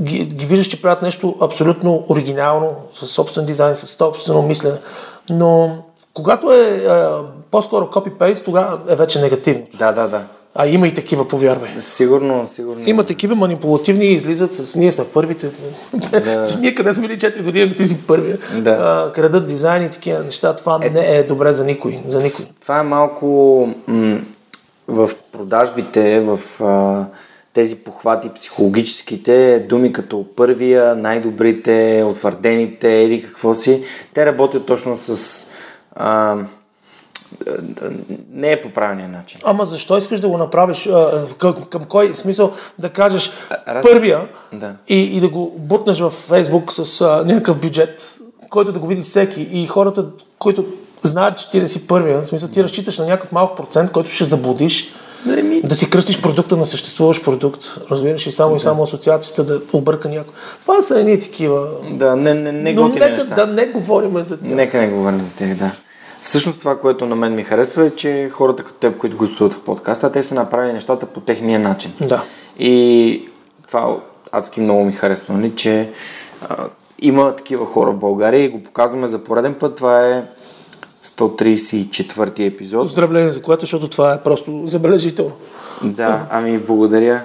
ги, 0.00 0.24
ги 0.24 0.46
виждаш, 0.46 0.66
че 0.66 0.82
правят 0.82 1.02
нещо 1.02 1.34
абсолютно 1.40 2.04
оригинално, 2.08 2.74
с 2.92 3.06
собствен 3.06 3.46
дизайн, 3.46 3.76
с 3.76 3.86
собствено 3.86 4.42
мислене. 4.42 4.76
Но 5.30 5.78
когато 6.14 6.52
е 6.52 6.86
а, 6.88 7.22
по-скоро 7.50 7.90
копипейст, 7.90 8.44
тогава 8.44 8.78
е 8.88 8.96
вече 8.96 9.20
негативно. 9.20 9.66
Да, 9.78 9.92
да, 9.92 10.08
да. 10.08 10.22
А 10.54 10.66
има 10.66 10.88
и 10.88 10.94
такива, 10.94 11.28
повярвай. 11.28 11.70
Сигурно, 11.80 12.48
сигурно. 12.48 12.82
Има 12.86 13.04
такива 13.04 13.34
манипулативни 13.34 14.06
излизат 14.06 14.54
с 14.54 14.74
ние 14.74 14.92
сме 14.92 15.04
първите. 15.04 15.50
Да. 15.94 16.46
ние 16.60 16.74
къде 16.74 16.94
сме 16.94 17.08
били 17.08 17.18
4 17.18 17.42
години, 17.42 17.64
ако 17.64 17.74
ти 17.74 17.86
си 17.86 18.06
първия. 18.06 18.38
Да. 18.54 18.70
А, 18.70 19.12
крадат 19.12 19.46
дизайн 19.46 19.82
и 19.82 19.90
такива 19.90 20.18
неща. 20.24 20.56
Това 20.56 20.78
не 20.78 21.16
е 21.16 21.22
добре 21.22 21.52
за 21.52 21.64
никой. 21.64 21.98
За 22.08 22.18
никой. 22.18 22.44
Това 22.62 22.78
е 22.78 22.82
малко 22.82 23.68
м- 23.86 24.18
в 24.88 25.10
продажбите, 25.32 26.20
в 26.20 26.64
а, 26.64 27.04
тези 27.56 27.76
похвати 27.76 28.30
психологическите, 28.34 29.66
думи 29.68 29.92
като 29.92 30.26
първия, 30.36 30.96
най-добрите, 30.96 32.04
утвърдените 32.06 32.88
или 32.88 33.22
какво 33.22 33.54
си, 33.54 33.84
те 34.14 34.26
работят 34.26 34.66
точно 34.66 34.96
с... 34.96 35.46
А, 35.94 36.36
не 38.30 38.52
е 38.52 38.60
по 38.60 38.70
правилния 38.70 39.08
начин. 39.08 39.40
Ама 39.44 39.66
защо 39.66 39.96
искаш 39.96 40.20
да 40.20 40.28
го 40.28 40.38
направиш? 40.38 40.88
Към, 41.38 41.54
към 41.70 41.84
кой 41.84 42.14
смисъл 42.14 42.52
да 42.78 42.88
кажеш 42.88 43.32
раз- 43.68 43.82
първия 43.82 44.28
Да. 44.52 44.74
и, 44.88 45.16
и 45.16 45.20
да 45.20 45.28
го 45.28 45.54
бутнеш 45.58 46.00
в 46.00 46.10
Фейсбук 46.10 46.72
с 46.72 47.00
а, 47.00 47.24
някакъв 47.26 47.60
бюджет, 47.60 48.18
който 48.50 48.72
да 48.72 48.78
го 48.78 48.86
види 48.86 49.02
всеки 49.02 49.42
и 49.42 49.66
хората, 49.66 50.06
които 50.38 50.64
знаят, 51.02 51.38
че 51.38 51.50
ти 51.50 51.60
да 51.60 51.68
си 51.68 51.86
първия, 51.86 52.22
в 52.22 52.26
смисъл 52.26 52.48
ти 52.48 52.64
разчиташ 52.64 52.98
на 52.98 53.06
някакъв 53.06 53.32
малък 53.32 53.56
процент, 53.56 53.92
който 53.92 54.10
ще 54.10 54.24
заблудиш, 54.24 54.92
да 55.64 55.76
си 55.76 55.90
кръстиш 55.90 56.22
продукта 56.22 56.56
на 56.56 56.66
съществуващ 56.66 57.24
продукт, 57.24 57.64
разбираш 57.90 58.26
и 58.26 58.32
само 58.32 58.56
и 58.56 58.60
само 58.60 58.82
асоциацията 58.82 59.44
да 59.44 59.60
обърка 59.72 60.08
някой. 60.08 60.34
Това 60.62 60.82
са 60.82 61.00
едни 61.00 61.20
такива. 61.20 61.68
Да, 61.90 62.16
не, 62.16 62.34
не, 62.34 62.52
не 62.52 62.72
Но 62.72 62.88
нека 62.88 63.10
неща. 63.10 63.34
да 63.34 63.46
не 63.46 63.66
говорим 63.66 64.22
за 64.22 64.36
тях. 64.36 64.50
Нека 64.50 64.78
не 64.78 64.88
говорим 64.88 65.26
за 65.26 65.36
тях, 65.36 65.54
да. 65.54 65.70
Всъщност 66.22 66.58
това, 66.58 66.78
което 66.78 67.06
на 67.06 67.16
мен 67.16 67.34
ми 67.34 67.42
харесва 67.42 67.86
е, 67.86 67.90
че 67.90 68.30
хората 68.32 68.62
като 68.62 68.78
теб, 68.78 68.96
които 68.96 69.16
гостуват 69.16 69.54
в 69.54 69.60
подкаста, 69.60 70.12
те 70.12 70.22
са 70.22 70.34
направили 70.34 70.72
нещата 70.72 71.06
по 71.06 71.20
техния 71.20 71.60
начин. 71.60 71.92
Да. 72.00 72.22
И 72.58 73.28
това 73.66 73.96
адски 74.32 74.60
много 74.60 74.84
ми 74.84 74.92
харесва, 74.92 75.34
нали, 75.34 75.54
че 75.54 75.90
а, 76.48 76.56
има 76.98 77.36
такива 77.36 77.66
хора 77.66 77.90
в 77.90 77.98
България 77.98 78.44
и 78.44 78.48
го 78.48 78.62
показваме 78.62 79.06
за 79.06 79.18
пореден 79.18 79.54
път. 79.54 79.76
Това 79.76 80.08
е 80.08 80.22
134 81.06 82.46
епизод. 82.46 82.82
Поздравление 82.82 83.32
за 83.32 83.42
което, 83.42 83.60
защото 83.60 83.88
това 83.88 84.12
е 84.12 84.22
просто 84.22 84.62
забележително. 84.66 85.32
Да, 85.82 86.26
ами 86.30 86.58
благодаря. 86.58 87.24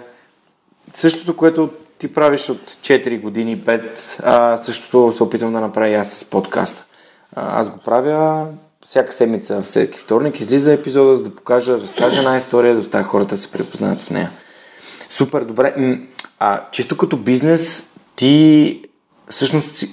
Същото, 0.93 1.35
което 1.35 1.69
ти 1.97 2.13
правиш 2.13 2.49
от 2.49 2.61
4 2.61 3.21
години, 3.21 3.61
5, 3.61 4.19
а, 4.23 4.57
същото 4.57 5.13
се 5.15 5.23
опитвам 5.23 5.53
да 5.53 5.61
направя 5.61 5.89
и 5.89 5.95
аз 5.95 6.11
с 6.13 6.25
подкаста. 6.25 6.85
А, 7.35 7.59
аз 7.59 7.69
го 7.69 7.77
правя 7.77 8.47
всяка 8.85 9.11
седмица, 9.11 9.61
всеки 9.61 9.99
вторник, 9.99 10.39
излиза 10.39 10.73
епизода, 10.73 11.15
за 11.15 11.23
да 11.23 11.35
покажа, 11.35 11.73
разкажа 11.73 12.17
една 12.17 12.37
история, 12.37 12.73
да 12.73 12.79
оставя 12.79 13.03
хората 13.03 13.35
да 13.35 13.41
се 13.41 13.51
препознаят 13.51 14.01
в 14.01 14.09
нея. 14.09 14.31
Супер, 15.09 15.43
добре. 15.43 15.75
А, 16.39 16.63
чисто 16.71 16.97
като 16.97 17.17
бизнес, 17.17 17.91
ти 18.15 18.81
всъщност 19.29 19.83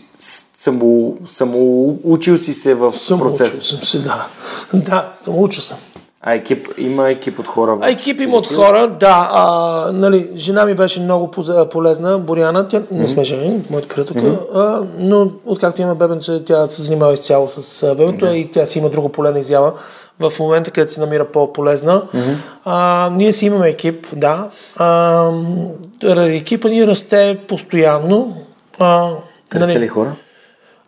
само, 0.69 1.17
само 1.27 1.87
учил 2.05 2.37
си 2.37 2.53
се 2.53 2.75
в 2.75 2.93
Съм 2.93 3.19
процеса. 3.19 3.63
съм 3.63 3.79
се, 3.79 3.99
да. 3.99 4.27
Да, 4.75 5.09
съм 5.15 5.39
учил 5.39 5.63
съм. 5.63 5.79
А 6.21 6.35
екип, 6.35 6.69
има 6.79 7.11
екип 7.11 7.39
от 7.39 7.47
хора. 7.49 7.77
в 7.77 7.83
А 7.83 7.91
екип 7.91 8.21
има 8.21 8.37
от 8.37 8.47
хора, 8.47 8.89
да. 9.01 9.29
А, 9.33 9.93
нали, 9.93 10.31
жена 10.37 10.65
ми 10.65 10.75
беше 10.75 11.01
много 11.01 11.31
полезна, 11.71 12.19
Боряна, 12.19 12.69
тя 12.69 12.83
не 12.91 13.09
сме 13.09 13.25
жени, 13.25 13.63
моята 13.71 13.89
приятелка, 13.89 14.39
а, 14.55 14.83
но 14.99 15.31
откакто 15.47 15.83
има 15.83 15.95
бебенце, 15.95 16.45
тя 16.45 16.69
се 16.69 16.83
занимава 16.83 17.15
изцяло 17.15 17.49
с 17.49 17.95
бебето 17.97 18.27
и 18.27 18.51
тя 18.51 18.67
си 18.67 18.79
има 18.79 18.91
друга 18.91 19.09
полезна 19.09 19.41
изява 19.41 19.73
в 20.21 20.33
момента, 20.41 20.71
където 20.71 20.93
се 20.93 21.01
намира 21.01 21.25
по-полезна. 21.25 22.03
А, 22.65 23.11
ние 23.15 23.33
си 23.33 23.47
имаме 23.47 23.69
екип, 23.69 24.07
да. 24.17 24.51
А, 24.77 25.31
екипа 26.19 26.69
ни 26.69 26.87
расте 26.87 27.39
постоянно. 27.49 28.37
А, 28.79 29.11
Търсите 29.51 29.81
ли 29.81 29.89
хора? 29.89 30.15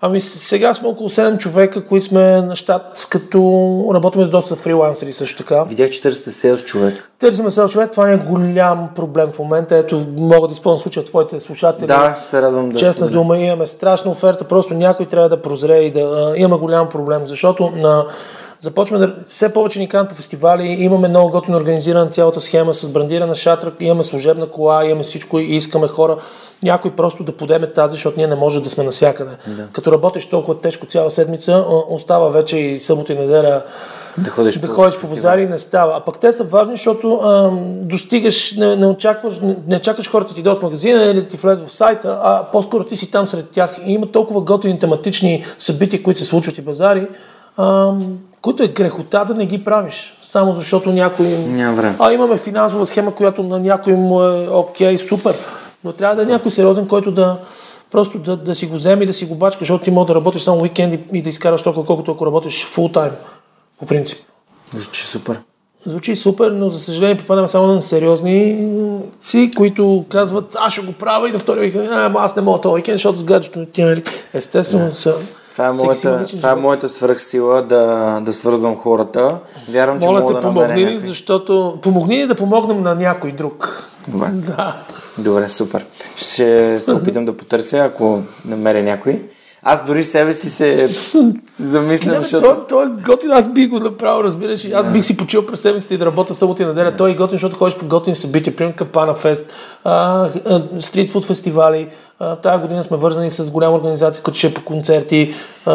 Ами 0.03 0.21
сега 0.21 0.75
сме 0.75 0.89
около 0.89 1.09
7 1.09 1.39
човека, 1.39 1.85
които 1.85 2.07
сме 2.07 2.43
на 2.43 2.57
щат, 2.57 3.07
като 3.11 3.91
работим 3.95 4.27
с 4.27 4.31
доста 4.31 4.57
фрилансери 4.57 5.13
също 5.13 5.43
така. 5.43 5.65
Видях, 5.65 5.91
че 5.91 6.03
търсите 6.03 6.31
селс 6.31 6.65
човек. 6.65 7.11
Търсиме 7.19 7.51
сел 7.51 7.69
човек, 7.69 7.91
това 7.91 8.07
не 8.07 8.13
е 8.13 8.17
голям 8.17 8.89
проблем 8.97 9.31
в 9.33 9.39
момента. 9.39 9.77
Ето, 9.77 10.07
мога 10.19 10.49
да 10.49 10.53
използвам 10.53 10.83
случая 10.83 11.05
твоите 11.05 11.41
слушатели. 11.41 11.87
Да, 11.87 12.15
се 12.15 12.43
радвам 12.43 12.69
да 12.69 12.79
Честна 12.79 12.93
споделя. 12.93 13.19
дума, 13.19 13.39
имаме 13.39 13.67
страшна 13.67 14.11
оферта, 14.11 14.45
просто 14.45 14.75
някой 14.75 15.07
трябва 15.07 15.29
да 15.29 15.43
прозре 15.43 15.79
и 15.79 15.91
да 15.91 16.01
а, 16.01 16.33
имаме 16.37 16.57
голям 16.57 16.89
проблем, 16.89 17.27
защото 17.27 17.71
на 17.71 18.07
Започваме 18.61 19.07
да... 19.07 19.15
Все 19.29 19.53
повече 19.53 19.79
ни 19.79 19.89
канат 19.89 20.09
по 20.09 20.15
фестивали, 20.15 20.67
имаме 20.67 21.09
много 21.09 21.31
готино 21.31 21.57
организирана 21.57 22.11
цялата 22.11 22.41
схема 22.41 22.75
с 22.75 22.89
брандирана 22.89 23.35
шатра, 23.35 23.73
имаме 23.81 24.05
служебна 24.05 24.47
кола, 24.47 24.85
имаме 24.85 25.03
всичко 25.03 25.39
и 25.39 25.57
искаме 25.57 25.89
хора, 25.89 26.17
някой 26.63 26.91
просто 26.91 27.25
да 27.25 27.33
подеме 27.33 27.73
тази, 27.73 27.93
защото 27.93 28.19
ние 28.19 28.27
не 28.27 28.35
може 28.35 28.61
да 28.61 28.71
сме 28.71 28.85
навсякъде. 28.85 29.31
Да. 29.47 29.67
Като 29.73 29.93
работиш 29.93 30.27
толкова 30.27 30.61
тежко 30.61 30.87
цяла 30.87 31.11
седмица, 31.11 31.65
остава 31.89 32.29
вече 32.29 32.57
и 32.57 32.81
събота 32.81 33.13
и 33.13 33.17
неделя 33.17 33.63
Да 34.19 34.31
ходиш 34.31 34.59
да 34.59 34.67
по 34.67 34.73
ходиш 34.73 34.99
по 35.01 35.09
базари 35.09 35.47
не 35.47 35.59
става. 35.59 35.97
А 35.97 36.01
пък 36.01 36.19
те 36.19 36.33
са 36.33 36.45
важни, 36.45 36.73
защото 36.73 37.15
а, 37.15 37.51
достигаш, 37.83 38.53
не, 38.53 38.77
не, 38.77 38.87
очакваш, 38.87 39.39
не, 39.43 39.57
не 39.67 39.79
чакаш 39.79 40.11
хората 40.11 40.35
ти 40.35 40.43
да 40.43 40.53
от 40.53 40.63
магазина 40.63 41.05
или 41.05 41.21
да 41.21 41.27
ти 41.27 41.37
влезат 41.37 41.69
в 41.69 41.75
сайта, 41.75 42.19
а 42.23 42.45
по-скоро 42.53 42.85
ти 42.85 42.97
си 42.97 43.11
там 43.11 43.27
сред 43.27 43.51
тях. 43.51 43.81
И 43.87 43.93
има 43.93 44.07
толкова 44.07 44.41
готини 44.41 44.79
тематични 44.79 45.45
събития, 45.59 46.03
които 46.03 46.19
се 46.19 46.25
случват 46.27 46.59
и 46.59 46.63
базари, 46.63 47.09
а, 47.57 47.93
които 48.43 48.63
е 48.63 48.69
грехота 48.69 49.25
да 49.25 49.35
не 49.35 49.47
ги 49.47 49.65
правиш. 49.65 50.15
Само 50.23 50.55
защото 50.55 50.93
някой... 50.93 51.27
Няма 51.27 51.77
време. 51.77 51.97
А 51.99 52.13
имаме 52.13 52.39
финансова 52.39 52.87
схема, 52.87 53.15
която 53.15 53.43
на 53.43 53.59
някой 53.59 53.93
му 53.93 54.23
е 54.23 54.49
окей, 54.49 54.99
супер. 54.99 55.37
Но 55.85 55.93
трябва 55.93 56.17
да 56.17 56.23
е 56.23 56.33
някой 56.33 56.51
сериозен, 56.51 56.89
който 56.89 57.11
да 57.11 57.39
просто 57.91 58.19
да, 58.19 58.37
да 58.37 58.55
си 58.55 58.67
го 58.67 58.75
вземе 58.75 59.05
и 59.05 59.07
да 59.07 59.13
си 59.13 59.25
го 59.25 59.35
бачка, 59.35 59.59
защото 59.61 59.85
ти 59.85 59.91
може 59.91 60.07
да 60.07 60.15
работиш 60.15 60.43
само 60.43 60.61
уикенди 60.61 61.01
и 61.13 61.23
да 61.23 61.29
изкараш 61.29 61.63
толкова, 61.63 61.87
колкото 61.87 62.13
ако 62.13 62.27
работиш 62.27 62.67
фул 62.67 62.89
тайм, 62.89 63.13
по 63.79 63.87
принцип. 63.87 64.19
Звучи 64.75 65.07
супер. 65.07 65.41
Звучи 65.87 66.17
супер, 66.17 66.51
но 66.51 66.69
за 66.69 66.81
съжаление 66.81 67.17
попадаме 67.17 67.49
само 67.49 67.67
на 67.67 67.83
сериозни 67.83 68.69
си, 69.21 69.51
които 69.57 70.05
казват, 70.09 70.57
аз 70.59 70.73
ще 70.73 70.83
го 70.83 70.93
правя 70.93 71.29
и 71.29 71.33
на 71.33 71.39
втория 71.39 71.63
уикенд, 71.63 71.89
ама 71.91 72.21
аз 72.21 72.37
не 72.37 72.43
мога 72.43 72.61
този 72.61 72.73
уикенд, 72.73 72.95
защото 72.95 73.19
с 73.19 73.25
гаджето 73.25 73.67
нали, 73.79 74.03
естествено 74.35 74.95
са. 74.95 75.15
Това 75.61 75.69
е, 75.69 75.73
моята, 75.73 76.27
това 76.27 76.51
е 76.51 76.55
моята 76.55 76.89
свръхсила 76.89 77.63
да, 77.63 78.21
да 78.25 78.33
свързвам 78.33 78.77
хората. 78.77 79.39
Вярвам, 79.69 80.01
че 80.01 80.07
Моля 80.07 80.21
мога 80.21 80.35
те, 80.35 80.35
да 80.35 80.41
помогни 80.41 80.85
ни, 80.85 80.99
защото 80.99 81.79
помогни 81.83 82.17
ни 82.17 82.27
да 82.27 82.35
помогнем 82.35 82.83
на 82.83 82.95
някой 82.95 83.33
друг. 83.33 83.85
Добре. 84.09 84.27
Да. 84.29 84.77
Добре, 85.19 85.49
супер. 85.49 85.87
Ще 86.17 86.81
се 86.81 86.95
опитам 86.95 87.25
да 87.25 87.37
потърся, 87.37 87.79
ако 87.79 88.23
намеря 88.45 88.83
някой. 88.83 89.23
Аз 89.63 89.85
дори 89.85 90.03
себе 90.03 90.33
си 90.33 90.49
се, 90.49 90.89
се 91.47 91.67
замислям, 91.67 92.13
Не, 92.13 92.19
бе, 92.19 92.23
защото... 92.23 92.45
той, 92.45 92.67
той 92.69 92.87
е 92.87 92.89
готин, 92.89 93.31
аз 93.31 93.49
бих 93.49 93.69
го 93.69 93.81
направил, 93.81 94.25
разбираш. 94.25 94.65
Аз 94.65 94.89
бих 94.89 95.05
си 95.05 95.17
почил 95.17 95.47
през 95.47 95.61
седмицата 95.61 95.95
и 95.95 95.99
да 95.99 96.07
работя 96.07 96.35
събота 96.35 96.63
и 96.63 96.67
неделя. 96.67 96.97
Той 96.97 97.11
е 97.11 97.15
готин, 97.15 97.35
защото 97.35 97.57
ходиш 97.57 97.77
по 97.77 97.87
готини 97.87 98.17
събития, 98.17 98.57
примерно 98.57 98.77
Капана 98.77 99.15
Фест, 99.15 99.53
стритфуд 100.79 101.25
фестивали. 101.25 101.89
А, 102.19 102.37
тая 102.37 102.59
година 102.59 102.85
сме 102.85 102.97
вързани 102.97 103.31
с 103.31 103.51
голяма 103.51 103.77
организация, 103.77 104.23
която 104.23 104.39
ще 104.39 104.47
е 104.47 104.55
по 104.55 104.65
концерти. 104.65 105.35
А, 105.67 105.73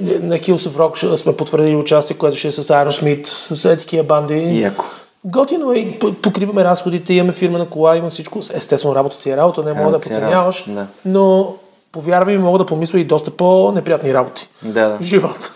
на 0.00 0.38
Hills 0.38 0.68
of 0.68 0.76
Rock 0.76 1.16
сме 1.16 1.36
потвърдили 1.36 1.76
участие, 1.76 2.16
което 2.16 2.36
ще 2.36 2.48
е 2.48 2.52
с 2.52 2.62
Aerosmith, 2.62 3.26
с 3.26 3.64
е 3.64 3.78
такива 3.78 4.04
банди. 4.04 4.60
Яко. 4.60 4.84
Готино 5.24 5.72
е, 5.72 5.98
покриваме 6.22 6.64
разходите, 6.64 7.14
имаме 7.14 7.32
фирма 7.32 7.58
на 7.58 7.68
кола, 7.68 7.96
има 7.96 8.10
всичко. 8.10 8.40
Естествено, 8.54 8.94
работа 8.94 9.16
си 9.16 9.30
е 9.30 9.36
работа, 9.36 9.62
не 9.62 9.72
мога 9.72 9.90
да 9.90 9.96
е 9.96 10.00
подценяваш, 10.00 10.64
да. 10.68 10.86
но 11.04 11.54
повярвай 11.94 12.38
мога 12.38 12.58
да 12.58 12.66
помисля 12.66 13.00
и 13.00 13.04
доста 13.04 13.30
по-неприятни 13.30 14.14
работи 14.14 14.48
Да, 14.62 14.88
да. 14.88 14.98
в 15.00 15.02
живота. 15.02 15.52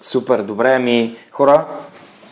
Супер, 0.00 0.42
добре, 0.42 0.74
ами 0.74 1.16
хора, 1.32 1.66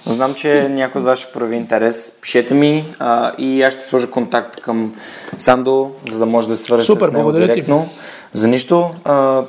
Знам, 0.06 0.34
че 0.34 0.68
някой 0.68 1.00
от 1.00 1.06
вас 1.06 1.18
ще 1.18 1.32
прояви 1.32 1.56
интерес. 1.56 2.12
Пишете 2.22 2.54
ми 2.54 2.84
а, 2.98 3.32
и 3.38 3.62
аз 3.62 3.74
ще 3.74 3.82
сложа 3.82 4.10
контакт 4.10 4.60
към 4.60 4.94
Сандо, 5.38 5.90
за 6.08 6.18
да 6.18 6.26
може 6.26 6.48
да 6.48 6.56
свържете 6.56 6.86
Супер, 6.86 7.08
с 7.08 7.12
него 7.12 7.22
благодаря 7.22 7.46
ти. 7.46 7.52
директно. 7.52 7.88
За 8.32 8.48
нищо. 8.48 8.90
А, 9.04 9.42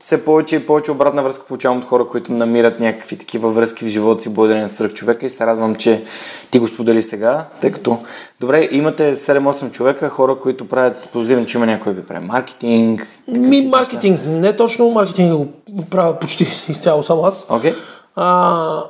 все 0.00 0.24
повече 0.24 0.56
и 0.56 0.66
повече 0.66 0.90
обратна 0.90 1.22
връзка 1.22 1.46
получавам 1.46 1.78
от 1.78 1.84
хора, 1.84 2.06
които 2.06 2.32
намират 2.32 2.80
някакви 2.80 3.16
такива 3.16 3.50
връзки 3.50 3.84
в 3.84 3.88
живота 3.88 4.22
си 4.22 4.28
благодарение 4.28 4.62
на 4.62 4.68
свръх 4.68 4.92
човека 4.92 5.26
и 5.26 5.30
се 5.30 5.46
радвам, 5.46 5.74
че 5.74 6.04
ти 6.50 6.58
го 6.58 6.66
сподели 6.66 7.02
сега, 7.02 7.46
тъй 7.60 7.70
като 7.72 7.98
добре, 8.40 8.68
имате 8.70 9.14
7-8 9.14 9.70
човека, 9.70 10.08
хора, 10.08 10.36
които 10.42 10.68
правят, 10.68 11.08
подозирам, 11.12 11.44
че 11.44 11.58
има 11.58 11.66
някой 11.66 11.92
ви 11.92 12.02
прави 12.02 12.26
маркетинг. 12.26 13.06
Ми, 13.28 13.66
маркетинг, 13.66 14.20
не 14.26 14.56
точно 14.56 14.90
маркетинга 14.90 15.34
го 15.34 15.84
правя 15.90 16.18
почти 16.18 16.46
изцяло 16.68 17.02
само 17.02 17.24
аз. 17.24 17.46
неща. 17.50 17.74
А, 18.16 18.82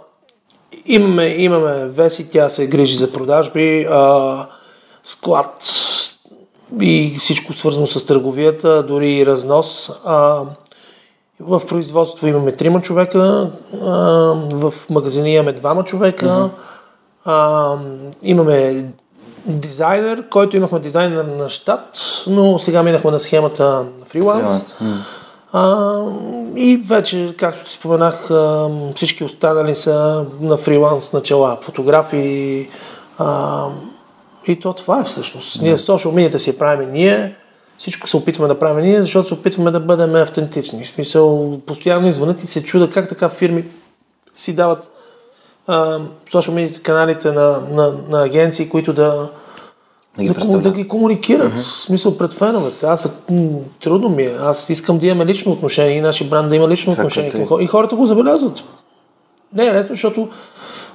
имаме, 0.86 1.26
имаме 1.26 1.86
Веси, 1.86 2.30
тя 2.30 2.48
се 2.48 2.66
грижи 2.66 2.96
за 2.96 3.12
продажби, 3.12 3.86
а, 3.90 4.46
склад 5.04 5.62
и 6.80 7.16
всичко 7.18 7.52
свързано 7.52 7.86
с 7.86 8.06
търговията, 8.06 8.82
дори 8.82 9.12
и 9.12 9.26
разнос. 9.26 9.90
А, 10.04 10.42
в 11.41 11.62
производство 11.66 12.26
имаме 12.26 12.53
трима 12.53 12.82
човека, 12.82 13.51
а, 13.82 13.91
в 14.53 14.74
магазини 14.91 15.34
имаме 15.34 15.53
двама 15.53 15.84
човека, 15.84 16.51
а, 17.24 17.76
имаме 18.22 18.86
дизайнер, 19.47 20.28
който 20.30 20.57
имахме 20.57 20.80
дизайнер 20.80 21.24
на 21.24 21.49
щат, 21.49 21.88
но 22.26 22.59
сега 22.59 22.82
минахме 22.82 23.11
на 23.11 23.20
схемата 23.20 23.64
на 23.99 24.05
фриланс. 24.07 24.74
А, 25.53 26.03
и 26.57 26.76
вече, 26.76 27.34
както 27.38 27.72
споменах, 27.72 28.30
а, 28.30 28.68
всички 28.95 29.24
останали 29.24 29.74
са 29.74 30.26
на 30.41 30.57
фриланс 30.57 31.12
начала. 31.12 31.59
Фотографии. 31.62 32.68
А, 33.18 33.66
и 34.47 34.61
то 34.61 34.72
това 34.72 35.01
е 35.01 35.05
всъщност. 35.05 35.62
Ние 35.62 35.78
социал 35.78 36.12
медията 36.12 36.38
си 36.38 36.59
правим 36.59 36.93
ние, 36.93 37.36
всичко 37.80 38.08
се 38.08 38.16
опитваме 38.16 38.48
да 38.48 38.58
правим 38.58 38.84
ние, 38.84 39.00
защото 39.00 39.28
се 39.28 39.34
опитваме 39.34 39.70
да 39.70 39.80
бъдем 39.80 40.14
автентични. 40.14 40.84
В 40.84 40.88
смисъл, 40.88 41.58
постоянно 41.66 42.08
извънят 42.08 42.44
и 42.44 42.46
се 42.46 42.64
чуда 42.64 42.90
как 42.90 43.08
така 43.08 43.28
фирми 43.28 43.64
си 44.34 44.54
дават 44.54 44.90
социал 46.30 46.54
медиите 46.54 46.82
каналите 46.82 47.32
на, 47.32 47.60
на, 47.70 47.92
на 48.08 48.24
агенции, 48.24 48.68
които 48.68 48.92
да, 48.92 49.28
Да 50.16 50.22
ги 50.22 50.28
да, 50.28 50.58
да 50.58 50.70
ги 50.70 50.88
комуникират. 50.88 51.58
В 51.58 51.62
смисъл 51.62 52.18
пред 52.18 52.32
феновете. 52.32 52.86
Аз 52.86 53.22
трудно 53.82 54.08
ми 54.08 54.22
е. 54.22 54.36
Аз 54.40 54.70
искам 54.70 54.98
да 54.98 55.06
имаме 55.06 55.26
лично 55.26 55.52
отношение 55.52 55.96
и 55.96 56.00
нашия 56.00 56.30
бранд 56.30 56.48
да 56.48 56.56
има 56.56 56.68
лично 56.68 56.92
Това 56.92 57.02
отношение 57.02 57.30
като 57.30 57.46
към 57.46 57.60
е. 57.60 57.64
И 57.64 57.66
хората 57.66 57.96
го 57.96 58.06
забелязват. 58.06 58.64
Не 59.54 59.66
е 59.66 59.74
лесно, 59.74 59.94
защото 59.94 60.28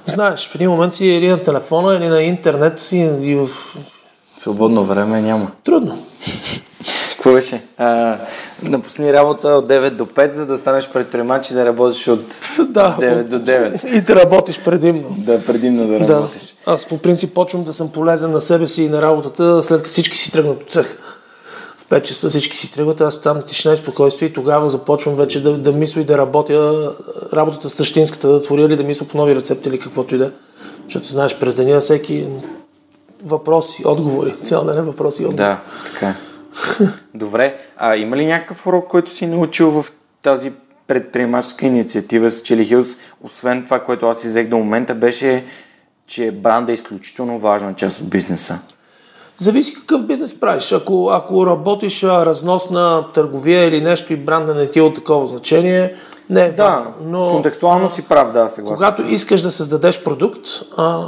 знаеш, 0.04 0.48
в 0.48 0.54
един 0.54 0.70
момент 0.70 0.94
си 0.94 1.06
или 1.06 1.28
на 1.28 1.38
телефона, 1.38 1.94
или 1.94 2.08
на 2.08 2.22
интернет 2.22 2.88
и, 2.92 2.96
и 3.20 3.34
в... 3.34 3.48
Свободно 4.36 4.84
време 4.84 5.22
няма. 5.22 5.50
Трудно. 5.64 5.98
Беше? 7.32 7.62
А, 7.78 8.18
напусни 8.62 9.12
работа 9.12 9.48
от 9.48 9.68
9 9.68 9.90
до 9.90 10.06
5, 10.06 10.32
за 10.32 10.46
да 10.46 10.56
станеш 10.56 10.88
предприемач 10.88 11.50
и 11.50 11.54
да 11.54 11.66
работиш 11.66 12.08
от 12.08 12.20
Да, 12.68 12.96
9 13.00 13.22
до 13.22 13.36
9. 13.38 13.92
И 13.92 14.00
да 14.00 14.16
работиш 14.16 14.60
предимно. 14.64 15.14
Да, 15.18 15.44
предимно 15.44 15.86
да 15.86 15.98
Да. 15.98 16.14
работиш. 16.14 16.54
Аз 16.66 16.86
по 16.86 16.98
принцип 16.98 17.34
почвам 17.34 17.64
да 17.64 17.72
съм 17.72 17.92
полезен 17.92 18.30
на 18.30 18.40
себе 18.40 18.68
си 18.68 18.82
и 18.82 18.88
на 18.88 19.02
работата, 19.02 19.62
след 19.62 19.78
като 19.78 19.90
всички 19.90 20.18
си 20.18 20.32
тръгнат 20.32 20.62
от 20.62 20.70
цех. 20.70 20.96
В 21.78 21.88
5 21.88 22.02
часа 22.02 22.28
всички 22.28 22.56
си 22.56 22.72
тръгват, 22.72 23.00
аз 23.00 23.20
там 23.20 23.42
тишина 23.42 23.74
и 23.74 23.76
спокойствие 23.76 24.28
и 24.28 24.32
тогава 24.32 24.70
започвам 24.70 25.16
вече 25.16 25.42
да, 25.42 25.58
да 25.58 25.72
мисля 25.72 26.00
и 26.00 26.04
да 26.04 26.18
работя 26.18 26.90
работата 27.32 27.70
същинската, 27.70 28.28
да 28.28 28.42
творя 28.42 28.62
или 28.62 28.76
да 28.76 28.82
мисля 28.82 29.06
по 29.06 29.16
нови 29.16 29.34
рецепти 29.34 29.68
или 29.68 29.78
каквото 29.78 30.14
и 30.14 30.18
да. 30.18 30.24
е. 30.24 30.30
Защото 30.84 31.08
знаеш, 31.08 31.38
през 31.38 31.54
деня 31.54 31.80
всеки 31.80 32.26
въпроси, 33.24 33.82
отговори, 33.86 34.34
цял 34.42 34.64
ден 34.64 34.78
е 34.78 34.82
въпроси 34.82 35.22
и 35.22 35.26
отговори. 35.26 35.46
Да, 35.48 35.60
така. 35.92 36.14
Добре, 37.14 37.58
а 37.76 37.96
има 37.96 38.16
ли 38.16 38.26
някакъв 38.26 38.66
урок, 38.66 38.88
който 38.88 39.14
си 39.14 39.26
научил 39.26 39.70
в 39.70 39.86
тази 40.22 40.52
предприемаческа 40.86 41.66
инициатива 41.66 42.30
с 42.30 42.42
Chili 42.42 42.74
Hills, 42.74 42.98
освен 43.22 43.64
това, 43.64 43.78
което 43.80 44.08
аз 44.08 44.24
изех 44.24 44.48
до 44.48 44.56
момента, 44.58 44.94
беше, 44.94 45.44
че 46.06 46.30
бранда 46.30 46.72
е 46.72 46.74
изключително 46.74 47.38
важна 47.38 47.74
част 47.74 48.00
от 48.00 48.08
бизнеса. 48.08 48.58
Зависи 49.38 49.74
какъв 49.74 50.06
бизнес 50.06 50.40
правиш. 50.40 50.72
Ако, 50.72 51.10
ако 51.12 51.46
работиш 51.46 52.02
разносна 52.02 53.04
търговия 53.14 53.64
или 53.64 53.80
нещо 53.80 54.12
и 54.12 54.16
бранда 54.16 54.54
не 54.54 54.70
ти 54.70 54.78
е 54.78 54.82
от 54.82 54.94
такова 54.94 55.26
значение, 55.26 55.94
не 56.30 56.44
е 56.44 56.50
Да, 56.50 56.68
важно. 56.68 56.92
но 57.04 57.30
контекстуално 57.30 57.88
си 57.88 58.02
прав, 58.02 58.32
да, 58.32 58.48
съгласен. 58.48 58.76
когато 58.76 59.02
искаш 59.14 59.42
да 59.42 59.52
създадеш 59.52 60.04
продукт 60.04 60.40
а, 60.76 61.06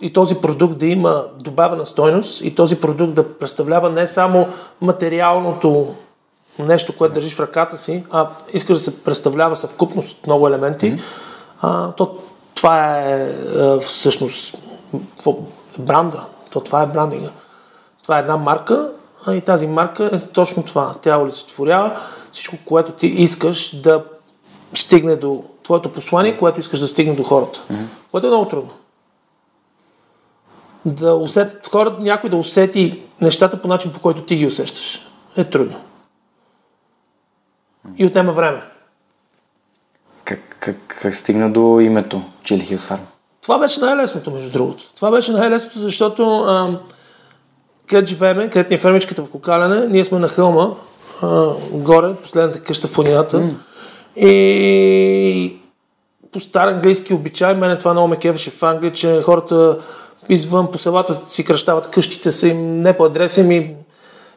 и 0.00 0.12
този 0.12 0.34
продукт 0.34 0.78
да 0.78 0.86
има 0.86 1.24
добавена 1.40 1.86
стойност 1.86 2.40
и 2.40 2.54
този 2.54 2.76
продукт 2.76 3.14
да 3.14 3.38
представлява 3.38 3.90
не 3.90 4.06
само 4.06 4.48
материалното 4.80 5.94
нещо, 6.58 6.96
което 6.96 7.14
държиш 7.14 7.34
в 7.34 7.40
ръката 7.40 7.78
си, 7.78 8.04
а 8.10 8.28
искаш 8.52 8.78
да 8.78 8.84
се 8.84 9.04
представлява 9.04 9.56
съвкупност 9.56 10.18
от 10.18 10.26
много 10.26 10.48
елементи, 10.48 10.98
а, 11.62 11.92
то 11.92 12.18
това 12.54 12.98
е 12.98 13.32
а, 13.58 13.80
всъщност 13.80 14.56
какво? 15.16 15.36
бранда. 15.78 16.24
То 16.50 16.60
това 16.60 16.82
е 16.82 16.86
брандинга. 16.86 17.30
Това 18.02 18.16
е 18.16 18.20
една 18.20 18.36
марка 18.36 18.90
а, 19.26 19.34
и 19.34 19.40
тази 19.40 19.66
марка 19.66 20.10
е 20.12 20.18
точно 20.18 20.62
това. 20.62 20.94
Тя 21.02 21.18
олицетворява 21.18 22.00
всичко, 22.32 22.56
което 22.64 22.92
ти 22.92 23.06
искаш 23.06 23.80
да 23.80 24.04
стигне 24.74 25.16
до 25.16 25.44
твоето 25.62 25.92
послание, 25.92 26.36
което 26.36 26.60
искаш 26.60 26.80
да 26.80 26.88
стигне 26.88 27.14
до 27.14 27.22
хората. 27.22 27.60
Което 28.10 28.26
е 28.26 28.30
много 28.30 28.48
трудно. 28.48 28.70
Да 30.84 31.14
усетят 31.14 31.66
хората, 31.66 32.02
някой 32.02 32.30
да 32.30 32.36
усети 32.36 33.02
нещата 33.20 33.62
по 33.62 33.68
начин, 33.68 33.92
по 33.92 34.00
който 34.00 34.22
ти 34.22 34.36
ги 34.36 34.46
усещаш. 34.46 35.06
Е 35.36 35.44
трудно. 35.44 35.80
И 37.96 38.06
отнема 38.06 38.32
време. 38.32 38.62
Как, 40.24 40.56
как, 40.60 40.76
как 41.02 41.16
стигна 41.16 41.52
до 41.52 41.80
името 41.80 42.22
Chili 42.42 42.76
Hills 42.76 42.90
Farm? 42.90 43.00
Това 43.42 43.58
беше 43.58 43.80
най-лесното, 43.80 44.30
между 44.30 44.50
другото. 44.50 44.84
Това 44.96 45.10
беше 45.10 45.32
най-лесното, 45.32 45.78
защото 45.78 46.38
а, 46.38 46.78
където 47.86 48.08
живееме, 48.08 48.50
където 48.50 48.70
ни 48.70 48.76
е 48.76 48.78
фермичката 48.78 49.22
в 49.22 49.30
Кокаляне, 49.30 49.86
ние 49.86 50.04
сме 50.04 50.18
на 50.18 50.28
хълма, 50.28 50.70
а, 51.22 51.48
горе, 51.70 52.14
последната 52.14 52.60
къща 52.60 52.88
в 52.88 52.92
планината. 52.92 53.50
И 54.16 55.56
по 56.32 56.40
стар 56.40 56.68
английски 56.68 57.14
обичай, 57.14 57.54
мене 57.54 57.78
това 57.78 57.92
много 57.92 58.08
ме 58.08 58.16
кефеше 58.16 58.50
в 58.50 58.62
Англия, 58.62 58.92
че 58.92 59.22
хората 59.22 59.78
извън 60.28 60.70
по 60.70 60.78
селата 60.78 61.14
си 61.14 61.44
кръщават 61.44 61.90
къщите 61.90 62.32
са 62.32 62.48
им 62.48 62.80
не 62.80 62.96
по 62.96 63.04
адреса 63.04 63.42
ми, 63.42 63.74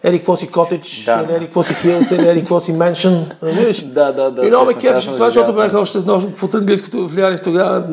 ери 0.03 0.17
какво 0.17 0.35
си 0.35 0.47
котедж, 0.47 1.03
Да. 1.05 1.25
ери 1.29 1.45
какво 1.45 1.63
си 1.63 1.73
хилс, 1.73 2.11
ери 2.11 2.39
какво 2.39 2.59
си 2.59 2.71
меншън. 2.73 3.25
Да, 3.83 4.11
да, 4.11 4.31
да, 4.31 4.45
И 4.45 4.47
много 4.47 4.65
ме 4.65 4.73
аз 4.73 4.79
кефеше 4.81 5.13
това, 5.13 5.25
защото 5.25 5.53
бях 5.53 5.73
още 5.73 5.97
много 5.97 6.31
под 6.31 6.53
английското 6.53 7.07
влияние 7.07 7.41
тогава. 7.41 7.83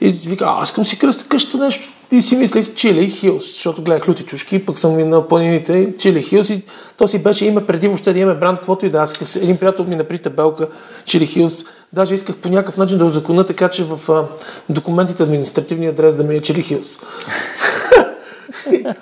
И 0.00 0.10
вика, 0.10 0.44
аз 0.48 0.68
искам 0.68 0.84
си 0.84 0.98
кръста 0.98 1.24
къща 1.28 1.58
нещо. 1.58 1.88
И 2.12 2.22
си 2.22 2.36
мислех 2.36 2.74
Чили 2.74 3.10
Хилс, 3.10 3.44
защото 3.44 3.82
гледах 3.82 4.08
люти 4.08 4.22
чушки, 4.22 4.66
пък 4.66 4.78
съм 4.78 4.98
и 5.00 5.04
на 5.04 5.28
планините, 5.28 5.94
Чили 5.98 6.22
Хилс. 6.22 6.50
И 6.50 6.62
то 6.96 7.08
си 7.08 7.22
беше 7.22 7.46
име 7.46 7.66
преди 7.66 7.86
въобще 7.88 8.12
да 8.12 8.18
имаме 8.18 8.38
бранд, 8.38 8.58
каквото 8.58 8.86
и 8.86 8.90
да. 8.90 8.98
Аз 8.98 9.12
исках 9.12 9.28
се- 9.28 9.38
един 9.38 9.58
приятел 9.58 9.84
ми 9.84 9.96
напри 9.96 10.18
табелка 10.18 10.68
Чили 11.04 11.26
Хилс. 11.26 11.64
Даже 11.92 12.14
исках 12.14 12.36
по 12.36 12.48
някакъв 12.48 12.76
начин 12.76 12.98
да 12.98 13.04
го 13.04 13.10
закона, 13.10 13.44
така 13.44 13.68
че 13.68 13.84
в 13.84 14.12
а, 14.12 14.24
документите 14.68 15.22
административния 15.22 15.90
адрес 15.90 16.16
да 16.16 16.24
ми 16.24 16.34
е 16.34 16.40
Чили 16.40 16.62
Хилс. 16.62 16.98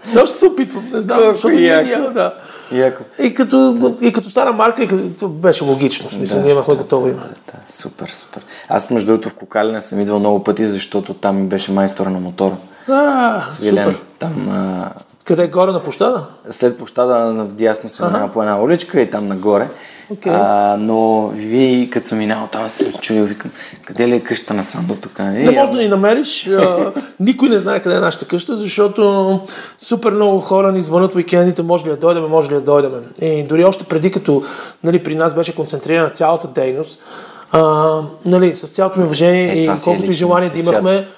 Все 0.06 0.18
още 0.18 0.36
се 0.36 0.46
опитвам, 0.46 0.88
не 0.92 1.02
знам, 1.02 1.18
Колко 1.18 1.34
защото 1.34 1.54
ние 1.54 1.66
яко. 1.66 1.88
няма, 1.88 2.10
да. 2.10 2.34
Яко. 2.72 3.02
И 3.22 3.34
като, 3.34 3.94
и 4.00 4.12
като 4.12 4.30
стара 4.30 4.52
марка, 4.52 4.82
и 4.84 4.88
като, 4.88 5.28
беше 5.28 5.64
логично. 5.64 6.08
В 6.08 6.14
смисъл, 6.14 6.38
Да, 6.38 6.44
ние 6.44 6.52
имахме 6.52 6.74
да, 6.74 6.82
готово 6.82 7.08
име. 7.08 7.16
Да, 7.46 7.72
супер, 7.72 8.08
супер. 8.08 8.42
Аз 8.68 8.90
между 8.90 9.06
другото 9.06 9.28
в 9.28 9.34
Кокалина 9.34 9.80
съм 9.80 10.00
идвал 10.00 10.18
много 10.18 10.44
пъти, 10.44 10.66
защото 10.66 11.14
там 11.14 11.46
беше 11.46 11.72
майстора 11.72 12.10
на 12.10 12.20
мотора. 12.20 12.56
А, 12.88 13.42
Свилен. 13.44 13.84
супер. 13.84 14.00
Там 14.18 14.48
а, 14.50 14.90
Къде 15.24 15.44
е 15.44 15.48
горе 15.48 15.72
на 15.72 15.82
площада? 15.82 16.26
след 16.50 16.78
площада 16.78 17.44
вдясно 17.44 17.88
се 17.88 18.04
минава 18.04 18.28
по 18.28 18.42
една 18.42 18.62
уличка 18.62 19.00
и 19.00 19.10
там 19.10 19.26
нагоре. 19.26 19.68
Окей. 20.10 20.32
А, 20.32 20.76
но 20.80 21.28
ви, 21.28 21.88
като 21.92 22.08
съм 22.08 22.18
минал 22.18 22.48
там, 22.52 22.68
съм 22.68 22.92
се 22.92 22.98
чудил, 22.98 23.24
викам, 23.24 23.50
къде 23.84 24.08
ли 24.08 24.14
е 24.14 24.20
къща 24.20 24.54
на 24.54 24.64
Сандо 24.64 24.94
тук? 24.94 25.18
нали? 25.18 25.44
Не 25.44 25.50
можеш 25.50 25.72
да 25.72 25.78
ни 25.78 25.88
намериш. 25.88 26.48
а, 26.48 26.92
Никой 27.20 27.48
не 27.48 27.58
знае 27.58 27.80
къде 27.80 27.96
е 27.96 28.00
нашата 28.00 28.24
къща, 28.24 28.56
защото 28.56 29.40
супер 29.78 30.12
много 30.12 30.40
хора 30.40 30.72
ни 30.72 30.82
звънат 30.82 31.14
уикендите, 31.14 31.62
може 31.62 31.84
ли 31.84 31.88
да 31.88 31.96
дойдем, 31.96 32.24
може 32.28 32.50
ли 32.50 32.54
да 32.54 32.60
дойдем. 32.60 33.04
И 33.20 33.42
дори 33.42 33.64
още 33.64 33.84
преди 33.84 34.10
като 34.10 34.42
нали, 34.84 35.02
при 35.02 35.14
нас 35.14 35.34
беше 35.34 35.54
концентрирана 35.54 36.10
цялата 36.10 36.48
дейност, 36.48 37.02
а, 37.52 38.00
нали, 38.24 38.54
с 38.56 38.68
цялото 38.68 38.98
ми 39.00 39.04
уважение 39.04 39.52
Е, 39.52 39.58
и 39.58 39.64
е 39.64 39.66
колкото 39.66 39.90
и 39.92 40.08
лично 40.08 40.12
желание 40.12 40.50
да 40.50 40.60
имахме, 40.60 41.08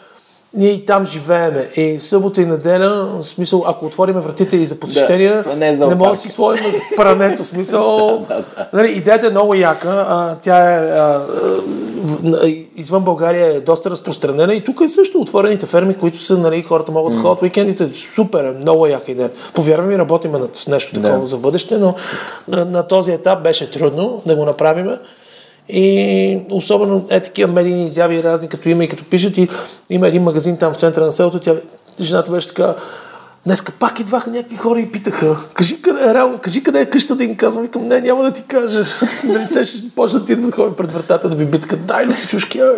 ние 0.57 0.71
и 0.71 0.85
там 0.85 1.05
живееме. 1.05 1.69
И 1.77 1.99
събота 1.99 2.43
и 2.43 2.47
неделя, 2.47 2.89
в 3.13 3.23
смисъл, 3.23 3.65
ако 3.67 3.87
отвориме 3.87 4.21
вратите 4.21 4.57
и 4.57 4.67
за 4.67 4.81
посещения, 4.81 5.43
Да, 5.43 5.57
не 5.57 5.69
е 5.69 5.77
не 5.77 5.95
може 5.95 6.11
да 6.11 6.17
си 6.17 6.29
сложим 6.29 6.65
прането. 6.97 7.45
В 7.45 7.47
смисъл, 7.47 8.27
нали, 8.73 8.89
идеята 8.89 9.27
е 9.27 9.31
много 9.31 9.55
яка. 9.55 10.07
А, 10.09 10.35
тя 10.35 10.73
е 10.73 10.91
а, 10.91 11.21
на- 12.23 12.39
извън 12.77 13.03
България 13.03 13.47
е 13.47 13.61
доста 13.61 13.91
разпространена 13.91 14.55
и 14.55 14.65
тук 14.65 14.81
е 14.81 14.89
също 14.89 15.21
отворените 15.21 15.67
ферми, 15.67 15.95
които 15.95 16.23
са, 16.23 16.39
нали, 16.39 16.63
хората 16.63 16.93
могат 16.93 17.15
да 17.15 17.21
ходят 17.21 17.43
уикендите. 17.43 17.89
Супер 17.95 18.45
е, 18.45 18.51
много 18.53 18.87
яка 18.87 19.13
идея. 19.13 19.31
Повярвам 19.55 19.89
ми, 19.89 19.99
работиме 19.99 20.39
над 20.39 20.65
нещо 20.69 20.95
такова 20.95 21.19
Да. 21.19 21.27
за 21.27 21.37
бъдеще, 21.37 21.79
но 21.79 21.95
на, 22.49 22.65
на 22.65 22.83
този 22.83 23.13
етап 23.13 23.43
беше 23.43 23.71
трудно 23.71 24.23
да 24.27 24.37
го 24.37 24.45
направиме. 24.45 24.99
И 25.69 26.39
особено 26.51 27.07
е 27.11 27.21
такива 27.21 27.53
медийни 27.53 27.87
изяви 27.87 28.23
разни, 28.23 28.49
като 28.49 28.69
има 28.69 28.85
и 28.85 28.89
като 28.89 29.05
пишат. 29.05 29.39
И 29.39 29.49
има 29.91 30.09
един 30.09 30.23
магазин 30.23 30.57
там 30.57 30.75
в 30.75 30.77
центъра 30.77 31.05
на 31.05 31.13
селото. 31.13 31.41
Тя, 31.41 31.57
жената 32.01 32.31
беше 32.31 32.49
така, 32.49 32.75
Днеска 33.47 33.73
пак 33.73 34.01
идваха 34.01 34.31
някакви 34.31 34.57
хора 34.57 34.81
и 34.81 34.93
питаха, 34.93 35.37
кажи 35.55 35.83
къде, 35.83 36.15
реално, 36.15 36.39
кажи 36.39 36.63
къде 36.63 36.81
е 36.81 36.91
къща 36.91 37.17
да 37.17 37.25
им 37.25 37.37
казвам. 37.37 37.63
Викам, 37.63 37.89
не, 37.89 38.01
няма 38.01 38.23
да 38.23 38.31
ти 38.31 38.43
кажа. 38.43 38.85
Дали 39.25 39.45
се 39.47 39.65
ще 39.65 39.91
почнат 39.97 40.25
да 40.25 40.53
ходят 40.53 40.77
пред 40.77 40.93
вратата 40.93 41.29
да 41.29 41.37
ви 41.37 41.45
битка. 41.45 41.77
Дай 41.77 42.07
ли 42.07 42.15
ти 42.15 42.27
чушки. 42.27 42.61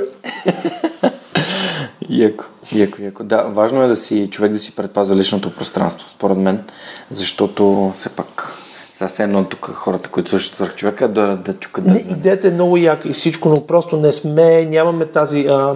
Яко, 2.09 2.45
яко, 2.72 3.03
яко. 3.03 3.24
Да, 3.24 3.43
важно 3.43 3.82
е 3.82 3.89
да 3.89 3.97
си 3.97 4.28
човек 4.30 4.53
да 4.53 4.59
си 4.59 4.72
предпаза 4.72 5.16
личното 5.16 5.51
пространство, 5.51 6.09
според 6.11 6.37
мен, 6.37 6.64
защото 7.11 7.93
все 7.95 8.09
пак 8.09 8.56
сега 8.97 9.09
все 9.09 9.23
едно 9.23 9.45
тук 9.45 9.67
хората, 9.75 10.11
които 10.11 10.31
слушат 10.31 10.55
свърх 10.55 10.75
човека, 10.75 11.09
да, 11.09 11.37
да 11.37 11.55
чукат 11.55 11.85
да 11.85 11.93
Не, 11.93 11.99
идеята 11.99 12.49
е 12.49 12.51
много 12.51 12.77
яка 12.77 13.09
и 13.09 13.13
всичко, 13.13 13.49
но 13.49 13.67
просто 13.67 13.97
не 13.97 14.13
сме, 14.13 14.65
нямаме 14.65 15.07
тази 15.07 15.47
а, 15.47 15.75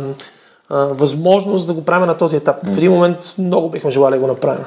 а, 0.69 0.77
възможност 0.85 1.67
да 1.67 1.73
го 1.73 1.85
правим 1.85 2.07
на 2.07 2.17
този 2.17 2.37
етап. 2.37 2.57
В 2.69 2.79
един 2.79 2.93
момент 2.93 3.35
много 3.39 3.71
бихме 3.71 3.91
желали 3.91 4.15
да 4.15 4.21
го 4.21 4.27
направим. 4.27 4.65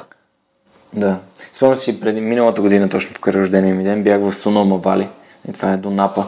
Да. 0.92 1.16
Спомням 1.52 1.76
си 1.76 2.00
преди 2.00 2.20
миналата 2.20 2.60
година, 2.60 2.88
точно 2.88 3.14
по 3.20 3.32
рождения 3.32 3.74
ми 3.74 3.84
ден, 3.84 4.02
бях 4.02 4.20
в 4.20 4.32
Сунома 4.32 4.76
Вали. 4.76 5.08
И 5.48 5.52
това 5.52 5.72
е 5.72 5.76
до 5.76 5.90
Напа. 5.90 6.26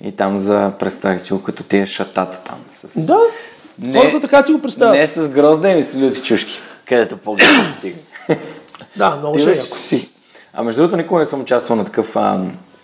И 0.00 0.12
там 0.12 0.38
за, 0.38 0.72
представях 0.78 1.20
си 1.20 1.32
го 1.32 1.42
като 1.42 1.62
тия 1.62 1.86
шатата 1.86 2.40
там. 2.44 2.58
С... 2.70 3.06
Да, 3.06 3.18
хората 3.94 4.20
така 4.20 4.42
си 4.42 4.52
го 4.52 4.62
представят. 4.62 4.94
Не 4.94 5.06
с 5.06 5.28
грозда, 5.28 5.70
ами 5.70 5.84
с 5.84 5.96
люти 5.96 6.22
чушки. 6.22 6.54
Където 6.88 7.16
погледнат 7.16 7.72
стига. 7.72 7.98
Да, 8.96 9.16
много 9.16 9.38
ще 9.38 9.50
е 9.50 9.54
си. 9.54 10.11
А 10.54 10.62
между 10.62 10.82
другото, 10.82 10.96
никога 10.96 11.20
не 11.20 11.26
съм 11.26 11.40
участвал 11.40 11.76
на 11.76 11.84
такъв 11.84 12.16
а, 12.16 12.40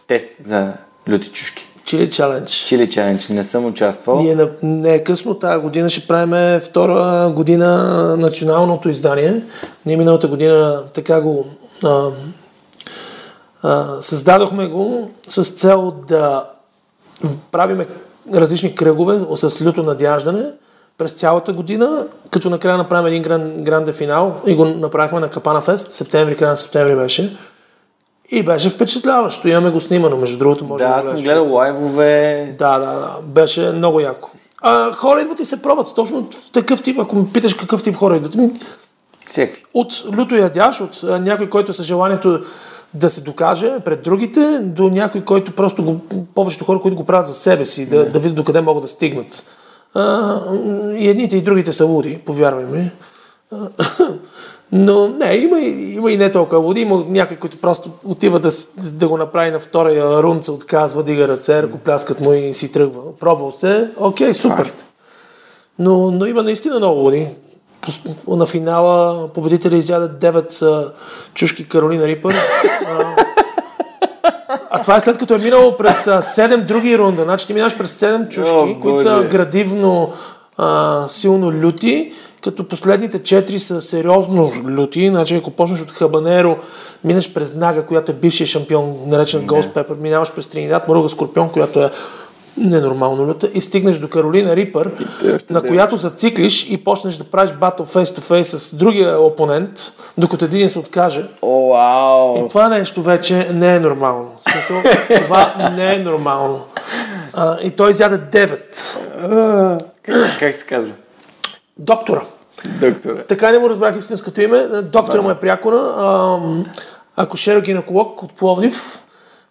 тест 0.06 0.28
за 0.40 0.72
люти 1.08 1.28
чушки. 1.28 1.68
Чили 1.84 2.10
чалендж. 2.10 2.50
Чили 2.66 2.90
челендж 2.90 3.28
не 3.28 3.42
съм 3.42 3.66
участвал. 3.66 4.22
Ние 4.22 4.34
на- 4.34 4.50
не 4.62 4.94
е 4.94 5.04
късно, 5.04 5.34
тази 5.34 5.60
година 5.62 5.88
ще 5.90 6.06
правим 6.06 6.60
втора 6.60 7.30
година 7.30 7.76
националното 8.16 8.88
издание. 8.88 9.42
Ние 9.86 9.96
миналата 9.96 10.28
година 10.28 10.82
така 10.94 11.20
го 11.20 11.46
а, 11.84 12.08
а, 13.62 14.02
създадохме 14.02 14.66
го 14.66 15.10
с 15.28 15.44
цел 15.44 15.94
да 16.08 16.44
правиме 17.52 17.86
различни 18.34 18.74
кръгове 18.74 19.20
с 19.36 19.62
люто 19.62 19.82
надяждане 19.82 20.42
през 20.98 21.12
цялата 21.12 21.52
година, 21.52 22.06
като 22.30 22.50
накрая 22.50 22.76
направим 22.76 23.06
един 23.06 23.22
гран, 23.22 23.64
гранде 23.64 23.92
финал 23.92 24.40
и 24.46 24.54
го 24.54 24.64
направихме 24.64 25.20
на 25.20 25.30
Капана 25.30 25.60
Фест, 25.60 25.92
септември, 25.92 26.36
края 26.36 26.50
на 26.50 26.56
септември 26.56 26.96
беше. 26.96 27.36
И 28.30 28.42
беше 28.42 28.70
впечатляващо. 28.70 29.48
Имаме 29.48 29.70
го 29.70 29.80
снимано, 29.80 30.16
между 30.16 30.38
другото. 30.38 30.64
Може 30.64 30.84
Да, 30.84 30.90
аз 30.90 31.08
съм 31.08 31.20
гледал 31.20 31.54
лайвове. 31.54 32.54
Да, 32.58 32.78
да, 32.78 32.86
да. 32.86 33.18
Беше 33.22 33.60
много 33.60 34.00
яко. 34.00 34.30
А, 34.62 34.92
хора 34.92 35.20
идват 35.20 35.40
и 35.40 35.44
се 35.44 35.62
пробват. 35.62 35.94
Точно 35.94 36.28
такъв 36.52 36.82
тип, 36.82 36.98
ако 37.00 37.16
ме 37.16 37.26
питаш 37.32 37.54
какъв 37.54 37.82
тип 37.82 37.96
хора 37.96 38.16
идват. 38.16 38.34
Всеки. 39.26 39.62
От 39.74 40.04
люто 40.18 40.34
ядяш, 40.34 40.80
от 40.80 41.00
а, 41.02 41.18
някой, 41.18 41.50
който 41.50 41.74
с 41.74 41.82
желанието 41.82 42.40
да 42.94 43.10
се 43.10 43.20
докаже 43.20 43.80
пред 43.84 44.02
другите, 44.02 44.58
до 44.62 44.88
някой, 44.88 45.20
който 45.20 45.52
просто 45.52 45.84
го, 45.84 46.00
повечето 46.34 46.64
хора, 46.64 46.80
които 46.80 46.96
го 46.96 47.04
правят 47.04 47.26
за 47.26 47.34
себе 47.34 47.66
си, 47.66 47.86
да, 47.86 48.10
да 48.10 48.18
видят 48.18 48.36
докъде 48.36 48.60
могат 48.60 48.82
да 48.82 48.88
стигнат. 48.88 49.44
А, 49.94 50.40
и 50.96 51.08
едните 51.08 51.36
и 51.36 51.42
другите 51.42 51.72
са 51.72 51.84
луди, 51.84 52.18
повярвай 52.18 52.64
ми. 52.64 52.90
Но 54.72 55.08
не, 55.08 55.34
има, 55.34 55.60
и- 55.60 55.94
има 55.94 56.12
и 56.12 56.16
не 56.16 56.32
толкова 56.32 56.58
луди. 56.58 56.80
Има 56.80 57.04
някой, 57.08 57.36
който 57.36 57.56
просто 57.56 57.90
отива 58.04 58.38
да, 58.38 58.50
да 58.78 59.08
го 59.08 59.16
направи 59.16 59.50
на 59.50 59.60
втория 59.60 60.22
рунд, 60.22 60.44
се 60.44 60.50
отказва, 60.50 61.02
дига 61.02 61.28
ръце, 61.28 61.62
ръкопляскат 61.62 62.20
му 62.20 62.32
и 62.32 62.54
си 62.54 62.72
тръгва. 62.72 63.16
Пробвал 63.16 63.52
се, 63.52 63.90
окей, 63.96 64.34
супер. 64.34 64.72
Но, 65.78 66.10
но 66.10 66.26
има 66.26 66.42
наистина 66.42 66.76
много 66.76 67.00
луди. 67.00 67.26
Пос- 67.82 68.06
На 68.28 68.46
финала 68.46 69.28
победителя 69.28 69.76
изяде 69.76 70.06
9 70.26 70.62
а, 70.62 70.92
чушки 71.34 71.68
Каролина 71.68 72.06
Рипър. 72.06 72.34
А, 72.88 73.16
а 74.70 74.82
това 74.82 74.96
е 74.96 75.00
след 75.00 75.18
като 75.18 75.34
е 75.34 75.38
минало 75.38 75.76
през 75.76 76.06
а, 76.06 76.22
7 76.22 76.56
други 76.58 76.98
рунда. 76.98 77.22
Значи 77.22 77.46
ти 77.46 77.54
минаш 77.54 77.78
през 77.78 78.00
7 78.00 78.28
чушки, 78.28 78.54
О, 78.54 78.80
които 78.80 79.00
са 79.00 79.22
градивно 79.22 80.12
а, 80.56 81.04
силно 81.08 81.52
люти, 81.52 82.12
като 82.48 82.68
последните 82.68 83.18
4 83.18 83.58
са 83.58 83.82
сериозно 83.82 84.52
люти. 84.66 85.08
Значи 85.08 85.34
ако 85.36 85.50
почнеш 85.50 85.80
от 85.80 85.90
Хабанеро, 85.90 86.56
минеш 87.04 87.32
през 87.34 87.54
Нага, 87.54 87.86
която 87.86 88.12
е 88.12 88.14
бившия 88.14 88.46
шампион, 88.46 88.96
наречен 89.06 89.46
Ghost 89.46 89.68
Pepper, 89.68 90.00
минаваш 90.00 90.32
през 90.32 90.46
Тринидад, 90.46 90.88
Муруга 90.88 91.08
Скорпион, 91.08 91.48
която 91.48 91.82
е 91.82 91.90
ненормално 92.56 93.26
люта 93.26 93.48
и 93.54 93.60
стигнеш 93.60 93.98
до 93.98 94.08
Каролина 94.08 94.56
Рипър, 94.56 94.90
на 95.50 95.62
която 95.62 95.96
зациклиш 95.96 96.70
и 96.70 96.84
почнеш 96.84 97.16
да 97.16 97.24
правиш 97.24 97.52
батъл 97.52 97.86
face 97.86 98.18
to 98.18 98.20
face 98.20 98.42
с 98.56 98.74
другия 98.74 99.20
опонент, 99.20 99.70
докато 100.18 100.44
един 100.44 100.70
се 100.70 100.78
откаже. 100.78 101.24
О, 101.42 101.68
вау! 101.68 102.48
Това 102.48 102.68
нещо 102.68 103.02
вече 103.02 103.48
не 103.54 103.76
е 103.76 103.80
нормално. 103.80 104.32
Смисъл, 104.52 104.76
това 105.22 105.70
не 105.76 105.94
е 105.94 105.98
нормално. 105.98 106.64
А, 107.34 107.58
и 107.62 107.70
той 107.70 107.90
изяде 107.90 108.18
9. 108.18 109.78
Как, 110.02 110.16
се- 110.16 110.36
как 110.40 110.54
се 110.54 110.66
казва? 110.66 110.92
Доктора. 111.78 112.22
Доктора. 112.80 113.22
Така 113.28 113.52
не 113.52 113.58
му 113.58 113.70
разбрах 113.70 113.96
истинското 113.96 114.42
име. 114.42 114.66
Доктора 114.82 115.22
му 115.22 115.30
е 115.30 115.40
прякора. 115.40 115.94
ам, 115.98 116.66
Акушер 117.16 117.60
гинеколог 117.60 118.22
от 118.22 118.32
Пловдив, 118.32 118.98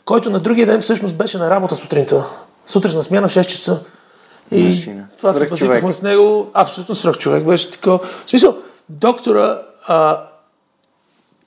който 0.05 0.29
на 0.29 0.39
другия 0.39 0.67
ден 0.67 0.81
всъщност 0.81 1.15
беше 1.15 1.37
на 1.37 1.49
работа 1.49 1.75
сутринта. 1.75 2.25
Сутрешна 2.65 3.03
смяна 3.03 3.27
в 3.27 3.31
6 3.31 3.45
часа. 3.45 3.79
И 4.51 4.61
Наистина. 4.63 5.07
това 5.17 5.33
се 5.33 5.45
базикахме 5.45 5.93
с 5.93 6.01
него. 6.01 6.47
Абсолютно 6.53 6.95
свръх 6.95 7.17
човек. 7.17 7.43
Беше 7.43 7.71
такова. 7.71 7.99
В 8.25 8.29
смисъл, 8.29 8.57
доктора 8.89 9.61
а, 9.87 10.23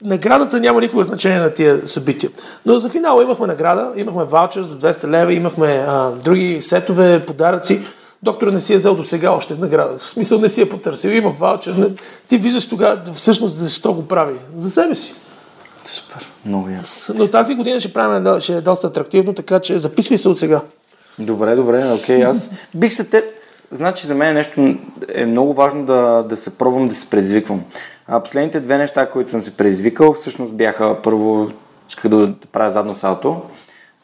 наградата 0.03 0.61
няма 0.61 0.81
никога 0.81 1.05
значение 1.05 1.39
на 1.39 1.51
тия 1.51 1.87
събития. 1.87 2.31
Но 2.67 2.79
за 2.79 2.89
финала 2.89 3.23
имахме 3.23 3.47
награда, 3.47 3.93
имахме 3.97 4.25
ваучер 4.25 4.63
за 4.63 4.79
200 4.79 5.09
лева, 5.09 5.33
имахме 5.33 5.85
а, 5.89 6.11
други 6.11 6.63
сетове, 6.63 7.27
подаръци. 7.27 7.83
Доктор 8.23 8.49
не 8.49 8.61
си 8.61 8.75
е 8.75 8.77
взел 8.77 8.95
до 8.95 9.05
сега 9.05 9.33
още 9.33 9.55
наградата. 9.55 9.99
В 9.99 10.09
смисъл 10.09 10.39
не 10.39 10.49
си 10.49 10.61
е 10.61 10.69
потърсил. 10.69 11.09
Има 11.09 11.31
ваучер. 11.31 11.73
Не... 11.73 11.87
Ти 12.29 12.39
виждаш 12.39 12.69
тогава 12.69 13.13
всъщност 13.13 13.57
защо 13.57 13.93
го 13.93 14.09
прави. 14.09 14.39
За 14.57 14.71
себе 14.71 14.95
си. 14.95 15.15
Супер. 15.85 16.33
Много 16.47 16.69
яко. 16.69 16.89
Но 17.15 17.29
тази 17.29 17.55
година 17.55 17.81
ще 17.81 17.93
правим, 17.93 18.41
ще 18.41 18.57
е 18.57 18.61
доста 18.61 18.87
атрактивно, 18.87 19.33
така 19.33 19.61
че 19.61 19.79
записвай 19.79 20.19
се 20.19 20.29
от 20.29 20.39
сега. 20.39 20.61
Добре, 21.19 21.57
добре, 21.57 21.93
окей. 21.93 22.25
Аз 22.25 22.51
бих 22.75 22.93
се 22.93 23.05
те... 23.05 23.25
Значи 23.71 24.07
за 24.07 24.15
мен 24.15 24.35
нещо 24.35 24.75
е 25.09 25.27
много 25.27 25.55
важно 25.55 25.85
да, 25.85 26.23
да 26.29 26.37
се 26.37 26.51
пробвам 26.51 26.89
да 26.89 26.95
се 26.95 27.11
предизвиквам. 27.11 27.65
А 28.07 28.21
последните 28.21 28.61
две 28.61 28.79
неща, 28.79 29.11
които 29.11 29.31
съм 29.31 29.43
се 29.43 29.51
предизвикал, 29.51 30.13
всъщност 30.13 30.55
бяха 30.55 31.03
първо, 31.03 31.51
исках 31.89 32.11
да 32.11 32.35
правя 32.53 32.71
задно 32.71 32.95
салто. 32.95 33.43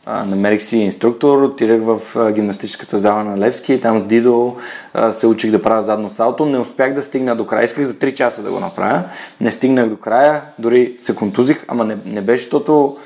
А, 0.08 0.24
намерих 0.24 0.62
си 0.62 0.76
инструктор, 0.78 1.42
отидах 1.42 1.82
в 1.82 2.16
а, 2.16 2.32
гимнастическата 2.32 2.98
зала 2.98 3.24
на 3.24 3.38
Левски, 3.38 3.80
там 3.80 3.98
с 3.98 4.04
Дидо 4.04 4.56
а, 4.94 5.10
се 5.10 5.26
учих 5.26 5.50
да 5.50 5.62
правя 5.62 5.82
задно 5.82 6.08
салто. 6.10 6.46
Не 6.46 6.58
успях 6.58 6.92
да 6.92 7.02
стигна 7.02 7.36
до 7.36 7.46
края, 7.46 7.64
исках 7.64 7.84
за 7.84 7.94
3 7.94 8.14
часа 8.14 8.42
да 8.42 8.50
го 8.50 8.60
направя. 8.60 9.02
Не 9.40 9.50
стигнах 9.50 9.88
до 9.88 9.96
края, 9.96 10.42
дори 10.58 10.96
се 10.98 11.14
контузих, 11.14 11.64
ама 11.68 11.84
не, 11.84 11.96
не 12.06 12.20
беше, 12.20 12.42
защото 12.42 12.96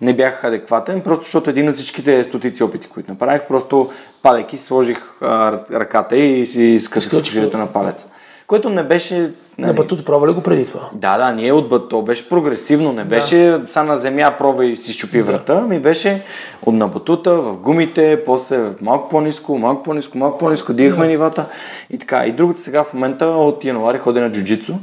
не 0.00 0.16
бях 0.16 0.44
адекватен, 0.44 1.00
просто 1.00 1.24
защото 1.24 1.50
един 1.50 1.68
от 1.68 1.76
всичките 1.76 2.24
стотици 2.24 2.62
опити, 2.62 2.88
които 2.88 3.10
направих, 3.10 3.46
просто 3.48 3.90
падайки 4.22 4.56
сложих 4.56 4.98
а, 5.20 5.60
ръката 5.72 6.16
и 6.16 6.46
си 6.46 6.78
скъсах 6.78 7.12
сухожилието 7.12 7.58
на 7.58 7.72
палец. 7.72 8.06
Което 8.48 8.70
не 8.70 8.82
беше... 8.82 9.32
На 9.58 9.72
батут 9.72 10.04
пробва 10.04 10.28
ли 10.28 10.32
го 10.32 10.40
преди 10.40 10.66
това? 10.66 10.90
Да, 10.92 11.18
да, 11.18 11.32
ние 11.32 11.52
от 11.52 11.68
бато 11.68 12.02
беше 12.02 12.28
прогресивно, 12.28 12.92
не 12.92 13.04
беше 13.04 13.60
са 13.66 13.84
на 13.84 13.96
земя 13.96 14.34
пробва 14.38 14.66
и 14.66 14.76
си 14.76 14.92
щупи 14.92 15.22
врата, 15.22 15.60
ми 15.60 15.80
беше 15.80 16.22
от 16.62 16.74
на 16.74 16.88
батута, 16.88 17.36
в 17.36 17.56
гумите, 17.56 18.22
после 18.24 18.70
малко 18.80 19.08
по-низко, 19.08 19.58
малко 19.58 19.82
по-низко, 19.82 20.18
малко 20.18 20.38
по-низко, 20.38 20.72
дигахме 20.72 21.06
нивата 21.06 21.46
и 21.90 21.98
така. 21.98 22.26
И 22.26 22.32
другото 22.32 22.60
сега 22.60 22.84
в 22.84 22.94
момента 22.94 23.26
от 23.26 23.64
януари 23.64 23.98
ходя 23.98 24.20
на 24.20 24.32
джуджицу, 24.32 24.74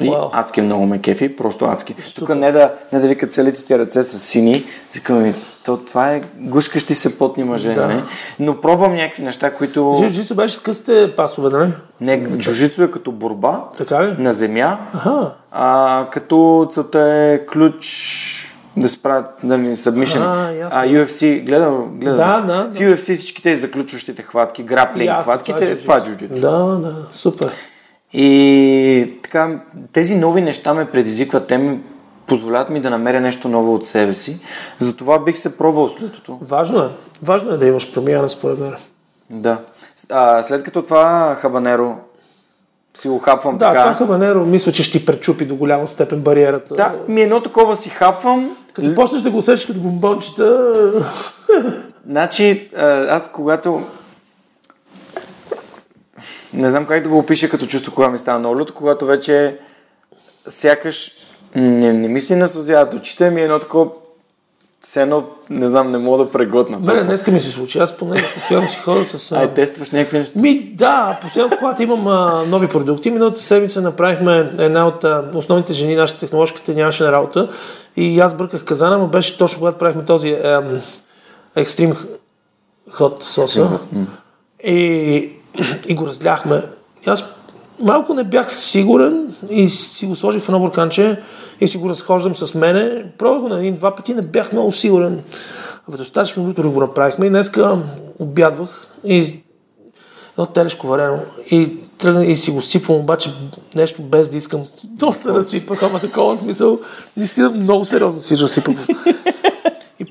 И 0.00 0.08
Вау. 0.08 0.28
адски 0.32 0.60
много 0.60 0.86
ме 0.86 0.98
кефи, 0.98 1.36
просто 1.36 1.64
адски. 1.64 1.94
Тук 2.14 2.28
не 2.28 2.52
да, 2.52 2.72
не 2.92 2.98
да 3.00 3.08
вика 3.08 3.26
целите 3.26 3.64
ти 3.64 3.78
ръце 3.78 4.02
са 4.02 4.18
сини, 4.18 4.64
викам 4.94 5.22
ми, 5.22 5.34
то, 5.64 5.76
това 5.76 6.10
е 6.10 6.22
гушкащи 6.36 6.94
се 6.94 7.18
потни 7.18 7.44
мъже, 7.44 7.74
Да. 7.74 7.86
нали? 7.86 8.02
Но 8.40 8.60
пробвам 8.60 8.94
някакви 8.94 9.22
неща, 9.22 9.50
които... 9.50 9.94
Жи-жи 9.98 10.34
беше 10.34 10.54
с 10.54 10.60
късите 10.60 11.14
пасове, 11.16 11.58
нали? 11.58 11.72
Не, 12.00 12.28
джужицу 12.28 12.82
е 12.82 12.90
като 12.90 13.12
борба 13.12 13.64
Така 13.76 14.04
ли? 14.04 14.14
на 14.18 14.32
земя, 14.32 14.78
Аха. 14.94 15.30
а, 15.52 16.06
като 16.10 16.68
целта 16.72 17.00
е 17.00 17.46
ключ 17.46 17.84
да 18.76 18.88
се 18.88 19.02
правят 19.02 19.26
нали, 19.42 19.76
submission. 19.76 20.20
А, 20.20 20.52
ясно. 20.52 20.80
а 20.80 20.86
UFC, 20.86 21.44
гледам, 21.44 21.88
гледам 21.92 22.16
Да, 22.18 22.36
си. 22.36 22.46
да, 22.46 22.86
В 22.88 22.92
UFC 22.92 23.14
всички 23.14 23.42
тези 23.42 23.60
заключващите 23.60 24.22
хватки, 24.22 24.62
граплинг 24.62 25.10
хватките, 25.22 25.70
е 25.70 25.76
това 25.76 25.96
е 25.96 26.00
джиу-джитсу. 26.00 26.04
джуджицу. 26.04 26.40
Да, 26.40 26.58
да, 26.58 26.94
супер. 27.12 27.52
И 28.12 29.18
така, 29.22 29.60
тези 29.92 30.16
нови 30.16 30.40
неща 30.40 30.74
ме 30.74 30.90
предизвикват, 30.90 31.46
те 31.46 31.58
ми 31.58 31.80
позволяват 32.26 32.70
ми 32.70 32.80
да 32.80 32.90
намеря 32.90 33.20
нещо 33.20 33.48
ново 33.48 33.74
от 33.74 33.86
себе 33.86 34.12
си. 34.12 34.40
Затова 34.78 35.18
бих 35.18 35.36
се 35.36 35.56
пробвал 35.56 35.88
с 35.88 36.02
лятото. 36.02 36.38
Важно 36.42 36.82
е. 36.82 36.88
Важно 37.22 37.50
е 37.50 37.56
да 37.56 37.66
имаш 37.66 37.92
промяна, 37.92 38.28
според 38.28 38.58
мен. 38.58 38.74
Да. 39.30 39.58
А, 40.10 40.42
след 40.42 40.62
като 40.62 40.82
това 40.82 41.36
хабанеро 41.40 41.96
си 42.94 43.08
го 43.08 43.18
хапвам 43.18 43.58
Да, 43.58 43.66
така. 43.68 43.82
това 43.82 43.94
хабанеро 43.94 44.44
мисля, 44.46 44.72
че 44.72 44.82
ще 44.82 44.98
ти 44.98 45.06
пречупи 45.06 45.44
до 45.44 45.56
голяма 45.56 45.88
степен 45.88 46.20
бариерата. 46.20 46.74
Да, 46.74 46.94
ми 47.08 47.20
едно 47.20 47.42
такова 47.42 47.76
си 47.76 47.88
хапвам. 47.88 48.56
Като 48.72 48.94
почнеш 48.94 49.22
да 49.22 49.30
го 49.30 49.38
усещаш 49.38 49.66
като 49.66 49.80
бомбончета, 49.80 50.92
Значи, 52.06 52.70
аз 53.08 53.32
когато... 53.32 53.82
Не 56.52 56.70
знам 56.70 56.86
как 56.86 57.02
да 57.02 57.08
го 57.08 57.18
опиша 57.18 57.48
като 57.48 57.66
чувство, 57.66 57.94
кога 57.94 58.08
ми 58.08 58.18
става 58.18 58.38
много 58.38 58.58
люто, 58.58 58.74
когато 58.74 59.06
вече 59.06 59.58
сякаш 60.48 61.10
не, 61.54 61.92
не 61.92 62.08
ми 62.08 62.20
се 62.20 62.36
насълзяват 62.36 62.94
очите 62.94 63.30
ми, 63.30 63.40
е 63.40 63.44
едно 63.44 63.58
такова 63.58 63.90
все 64.84 65.02
едно, 65.02 65.24
не 65.50 65.68
знам, 65.68 65.90
не 65.90 65.98
мога 65.98 66.24
да 66.24 66.30
преглътна. 66.30 66.78
Мене 66.78 67.04
днеска 67.04 67.30
ми 67.30 67.40
се 67.40 67.50
случи. 67.50 67.78
Аз 67.78 67.96
поне 67.96 68.24
постоянно 68.34 68.68
си 68.68 68.78
ходя 68.78 69.04
с... 69.04 69.32
Ай, 69.32 69.54
тестваш 69.54 69.90
някакви 69.90 70.18
неща. 70.18 70.40
Ми, 70.40 70.72
да, 70.74 71.18
постоянно 71.22 71.56
в 71.56 71.58
колата 71.58 71.82
имам 71.82 72.06
а, 72.06 72.44
нови 72.46 72.68
продукти. 72.68 73.10
Миналата 73.10 73.40
седмица 73.40 73.80
направихме 73.80 74.52
една 74.58 74.86
от 74.86 75.04
а, 75.04 75.30
основните 75.34 75.72
жени, 75.72 75.96
нашата 75.96 76.20
технологичката 76.20 76.74
нямаше 76.74 77.02
на 77.02 77.12
работа. 77.12 77.48
И 77.96 78.20
аз 78.20 78.34
бърках 78.34 78.64
казана, 78.64 78.98
но 78.98 79.06
беше 79.06 79.38
точно 79.38 79.58
когато 79.58 79.78
правихме 79.78 80.04
този 80.04 80.36
екстрим 81.56 81.96
хот 82.90 83.22
соса. 83.22 83.80
И, 84.64 85.32
и 85.88 85.94
го 85.94 86.06
разляхме. 86.06 86.62
И 87.06 87.10
аз 87.10 87.24
малко 87.80 88.14
не 88.14 88.24
бях 88.24 88.52
сигурен 88.52 89.34
и 89.50 89.70
си 89.70 90.06
го 90.06 90.16
сложих 90.16 90.42
в 90.42 90.48
едно 90.48 90.60
бурканче 90.60 91.22
и 91.60 91.68
си 91.68 91.78
го 91.78 91.88
разхождам 91.88 92.36
с 92.36 92.54
мене. 92.54 93.04
Пробвах 93.18 93.42
го 93.42 93.48
на 93.48 93.58
един-два 93.58 93.96
пъти, 93.96 94.14
не 94.14 94.22
бях 94.22 94.52
много 94.52 94.72
сигурен. 94.72 95.22
Абе, 95.88 95.96
достатъчно 95.96 96.50
утре 96.50 96.62
го 96.62 96.80
направихме 96.80 97.26
и 97.26 97.30
днеска 97.30 97.78
обядвах 98.18 98.86
и 99.04 99.42
едно 100.32 100.46
телешко 100.46 100.86
варено 100.86 101.18
и, 101.50 101.76
тръгна, 101.98 102.26
и 102.26 102.36
си 102.36 102.50
го 102.50 102.62
сипвам, 102.62 102.96
обаче 102.96 103.30
нещо 103.74 104.02
без 104.02 104.28
да 104.28 104.36
искам. 104.36 104.66
Доста 104.84 105.34
разсипах, 105.34 105.82
ама 105.82 106.00
такова 106.00 106.36
смисъл. 106.36 106.78
Наистина 107.16 107.50
много 107.50 107.84
сериозно 107.84 108.20
си 108.20 108.38
разсипах. 108.38 108.74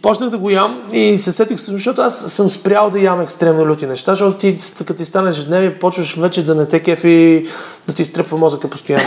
Почнах 0.07 0.29
да 0.29 0.37
го 0.37 0.49
ям 0.49 0.83
и 0.93 1.17
се 1.19 1.31
сетих, 1.31 1.57
защото 1.59 2.01
аз 2.01 2.15
съм 2.27 2.49
спрял 2.49 2.89
да 2.89 2.99
ям 2.99 3.21
екстремно 3.21 3.65
люти 3.65 3.85
неща, 3.85 4.11
защото 4.11 4.37
ти, 4.37 4.57
като 4.77 4.93
ти 4.93 5.05
стане 5.05 5.29
ежедневие, 5.29 5.79
почваш 5.79 6.15
вече 6.15 6.45
да 6.45 6.55
не 6.55 6.65
те 6.65 6.79
кефи, 6.79 7.45
да 7.87 7.93
ти 7.93 8.01
изтръпва 8.01 8.37
мозъка 8.37 8.67
постоянно. 8.67 9.05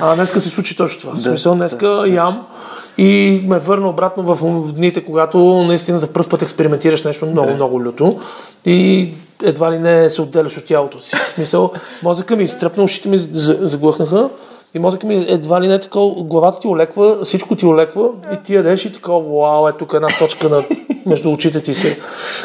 А 0.00 0.14
днеска 0.14 0.40
се 0.40 0.48
случи 0.48 0.76
точно 0.76 1.00
това. 1.00 1.12
В 1.12 1.22
смисъл, 1.22 1.54
днеска 1.54 2.04
ям 2.06 2.46
и 2.98 3.40
ме 3.46 3.58
върна 3.58 3.88
обратно 3.88 4.34
в 4.34 4.72
дните, 4.72 5.04
когато 5.04 5.38
наистина 5.38 5.98
за 5.98 6.06
първ 6.06 6.28
път 6.28 6.42
експериментираш 6.42 7.02
нещо 7.02 7.26
много, 7.26 7.50
много 7.50 7.84
люто 7.84 8.20
и 8.64 9.08
едва 9.42 9.72
ли 9.72 9.78
не 9.78 10.10
се 10.10 10.22
отделяш 10.22 10.56
от 10.56 10.64
тялото 10.66 11.00
си. 11.00 11.16
В 11.16 11.28
смисъл, 11.28 11.72
мозъка 12.02 12.36
ми 12.36 12.44
изтръпна, 12.44 12.82
ушите 12.84 13.08
ми 13.08 13.18
за- 13.18 13.58
заглъхнаха 13.68 14.28
и 14.74 14.78
мозъка 14.78 15.06
ми 15.06 15.26
едва 15.28 15.60
ли 15.60 15.68
не 15.68 15.80
такова, 15.80 16.24
главата 16.24 16.60
ти 16.60 16.68
олеква, 16.68 17.24
всичко 17.24 17.56
ти 17.56 17.66
олеква 17.66 18.08
и 18.34 18.36
ти 18.44 18.54
ядеш 18.54 18.84
и 18.84 18.92
такова, 18.92 19.20
вау, 19.20 19.68
е 19.68 19.72
тук 19.72 19.92
една 19.94 20.08
точка 20.18 20.48
на, 20.48 20.62
между 21.06 21.30
очите 21.30 21.62
ти 21.62 21.74
се 21.74 21.98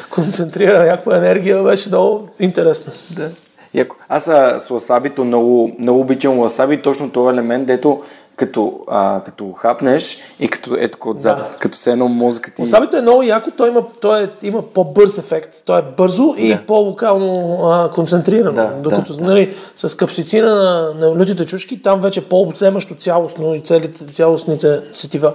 концентрира 0.10 0.86
някаква 0.86 1.18
енергия, 1.18 1.64
беше 1.64 1.90
много 1.90 2.28
интересно. 2.40 2.94
Да. 3.12 3.30
Яко. 3.74 3.96
Аз 4.10 4.28
а, 4.28 4.60
с 4.60 4.70
ласабито 4.70 5.26
много, 5.26 5.76
много 5.80 6.00
обичам 6.00 6.40
ласаби, 6.40 6.82
точно 6.82 7.12
този 7.12 7.34
елемент, 7.34 7.68
дето 7.68 8.02
като, 8.36 8.80
а, 8.88 9.22
като 9.26 9.52
хапнеш 9.52 10.18
и 10.40 10.48
като 10.48 10.76
е 10.76 10.88
така 10.88 11.10
отзад, 11.10 11.38
Да. 11.38 11.58
като 11.60 11.78
се 11.78 11.92
едно 11.92 12.08
мозъка 12.08 12.52
ти... 12.52 12.62
Васабито 12.62 12.98
е 12.98 13.02
много 13.02 13.24
яко, 13.24 13.52
той 13.58 13.68
има, 13.70 13.84
той 14.02 14.24
е, 14.24 14.30
има 14.42 14.62
по-бърз 14.62 15.18
ефект. 15.18 15.56
Той 15.66 15.80
е 15.80 15.84
бързо 15.98 16.34
и 16.38 16.48
Да. 16.50 16.62
по-локално 16.66 17.60
а, 17.64 17.92
концентрирано. 17.92 18.54
Да, 18.54 18.68
Докато 18.68 19.14
да, 19.14 19.20
да. 19.20 19.26
нали, 19.26 19.56
с 19.76 19.98
капсицина 19.98 20.56
на, 20.56 20.94
на 20.94 21.20
лютите 21.20 21.46
чушки, 21.46 21.82
там 21.82 22.02
вече 22.02 22.20
е 22.20 22.24
по-обземащо 22.24 22.96
цялостно 22.96 23.56
и 23.56 23.62
целите, 23.62 24.14
цялостните 24.14 24.80
сетива. 24.94 25.34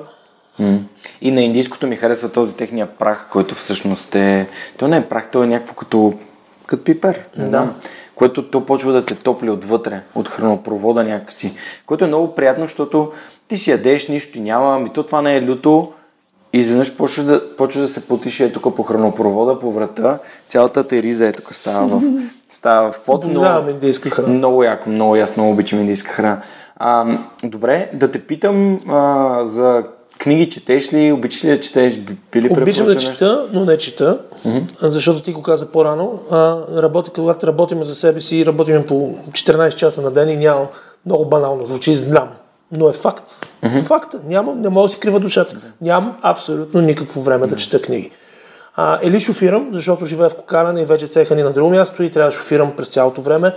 И 1.20 1.30
на 1.30 1.42
индийското 1.42 1.86
ми 1.86 1.96
харесва 1.96 2.28
този 2.28 2.55
техния 2.55 2.86
прах, 2.86 3.28
който 3.32 3.55
всъщност 3.55 4.14
е... 4.14 4.48
То 4.78 4.88
не 4.88 4.96
е 4.96 5.09
прах, 5.09 5.30
то 5.32 5.42
е 5.42 5.46
някакво 5.46 5.74
като, 5.74 6.14
като 6.66 6.84
пипер, 6.84 7.24
не 7.36 7.46
знам. 7.46 7.74
Което 8.21 8.43
то 8.43 8.66
почва 8.66 8.93
да 8.93 9.05
те 9.05 9.14
топли 9.14 9.51
отвътре, 9.51 10.01
от 10.14 10.29
хранопровода 10.29 11.05
някакси. 11.05 11.55
Което 11.87 12.05
е 12.05 12.09
много 12.09 12.35
приятно, 12.35 12.64
защото 12.64 13.12
ти 13.49 13.57
си 13.57 13.71
ядеш, 13.71 14.09
нищо 14.09 14.41
няма, 14.41 14.75
ами 14.77 14.91
то 14.93 15.03
това 15.03 15.23
не 15.23 15.37
е 15.37 15.43
люто. 15.43 15.93
И 16.53 16.59
изведнъж 16.59 16.97
почваш 16.97 17.25
да, 17.27 17.57
почваш 17.57 17.83
да 17.83 17.89
се 17.89 18.09
потише 18.09 18.45
е 18.45 18.53
тук 18.53 18.77
по 18.77 18.83
хранопровода, 18.83 19.61
по 19.61 19.73
врата. 19.73 20.18
Цялата 20.49 20.89
те 20.89 21.03
риза 21.03 21.27
е 21.27 21.33
тук 21.33 21.55
става 21.55 21.87
в, 21.87 22.03
става 22.51 22.93
в 22.93 23.01
пот. 23.01 23.25
но- 23.25 23.31
Обожавам 23.31 23.68
индийска 23.68 24.11
храна. 24.11 24.29
много 24.29 24.64
яко, 24.64 24.91
много 24.91 25.16
ясно 25.16 25.43
много 25.43 25.55
обичам 25.55 25.81
индийска 25.81 26.11
храна. 26.11 26.41
А, 26.77 27.18
добре, 27.45 27.91
да 27.95 28.11
те 28.11 28.18
питам 28.18 28.81
а, 28.89 29.41
за 29.45 29.85
книги, 30.21 30.49
четеш 30.49 30.93
ли, 30.93 31.12
обичаш 31.12 31.45
ли 31.45 31.49
да 31.49 31.61
четеш, 31.61 31.99
Би- 31.99 32.16
би 32.33 32.43
ли 32.43 32.53
Обичам 32.53 32.87
да 32.87 32.97
чета, 32.97 33.47
но 33.53 33.64
не 33.64 33.79
чета, 33.79 34.18
защото 34.83 35.23
ти 35.23 35.33
го 35.33 35.43
каза 35.43 35.73
по-рано. 35.73 36.18
А, 36.31 36.59
работи, 36.83 37.11
когато 37.14 37.47
работим 37.47 37.85
за 37.85 37.95
себе 37.95 38.21
си, 38.21 38.47
работим 38.47 38.87
по 38.87 39.14
14 39.31 39.75
часа 39.75 40.03
на 40.03 40.11
ден 40.11 40.29
и 40.29 40.37
няма 40.37 40.66
много 41.07 41.25
банално, 41.25 41.66
звучи 41.66 41.95
знам. 41.95 42.29
Но 42.73 42.89
е 42.89 42.93
факт. 42.93 43.47
Факт. 43.83 44.14
е. 44.14 44.16
Няма, 44.27 44.55
не 44.55 44.68
мога 44.68 44.87
да 44.87 44.93
си 44.93 45.01
крива 45.01 45.21
душата. 45.21 45.57
Нямам 45.81 46.16
абсолютно 46.23 46.81
никакво 46.81 47.23
време 47.23 47.47
да 47.47 47.57
чета 47.57 47.81
книги. 47.81 48.11
А, 48.77 48.99
или 49.03 49.21
шофирам, 49.21 49.68
защото 49.73 50.07
живея 50.07 50.31
в 50.31 50.35
Кокаляне 50.35 50.81
и 50.81 50.85
вече 50.85 51.07
цеха 51.07 51.35
ни 51.35 51.43
на 51.43 51.53
друго 51.53 51.71
място 51.71 52.03
и 52.03 52.11
трябва 52.11 52.31
да 52.31 52.37
шофирам 52.37 52.73
през 52.77 52.89
цялото 52.89 53.23
време. 53.23 53.55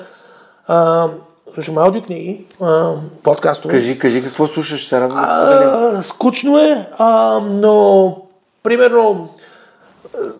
А, 0.67 1.07
слушам 1.53 1.77
аудиокниги, 1.77 2.45
а, 2.61 2.93
подкастове. 3.23 3.71
Кажи, 3.73 3.99
кажи 3.99 4.23
какво 4.23 4.47
слушаш, 4.47 4.87
се 4.87 5.01
радвам 5.01 5.21
да 5.21 5.27
споделим. 5.27 6.03
Скучно 6.03 6.59
е, 6.59 6.87
а, 6.97 7.39
но 7.39 8.17
примерно 8.63 9.29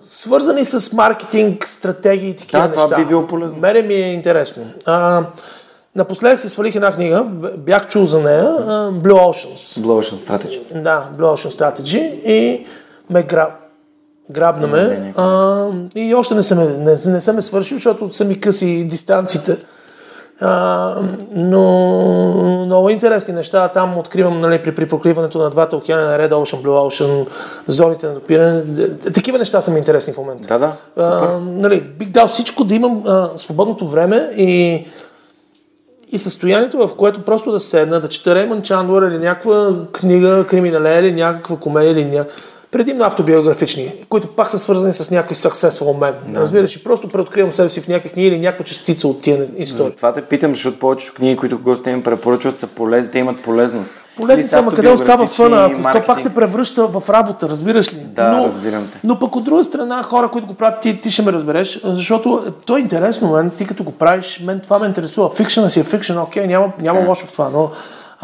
свързани 0.01 0.65
с 0.65 0.93
маркетинг, 0.93 1.67
стратегии 1.67 2.29
и 2.29 2.35
такива 2.35 2.61
Да, 2.67 2.71
това 2.73 2.83
неща. 2.83 2.97
би 2.97 3.05
било 3.05 3.27
полезно. 3.27 3.57
Мене 3.59 3.81
ми 3.81 3.93
е 3.93 4.13
интересно. 4.13 4.63
А, 4.85 5.23
напоследък 5.95 6.39
си 6.39 6.49
свалих 6.49 6.75
една 6.75 6.91
книга, 6.91 7.23
бях 7.57 7.87
чул 7.87 8.05
за 8.05 8.19
нея, 8.19 8.43
Blue 8.91 9.11
Oceans. 9.11 9.81
Blue 9.81 10.01
Ocean 10.01 10.17
Strategy. 10.29 10.81
Да, 10.81 11.09
Blue 11.17 11.33
Ocean 11.33 11.59
Strategy 11.59 12.23
и 12.23 12.65
ме 13.09 13.23
граб, 13.23 13.51
грабна 14.29 14.67
ме. 14.67 15.13
А, 15.17 15.67
и 15.95 16.15
още 16.15 16.35
не 16.35 16.43
съм, 16.43 16.83
не, 16.83 16.97
не 17.05 17.21
съм 17.21 17.37
е 17.37 17.41
свършил, 17.41 17.77
защото 17.77 18.13
са 18.13 18.25
ми 18.25 18.39
къси 18.39 18.87
дистанциите. 18.87 19.57
А, 20.43 20.95
но 21.35 22.65
много 22.65 22.89
интересни 22.89 23.33
неща. 23.33 23.67
Там 23.67 23.97
откривам 23.97 24.39
нали, 24.39 24.63
при, 24.63 24.75
при 24.75 24.85
покриването 24.85 25.37
на 25.39 25.49
двата 25.49 25.77
океана, 25.77 26.05
на 26.05 26.19
Red 26.19 26.31
Ocean, 26.31 26.61
Blue 26.63 26.67
Ocean, 26.67 27.27
зоните 27.67 28.07
на 28.07 28.13
допиране. 28.13 28.63
Такива 28.97 29.37
неща 29.37 29.61
са 29.61 29.71
ми 29.71 29.79
интересни 29.79 30.13
в 30.13 30.17
момента. 30.17 30.47
Да, 30.47 30.59
да, 30.59 31.03
А, 31.03 31.39
нали, 31.39 31.81
бих 31.81 32.09
дал 32.09 32.27
всичко 32.27 32.63
да 32.63 32.75
имам 32.75 33.03
а, 33.07 33.29
свободното 33.35 33.87
време 33.87 34.29
и, 34.37 34.85
и 36.11 36.19
състоянието, 36.19 36.77
в 36.77 36.95
което 36.95 37.25
просто 37.25 37.51
да 37.51 37.59
седна, 37.59 37.99
да 37.99 38.09
чета 38.09 38.35
Реймън 38.35 38.61
Чандлър 38.61 39.11
или 39.11 39.17
някаква 39.17 39.71
книга, 39.91 40.45
криминале 40.47 40.99
или 40.99 41.11
някаква 41.11 41.57
комедия 41.57 41.91
или 41.91 42.05
ня... 42.05 42.25
предимно 42.73 43.05
автобиографични, 43.05 43.91
които 44.09 44.27
пак 44.27 44.47
са 44.47 44.59
свързани 44.59 44.93
с 44.93 45.11
някой 45.11 45.37
successful 45.37 45.99
man. 45.99 46.13
Да. 46.27 46.39
Разбираш, 46.39 46.75
и 46.75 46.83
просто 46.83 47.07
преоткривам 47.07 47.51
себе 47.51 47.69
си 47.69 47.81
в 47.81 47.87
някакви 47.87 48.09
книги 48.09 48.27
или 48.27 48.39
някаква 48.39 48.65
частица 48.65 49.07
от 49.07 49.21
тия 49.21 49.47
истории. 49.57 49.85
Затова 49.85 50.13
те 50.13 50.21
питам, 50.21 50.51
защото 50.51 50.79
повечето 50.79 51.13
книги, 51.13 51.37
които 51.37 51.59
гостите 51.59 51.89
им 51.89 52.03
препоръчват, 52.03 52.59
са 52.59 52.67
полезни, 52.67 53.11
те 53.11 53.19
имат 53.19 53.41
полезност. 53.41 53.91
Полезни 54.17 54.43
са, 54.43 54.59
ама 54.59 54.73
къде 54.73 54.89
остава 54.89 55.27
фъна, 55.27 55.65
ако 55.65 55.75
то 55.75 55.83
пак 55.83 55.93
маркетинг. 55.93 56.19
се 56.19 56.35
превръща 56.35 56.87
в 56.87 57.09
работа, 57.09 57.49
разбираш 57.49 57.93
ли? 57.93 57.97
Да, 57.97 58.31
но, 58.31 58.45
разбирам 58.45 58.89
те. 58.93 58.99
Но 59.03 59.19
пък 59.19 59.35
от 59.35 59.43
друга 59.43 59.63
страна, 59.63 60.03
хора, 60.03 60.29
които 60.29 60.47
го 60.47 60.53
правят, 60.53 60.81
ти, 60.81 61.01
ти 61.01 61.11
ще 61.11 61.21
ме 61.21 61.33
разбереш, 61.33 61.79
защото 61.83 62.53
то 62.65 62.77
е 62.77 62.79
интересно, 62.79 63.31
мен, 63.31 63.51
ти 63.57 63.65
като 63.65 63.83
го 63.83 63.91
правиш, 63.91 64.41
мен 64.45 64.59
това 64.59 64.79
ме 64.79 64.87
интересува. 64.87 65.29
Фикшена 65.35 65.69
си 65.69 65.79
е 65.79 65.83
фикшен, 65.83 66.17
окей, 66.17 66.47
няма, 66.47 66.71
няма 66.81 66.99
лошо 66.99 67.25
в 67.25 67.31
това, 67.31 67.49
но 67.49 67.71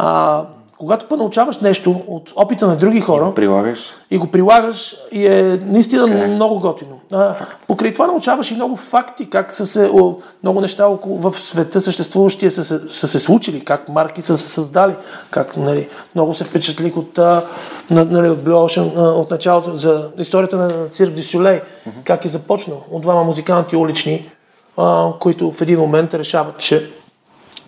А, 0.01 0.43
когато 0.79 1.05
па 1.05 1.17
научаваш 1.17 1.59
нещо 1.59 2.01
от 2.07 2.33
опита 2.35 2.67
на 2.67 2.75
други 2.75 3.01
хора 3.01 3.33
Прилагаш. 3.33 3.93
и 4.11 4.17
го 4.17 4.27
прилагаш 4.27 4.95
и 5.11 5.27
е 5.27 5.59
наистина 5.63 6.05
Така 6.05 6.19
е. 6.19 6.27
много 6.27 6.59
готино. 6.59 6.99
А, 7.11 7.35
покрай 7.67 7.93
това 7.93 8.07
научаваш 8.07 8.51
и 8.51 8.55
много 8.55 8.75
факти, 8.75 9.25
как 9.25 9.53
са 9.53 9.65
се, 9.65 9.89
о, 9.93 10.13
много 10.43 10.61
неща 10.61 10.87
около, 10.87 11.17
в 11.21 11.41
света 11.41 11.81
съществуващия 11.81 12.51
са, 12.51 12.63
се- 12.63 12.89
са 12.89 13.07
се 13.07 13.19
случили, 13.19 13.59
как 13.61 13.89
марки 13.89 14.21
са 14.21 14.37
се 14.37 14.49
създали, 14.49 14.95
как 15.31 15.57
нали, 15.57 15.87
много 16.15 16.33
се 16.33 16.43
впечатлих 16.43 16.97
от, 16.97 17.17
а, 17.17 17.45
на- 17.89 18.05
нали, 18.05 18.29
от, 18.29 18.39
Blue 18.39 18.49
Ocean, 18.51 18.91
а, 18.97 19.11
от 19.11 19.31
началото 19.31 19.75
за 19.75 20.09
историята 20.17 20.57
на 20.57 20.87
Цирк 20.87 21.13
Ди 21.13 21.23
Сюлей, 21.23 21.61
как 22.03 22.25
е 22.25 22.29
започнал 22.29 22.83
от 22.91 23.01
двама 23.01 23.23
музиканти 23.23 23.75
улични, 23.75 24.29
а, 24.77 25.09
които 25.13 25.51
в 25.51 25.61
един 25.61 25.79
момент 25.79 26.13
решават, 26.13 26.57
че 26.57 26.89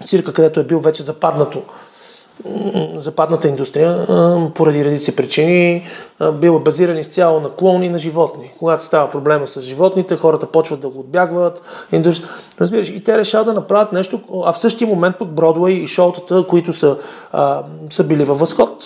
цирка, 0.06 0.34
където 0.34 0.60
е 0.60 0.64
бил 0.64 0.80
вече 0.80 1.04
западнато, 1.04 1.58
м, 1.58 1.64
западната 2.98 3.48
индустрия, 3.48 4.06
поради 4.56 4.86
редици 4.86 5.16
причини, 5.16 5.86
а, 6.20 6.32
бил 6.32 6.60
базиран 6.60 6.98
изцяло 6.98 7.40
на 7.40 7.50
клони 7.50 7.90
на 7.90 8.00
животни. 8.00 8.52
Когато 8.60 8.84
става 8.84 9.10
проблема 9.10 9.48
с 9.48 9.62
животните, 9.62 10.16
хората 10.16 10.48
почват 10.48 10.80
да 10.80 10.90
го 10.90 11.00
отбягват. 11.00 11.62
Индустри... 11.92 12.26
Разбираш, 12.62 12.90
и 12.90 13.04
те 13.04 13.18
решават 13.18 13.48
да 13.48 13.54
направят 13.54 13.92
нещо, 13.92 14.22
а 14.46 14.54
в 14.54 14.60
същия 14.60 14.88
момент 14.88 15.16
пък 15.20 15.28
Бродвей 15.28 15.74
и 15.74 15.88
шоутата, 15.88 16.48
които 16.48 16.74
са, 16.74 16.98
са 17.90 18.04
били 18.04 18.24
във 18.24 18.40
възход, 18.40 18.84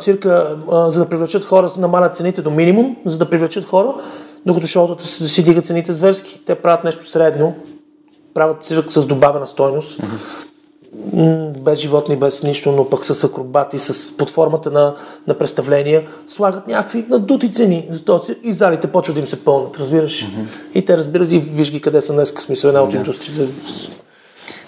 цирка, 0.00 0.56
за 0.88 1.00
да 1.00 1.08
привлечат 1.08 1.44
хора, 1.44 1.70
намалят 1.78 2.16
цените 2.16 2.42
до 2.42 2.50
минимум, 2.50 2.96
за 3.06 3.18
да 3.18 3.30
привлечат 3.30 3.64
хора, 3.64 3.94
докато 4.46 4.66
шоутата 4.66 5.06
си, 5.06 5.28
си 5.28 5.42
дигат 5.42 5.66
цените 5.66 5.92
зверски. 5.92 6.40
Те 6.46 6.54
правят 6.54 6.84
нещо 6.84 7.06
средно, 7.06 7.54
правят 8.34 8.62
цирк 8.62 8.92
с 8.92 9.06
добавена 9.06 9.46
стойност, 9.46 9.98
м, 10.02 10.08
без 11.60 11.78
животни, 11.78 12.16
без 12.16 12.42
нищо, 12.42 12.72
но 12.72 12.84
пък 12.84 13.04
с 13.04 13.24
акробати, 13.24 13.78
с, 13.78 14.16
под 14.16 14.30
формата 14.30 14.70
на, 14.70 14.94
на 15.26 15.34
представления, 15.34 16.06
слагат 16.26 16.68
някакви 16.68 17.04
надути 17.08 17.52
цени 17.52 17.88
за 17.90 18.04
този 18.04 18.24
цирк 18.24 18.38
и 18.42 18.52
залите 18.52 18.86
почват 18.86 19.14
да 19.14 19.20
им 19.20 19.26
се 19.26 19.44
пълнат, 19.44 19.78
разбираш? 19.78 20.26
И 20.74 20.84
те 20.84 20.96
разбират 20.96 21.32
и 21.32 21.38
виж 21.38 21.70
ги 21.70 21.80
къде 21.80 22.02
са 22.02 22.12
днес, 22.12 22.28
смисъл 22.28 22.68
една 22.68 22.82
от 22.82 22.94
индустриите. 22.94 23.48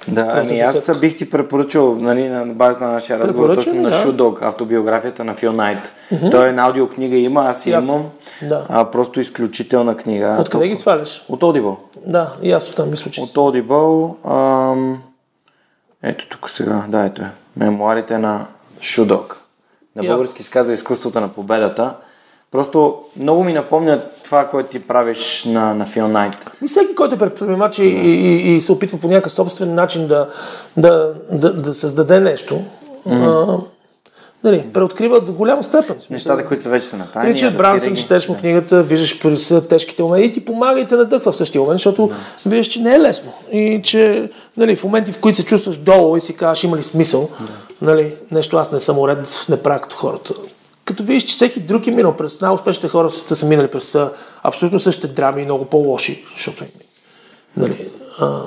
Да, 0.08 0.32
ами 0.34 0.60
аз 0.60 1.00
бих 1.00 1.16
ти 1.16 1.30
препоръчал 1.30 1.94
нали, 1.94 2.28
на 2.28 2.46
база 2.46 2.78
на 2.80 2.88
нашия 2.92 3.18
разговор 3.18 3.54
точно 3.54 3.74
на 3.74 3.90
да. 3.90 3.96
Шудок, 3.96 4.42
автобиографията 4.42 5.24
на 5.24 5.34
Фил 5.34 5.52
Найт. 5.52 5.92
Той 6.30 6.48
е 6.48 6.52
на 6.52 6.62
аудиокнига 6.62 7.16
има, 7.16 7.44
аз 7.44 7.66
я 7.66 7.78
имам. 7.78 8.04
Да. 8.48 8.66
А, 8.68 8.84
просто 8.84 9.20
изключителна 9.20 9.96
книга. 9.96 10.36
Откъде 10.40 10.68
ги 10.68 10.76
сваляш? 10.76 11.24
От 11.28 11.40
Audible. 11.40 11.76
Да, 12.06 12.32
и 12.42 12.52
аз 12.52 12.70
оттам 12.70 12.90
мисля, 12.90 13.10
че... 13.10 13.20
От 13.20 13.30
Audible. 13.30 14.14
Ам... 14.72 15.02
Ето 16.02 16.26
тук 16.28 16.50
сега, 16.50 16.84
да, 16.88 17.04
ето 17.04 17.22
е. 17.22 17.30
Мемуарите 17.56 18.18
на 18.18 18.46
Шудок. 18.80 19.40
На 19.96 20.04
български 20.04 20.42
се 20.42 20.50
казва 20.50 20.72
Изкуството 20.72 21.20
на 21.20 21.28
победата. 21.28 21.94
Просто 22.50 22.98
много 23.16 23.44
ми 23.44 23.52
напомня 23.52 24.02
това, 24.24 24.48
което 24.48 24.68
ти 24.68 24.86
правиш 24.86 25.44
на, 25.44 25.74
на 25.74 25.86
Фил 25.86 26.08
Найт. 26.08 26.50
И 26.64 26.68
всеки, 26.68 26.94
който 26.94 27.14
е 27.14 27.18
предприемач 27.18 27.78
и, 27.78 27.84
и, 27.84 28.56
и 28.56 28.60
се 28.60 28.72
опитва 28.72 28.98
по 28.98 29.08
някакъв 29.08 29.32
собствен 29.32 29.74
начин 29.74 30.06
да, 30.06 30.28
да, 30.76 31.14
да, 31.32 31.52
да 31.54 31.74
създаде 31.74 32.20
нещо, 32.20 32.62
а, 33.06 33.58
нали, 34.44 34.64
преоткрива 34.72 35.20
до 35.20 35.32
голяма 35.32 35.62
степен. 35.62 35.96
Нещата, 36.10 36.46
които 36.46 36.62
са 36.62 36.68
вече 36.68 36.86
са 36.86 36.96
направени. 36.96 37.34
Ричард 37.34 37.56
Брансън, 37.56 37.94
четеш 37.94 38.28
му 38.28 38.36
книгата, 38.36 38.82
виждаш 38.82 39.18
са 39.36 39.68
тежките 39.68 40.02
моменти 40.02 40.28
и 40.28 40.32
ти 40.32 40.44
помага 40.44 40.80
и 40.80 40.86
те 40.86 40.94
надъхва 40.94 41.32
в 41.32 41.36
същия 41.36 41.60
момент, 41.60 41.78
защото 41.78 42.10
виждаш, 42.46 42.66
че 42.66 42.80
не 42.80 42.94
е 42.94 43.00
лесно. 43.00 43.32
И 43.52 43.80
че 43.84 44.30
нали, 44.56 44.76
в 44.76 44.84
моменти, 44.84 45.12
в 45.12 45.18
които 45.18 45.36
се 45.36 45.44
чувстваш 45.44 45.76
долу 45.76 46.16
и 46.16 46.20
си 46.20 46.36
казваш, 46.36 46.64
има 46.64 46.76
ли 46.76 46.82
смисъл, 46.82 47.30
нали, 47.82 48.14
нещо 48.30 48.56
аз 48.56 48.72
не 48.72 48.80
съм 48.80 48.98
уред, 48.98 49.46
не 49.48 49.62
правя 49.62 49.80
като 49.80 49.96
хората. 49.96 50.34
Като 50.84 51.02
видиш, 51.02 51.22
че 51.22 51.34
всеки 51.34 51.60
друг 51.60 51.86
е 51.86 51.90
минал 51.90 52.16
през 52.16 52.40
най-успешните 52.40 52.88
хора 52.88 53.08
в 53.08 53.14
света 53.14 53.36
са 53.36 53.46
минали 53.46 53.68
през 53.68 53.96
абсолютно 54.42 54.80
същите 54.80 55.08
драми 55.08 55.42
и 55.42 55.44
много 55.44 55.64
по-лоши, 55.64 56.24
защото 56.34 56.64
нали, 57.56 57.88
а, 58.20 58.40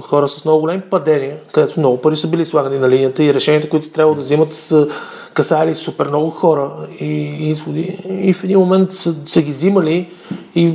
хора 0.00 0.28
с 0.28 0.44
много 0.44 0.60
големи 0.60 0.80
падения, 0.80 1.36
където 1.52 1.80
много 1.80 2.00
пари 2.00 2.16
са 2.16 2.28
били 2.28 2.46
слагани 2.46 2.78
на 2.78 2.88
линията 2.88 3.24
и 3.24 3.34
решенията, 3.34 3.68
които 3.68 3.86
са 3.86 3.92
трябвало 3.92 4.14
да 4.14 4.20
взимат, 4.20 4.54
са 4.54 4.88
касали 5.34 5.74
супер 5.74 6.08
много 6.08 6.30
хора 6.30 6.70
и, 7.00 7.04
и 7.04 7.50
изходи. 7.50 7.98
И 8.10 8.32
в 8.34 8.44
един 8.44 8.58
момент 8.58 8.92
са, 8.94 9.14
са 9.28 9.42
ги 9.42 9.50
взимали 9.50 10.10
и 10.54 10.74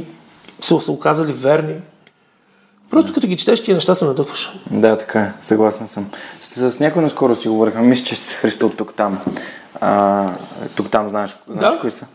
са 0.62 0.82
се 0.82 0.92
оказали 0.92 1.34
верни. 1.34 1.76
Просто 2.90 3.14
като 3.14 3.28
ги 3.28 3.38
четеш, 3.38 3.64
тия 3.64 3.76
неща 3.76 3.96
се 3.96 4.06
надъхваш. 4.06 4.60
Да, 4.72 4.98
така 4.98 5.20
е. 5.22 5.34
Съгласен 5.42 5.88
съм. 5.88 6.10
С, 6.42 6.72
с 6.72 6.80
някой 6.80 7.02
наскоро 7.02 7.36
си 7.36 7.48
говорихме. 7.48 7.82
Мисля, 7.82 8.06
че 8.06 8.16
с 8.16 8.36
Христо 8.36 8.70
тук 8.70 8.94
там. 8.94 9.20
А, 9.82 10.30
тук 10.76 10.90
там 10.90 11.10
знаеш, 11.10 11.36
знаеш 11.50 11.74
Да. 11.74 11.80
кои 11.80 11.92
са? 11.92 12.06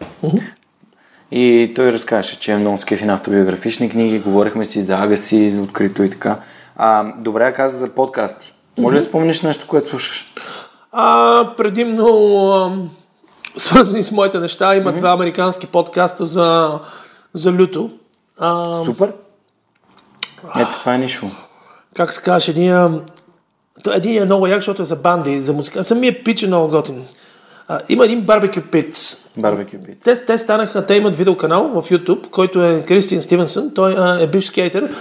И 1.30 1.72
той 1.76 1.92
разказваше, 1.92 2.40
че 2.40 2.52
е 2.52 2.56
много 2.56 2.78
скефи 2.78 3.04
на 3.04 3.12
автобиографични 3.12 3.90
книги. 3.90 4.18
Говорихме 4.18 4.64
си 4.64 4.82
за 4.82 4.94
Агаси, 4.94 5.50
за 5.50 5.62
открито 5.62 6.02
и 6.02 6.10
така. 6.10 6.38
А, 6.76 7.12
добре, 7.18 7.52
каза 7.52 7.78
за 7.78 7.88
подкасти. 7.88 8.52
Може 8.78 8.96
ли 8.96 9.00
да 9.00 9.06
спомниш 9.06 9.42
нещо, 9.42 9.66
което 9.68 9.88
слушаш? 9.88 10.34
А, 10.92 11.50
предимно 11.56 12.06
а, 12.52 12.72
свързани 13.56 14.02
с 14.02 14.12
моите 14.12 14.38
неща, 14.38 14.76
има 14.76 14.92
два 14.92 15.10
американски 15.10 15.66
подкаста 15.66 16.26
за, 16.26 16.78
за 17.32 17.52
люто. 17.52 17.90
А, 18.38 18.74
Супер. 18.74 19.12
Ето 20.58 20.70
това 20.70 20.94
е 20.94 20.98
нищо. 20.98 21.30
как 21.96 22.12
се 22.12 22.22
казваш, 22.22 22.48
един, 22.48 23.00
един 23.92 24.22
е 24.22 24.24
много 24.24 24.46
як, 24.46 24.58
защото 24.58 24.82
е 24.82 24.84
за 24.84 24.96
банди, 24.96 25.42
за 25.42 25.52
музика. 25.52 25.84
Самия 25.84 26.24
пич 26.24 26.42
е 26.42 26.46
много 26.46 26.68
готин. 26.68 27.04
А, 27.68 27.80
има 27.88 28.04
един 28.04 28.20
барбекю 28.20 28.60
пиц. 28.60 29.24
Барбекю 29.36 29.76
бит. 29.86 30.00
Те, 30.04 30.24
те 30.24 30.38
станаха, 30.38 30.86
те 30.86 30.94
имат 30.94 31.16
видеоканал 31.16 31.68
в 31.68 31.90
YouTube, 31.90 32.30
който 32.30 32.64
е 32.64 32.82
Кристиан 32.82 33.22
Стивенсън. 33.22 33.74
Той 33.74 33.94
а, 33.98 34.20
е 34.20 34.26
бивш 34.26 34.44
скейтер. 34.44 34.94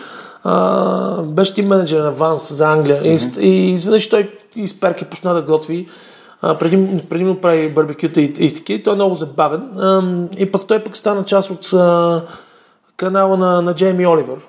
А, 0.44 1.22
беше 1.22 1.54
тим 1.54 1.68
менеджер 1.68 2.00
на 2.00 2.12
Ванс 2.12 2.54
за 2.54 2.72
Англия. 2.72 3.04
Mm-hmm. 3.04 3.40
И, 3.40 3.48
и 3.48 3.74
изведнъж 3.74 4.10
той 4.10 4.32
изперки 4.62 5.06
почна 5.06 5.34
да 5.34 5.42
готви. 5.42 5.88
А, 6.42 6.58
преди, 6.58 7.04
преди 7.10 7.24
му 7.24 7.42
прави 7.42 7.70
барбекюта 7.70 8.22
и, 8.22 8.34
и 8.40 8.54
таки. 8.54 8.84
Той 8.84 8.94
е 8.94 8.96
много 8.96 9.16
забавен. 9.16 9.62
А, 9.80 10.04
и 10.38 10.52
пък 10.52 10.68
той 10.68 10.84
пък 10.84 10.98
стана 10.98 11.26
част 11.26 11.50
от 11.50 11.74
а, 11.74 12.22
канала 12.98 13.38
на, 13.38 13.62
на 13.62 13.76
Джейми 13.76 14.08
Оливър. 14.08 14.40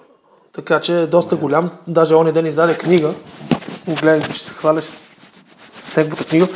Така 0.53 0.81
че 0.81 1.01
е 1.01 1.07
доста 1.07 1.37
голям. 1.37 1.71
Даже 1.87 2.15
он 2.15 2.33
ден 2.33 2.47
издаде 2.47 2.79
книга. 2.79 3.15
Гледай, 3.89 4.23
че 4.33 4.45
се 4.45 4.51
хваляш 4.51 4.85
с 5.83 5.97
неговата 5.97 6.25
книга. 6.25 6.49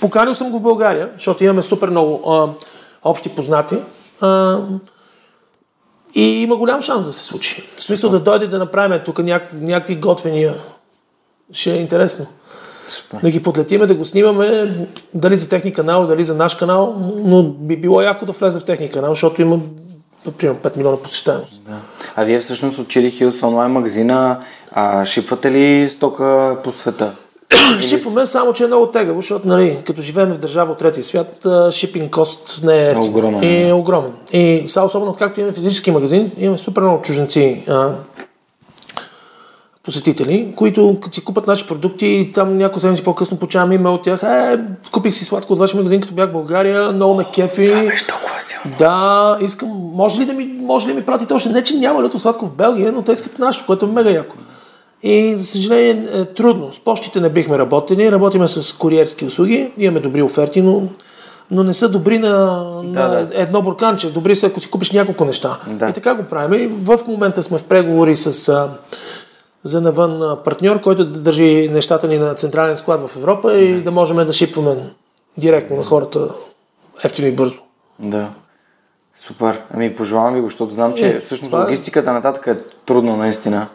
Поканил 0.00 0.34
съм 0.34 0.50
го 0.50 0.58
в 0.58 0.62
България, 0.62 1.10
защото 1.16 1.44
имаме 1.44 1.62
супер 1.62 1.88
много 1.88 2.32
а, 2.32 2.48
общи 3.04 3.28
познати. 3.28 3.76
А, 4.20 4.58
и 6.14 6.42
има 6.42 6.56
голям 6.56 6.82
шанс 6.82 7.06
да 7.06 7.12
се 7.12 7.24
случи. 7.24 7.70
В 7.76 7.82
смисъл 7.82 8.10
да 8.10 8.20
дойде 8.20 8.46
да 8.46 8.58
направим 8.58 9.00
тук 9.04 9.18
някакви, 9.18 9.60
някакви 9.60 9.96
готвения. 9.96 10.54
Ще 11.52 11.72
е 11.72 11.76
интересно. 11.76 12.26
Супер. 12.88 13.18
Да 13.22 13.30
ги 13.30 13.42
подлетиме, 13.42 13.86
да 13.86 13.94
го 13.94 14.04
снимаме, 14.04 14.76
дали 15.14 15.36
за 15.36 15.48
техни 15.48 15.72
канал, 15.72 16.06
дали 16.06 16.24
за 16.24 16.34
наш 16.34 16.54
канал, 16.54 16.96
но 17.16 17.42
би 17.42 17.76
било 17.76 18.02
яко 18.02 18.26
да 18.26 18.32
влезе 18.32 18.60
в 18.60 18.64
техния 18.64 18.90
канал, 18.90 19.10
защото 19.12 19.42
има 19.42 19.58
примерно 20.38 20.60
5 20.60 20.76
милиона 20.76 20.96
посещаемост. 20.96 21.60
Да. 21.68 21.76
А 22.16 22.24
вие 22.24 22.38
всъщност 22.38 22.78
от 22.78 22.86
Chili 22.86 23.10
Hills 23.10 23.46
онлайн 23.46 23.70
магазина 23.72 24.40
а, 24.70 25.04
шипвате 25.04 25.50
ли 25.50 25.88
стока 25.88 26.56
по 26.64 26.70
света? 26.70 27.12
Шипваме, 27.82 28.26
само 28.26 28.52
че 28.52 28.64
е 28.64 28.66
много 28.66 28.86
тегаво, 28.86 29.20
защото 29.20 29.48
нали, 29.48 29.78
като 29.86 30.02
живеем 30.02 30.32
в 30.32 30.38
държава 30.38 30.72
от 30.72 30.78
третия 30.78 31.04
свят, 31.04 31.46
шипинг 31.70 32.12
кост 32.12 32.60
не 32.64 32.76
е 32.76 32.90
ефтин. 32.90 33.04
огромен, 33.04 33.42
И 33.42 33.68
е 33.68 33.72
огромен. 33.72 34.12
И 34.32 34.64
сега 34.66 34.84
особено 34.84 35.10
откакто 35.10 35.40
имаме 35.40 35.54
физически 35.54 35.90
магазин, 35.90 36.32
имаме 36.38 36.58
супер 36.58 36.82
много 36.82 37.02
чужденци 37.02 37.62
а, 37.68 37.92
посетители, 39.86 40.52
които 40.56 40.98
като 41.02 41.14
си 41.14 41.24
купат 41.24 41.46
наши 41.46 41.66
продукти 41.66 42.06
и 42.06 42.32
там 42.32 42.58
няколко 42.58 42.80
седмици 42.80 43.04
по-късно 43.04 43.36
получавам 43.36 43.72
имейл 43.72 43.94
от 43.94 44.02
тях, 44.02 44.22
е, 44.22 44.58
купих 44.92 45.14
си 45.14 45.24
сладко 45.24 45.52
от 45.52 45.58
вашия 45.58 45.76
магазин, 45.76 46.00
като 46.00 46.14
бях 46.14 46.28
в 46.28 46.32
България, 46.32 46.92
много 46.92 47.14
ме 47.14 47.24
кефи. 47.34 47.72
Беше 47.72 48.06
толкова 48.06 48.40
силно. 48.40 48.76
Да, 48.78 49.38
искам, 49.40 49.68
може 49.94 50.20
ли 50.20 50.24
да 50.24 50.32
ми, 50.32 50.44
може 50.44 50.88
ли 50.88 50.92
да 50.92 51.00
ми 51.00 51.06
пратите 51.06 51.34
още? 51.34 51.48
Не, 51.48 51.62
че 51.62 51.76
няма 51.76 52.02
лято 52.02 52.18
сладко 52.18 52.46
в 52.46 52.50
Белгия, 52.50 52.92
но 52.92 53.02
те 53.02 53.12
искат 53.12 53.38
нашето, 53.38 53.66
което 53.66 53.84
е 53.84 53.88
мега 53.88 54.10
яко. 54.10 54.36
И 55.02 55.34
за 55.38 55.46
съжаление 55.46 56.06
е 56.14 56.24
трудно. 56.24 56.74
С 56.74 56.78
почтите 56.78 57.20
не 57.20 57.30
бихме 57.30 57.58
работили, 57.58 58.12
работиме 58.12 58.48
с 58.48 58.72
куриерски 58.72 59.24
услуги, 59.24 59.70
имаме 59.78 60.00
добри 60.00 60.22
оферти, 60.22 60.62
но, 60.62 60.82
но 61.50 61.62
не 61.62 61.74
са 61.74 61.88
добри 61.88 62.18
на, 62.18 62.62
на 62.82 63.08
да. 63.08 63.28
едно 63.32 63.62
бурканче. 63.62 64.12
Добри 64.12 64.36
са, 64.36 64.46
ако 64.46 64.60
си 64.60 64.70
купиш 64.70 64.90
няколко 64.90 65.24
неща. 65.24 65.58
Да. 65.66 65.88
И 65.88 65.92
така 65.92 66.14
го 66.14 66.22
правим. 66.22 66.62
И 66.62 66.66
в 66.66 66.98
момента 67.08 67.42
сме 67.42 67.58
в 67.58 67.64
преговори 67.64 68.16
с 68.16 68.68
за 69.66 69.80
навън 69.80 70.38
партньор, 70.44 70.80
който 70.80 71.04
да 71.04 71.20
държи 71.20 71.68
нещата 71.72 72.08
ни 72.08 72.18
на 72.18 72.34
централен 72.34 72.76
склад 72.76 73.08
в 73.08 73.16
Европа 73.16 73.54
и 73.54 73.82
да 73.82 73.90
можем 73.90 74.16
да 74.16 74.32
шипваме 74.32 74.76
директно 75.36 75.76
на 75.76 75.84
хората 75.84 76.28
ефтино 77.04 77.28
и 77.28 77.32
бързо. 77.32 77.58
Да. 77.98 78.28
Супер. 79.14 79.62
Ами 79.74 79.94
пожелавам 79.94 80.34
ви 80.34 80.40
го, 80.40 80.46
защото 80.46 80.74
знам, 80.74 80.94
че 80.94 81.06
Е, 81.08 81.20
всъщност 81.20 81.50
това 81.50 81.60
е. 81.60 81.64
логистиката 81.64 82.12
нататък 82.12 82.46
е 82.46 82.56
трудно 82.86 83.16
наистина. 83.16 83.68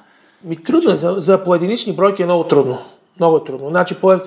Ми 0.44 0.64
трудно 0.64 0.98
за, 0.98 1.16
за 1.18 1.44
поединични 1.44 1.94
бройки 1.94 2.22
е 2.22 2.26
много 2.26 2.44
трудно. 2.44 2.78
Много 3.22 3.38
е 3.38 3.44
трудно. 3.44 3.70
Значи, 3.70 3.96
по, 3.96 4.14
е, 4.14 4.20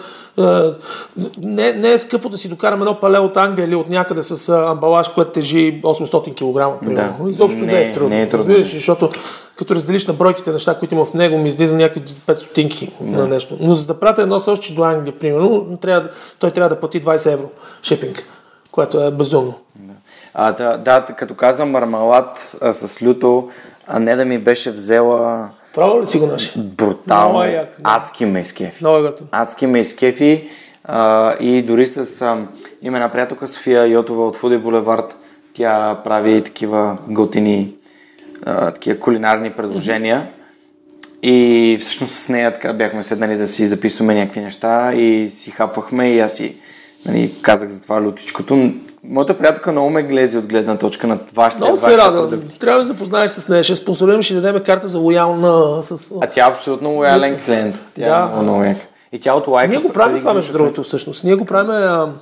не, 1.38 1.72
не 1.72 1.92
е 1.92 1.99
скъпо 1.99 2.28
да 2.28 2.38
си 2.38 2.49
докарам 2.49 2.80
едно 2.80 3.01
пале 3.01 3.18
от 3.18 3.36
Англия 3.36 3.66
или 3.66 3.74
от 3.74 3.88
някъде 3.90 4.22
с 4.22 4.49
а, 4.49 4.70
амбалаж, 4.70 5.09
което 5.09 5.30
тежи 5.30 5.80
800 5.82 6.34
кг. 6.80 6.90
Да. 6.95 7.14
Изобщо 7.30 7.61
не, 7.61 7.66
Не, 7.72 7.82
е 7.82 7.92
трудно. 7.92 8.09
не 8.09 8.22
е 8.22 8.28
трудно. 8.28 8.47
Разбираш 8.47 8.72
защото 8.72 9.09
като 9.57 9.74
разделиш 9.74 10.07
на 10.07 10.14
бройките 10.14 10.53
неща, 10.53 10.78
които 10.78 10.95
има 10.95 11.05
в 11.05 11.14
него, 11.14 11.38
ми 11.38 11.49
излиза 11.49 11.76
някакви 11.76 12.01
5 12.28 12.34
стотинки 12.34 12.92
на 13.01 13.26
нещо. 13.26 13.57
Но 13.61 13.74
за 13.74 13.86
да 13.86 14.01
пратя 14.01 14.22
едно 14.22 14.40
сълче 14.40 14.74
до 14.74 14.82
Англия, 14.82 15.18
примерно, 15.18 15.76
трябва, 15.80 16.01
да- 16.01 16.11
той 16.38 16.51
трябва 16.51 16.68
да 16.68 16.80
плати 16.80 17.01
20 17.01 17.32
евро 17.32 17.51
шипинг, 17.82 18.22
което 18.70 19.01
е 19.01 19.11
безумно. 19.11 19.55
А, 20.34 20.53
да, 20.53 20.78
да, 20.78 21.05
като 21.18 21.34
каза 21.34 21.66
мармалад 21.66 22.57
а, 22.61 22.72
с 22.72 23.03
люто, 23.03 23.49
а 23.86 23.99
не 23.99 24.16
да 24.16 24.24
ми 24.24 24.38
беше 24.38 24.70
взела 24.70 25.49
Право 25.75 26.03
ли 26.03 26.07
си 26.07 26.18
го 26.18 26.27
наши? 26.27 26.53
брутално, 26.57 27.29
Много 27.29 27.45
е 27.45 27.51
як, 27.51 27.81
адски 27.83 28.27
ме 28.27 28.41
изкефи. 28.41 28.85
Много 28.85 28.97
е 28.97 29.11
готово. 29.11 29.29
Адски 29.33 29.66
ме 29.66 29.81
изкефи 29.81 30.49
а, 30.85 31.35
и 31.41 31.62
дори 31.62 31.87
с... 31.87 32.22
А, 32.22 32.47
има 32.83 32.97
една 32.97 33.09
приятелка 33.09 33.49
София 33.49 33.87
Йотова 33.87 34.27
от 34.27 34.37
Фуди 34.37 34.59
Булевард. 34.59 35.16
Тя 35.55 36.01
прави 36.05 36.43
такива 36.45 36.99
готини, 37.09 37.75
а, 38.47 38.70
такива 38.70 39.01
кулинарни 39.01 39.51
предложения. 39.51 40.31
И 41.22 41.77
всъщност 41.81 42.12
с 42.12 42.29
нея 42.29 42.53
така 42.55 42.72
бяхме 42.72 43.03
седнали 43.03 43.37
да 43.37 43.49
си 43.49 43.66
записваме 43.66 44.14
някакви 44.14 44.41
неща 44.41 44.95
и 44.95 45.31
си 45.31 45.51
хапвахме 45.51 46.12
и 46.12 46.20
аз 46.20 46.37
си 46.37 46.57
нали, 47.07 47.35
казах 47.43 47.68
за 47.68 47.83
това 47.83 48.03
лютичкото. 48.03 48.72
Моята 49.09 49.37
приятелка 49.37 49.73
много 49.73 49.91
ме 49.91 50.03
глези 50.03 50.39
от 50.39 50.47
гледна 50.47 50.79
точка 50.79 51.07
на 51.07 51.19
вашите, 51.35 51.65
Много 51.65 51.77
се 51.77 51.99
радвам. 51.99 52.41
Трябва 52.61 52.81
да 52.81 52.87
запознаеш 52.87 53.31
с 53.31 53.49
нея. 53.49 53.65
Ще 53.65 53.77
спонсорирам, 53.77 54.23
ще 54.23 54.35
дадем 54.35 54.63
карта 54.63 54.89
за 54.89 54.99
лоялна 54.99 55.83
с... 55.83 56.13
А 56.23 56.27
тя 56.27 56.47
е 56.47 56.51
абсолютно 56.51 56.91
лоялен 56.91 57.39
клиент. 57.45 57.75
Тя 57.97 58.05
Да. 58.05 58.17
е 58.17 58.43
много, 58.43 58.43
много. 58.43 58.75
И 59.13 59.19
тя 59.21 59.35
от 59.35 59.47
лайка. 59.47 59.71
Ние 59.71 59.79
го 59.79 59.93
правим 59.93 60.19
това, 60.19 60.35
между 60.35 60.53
другото, 60.53 60.83
всъщност. 60.83 61.25
Ние 61.25 61.35
го 61.35 61.45
правим 61.45 62.13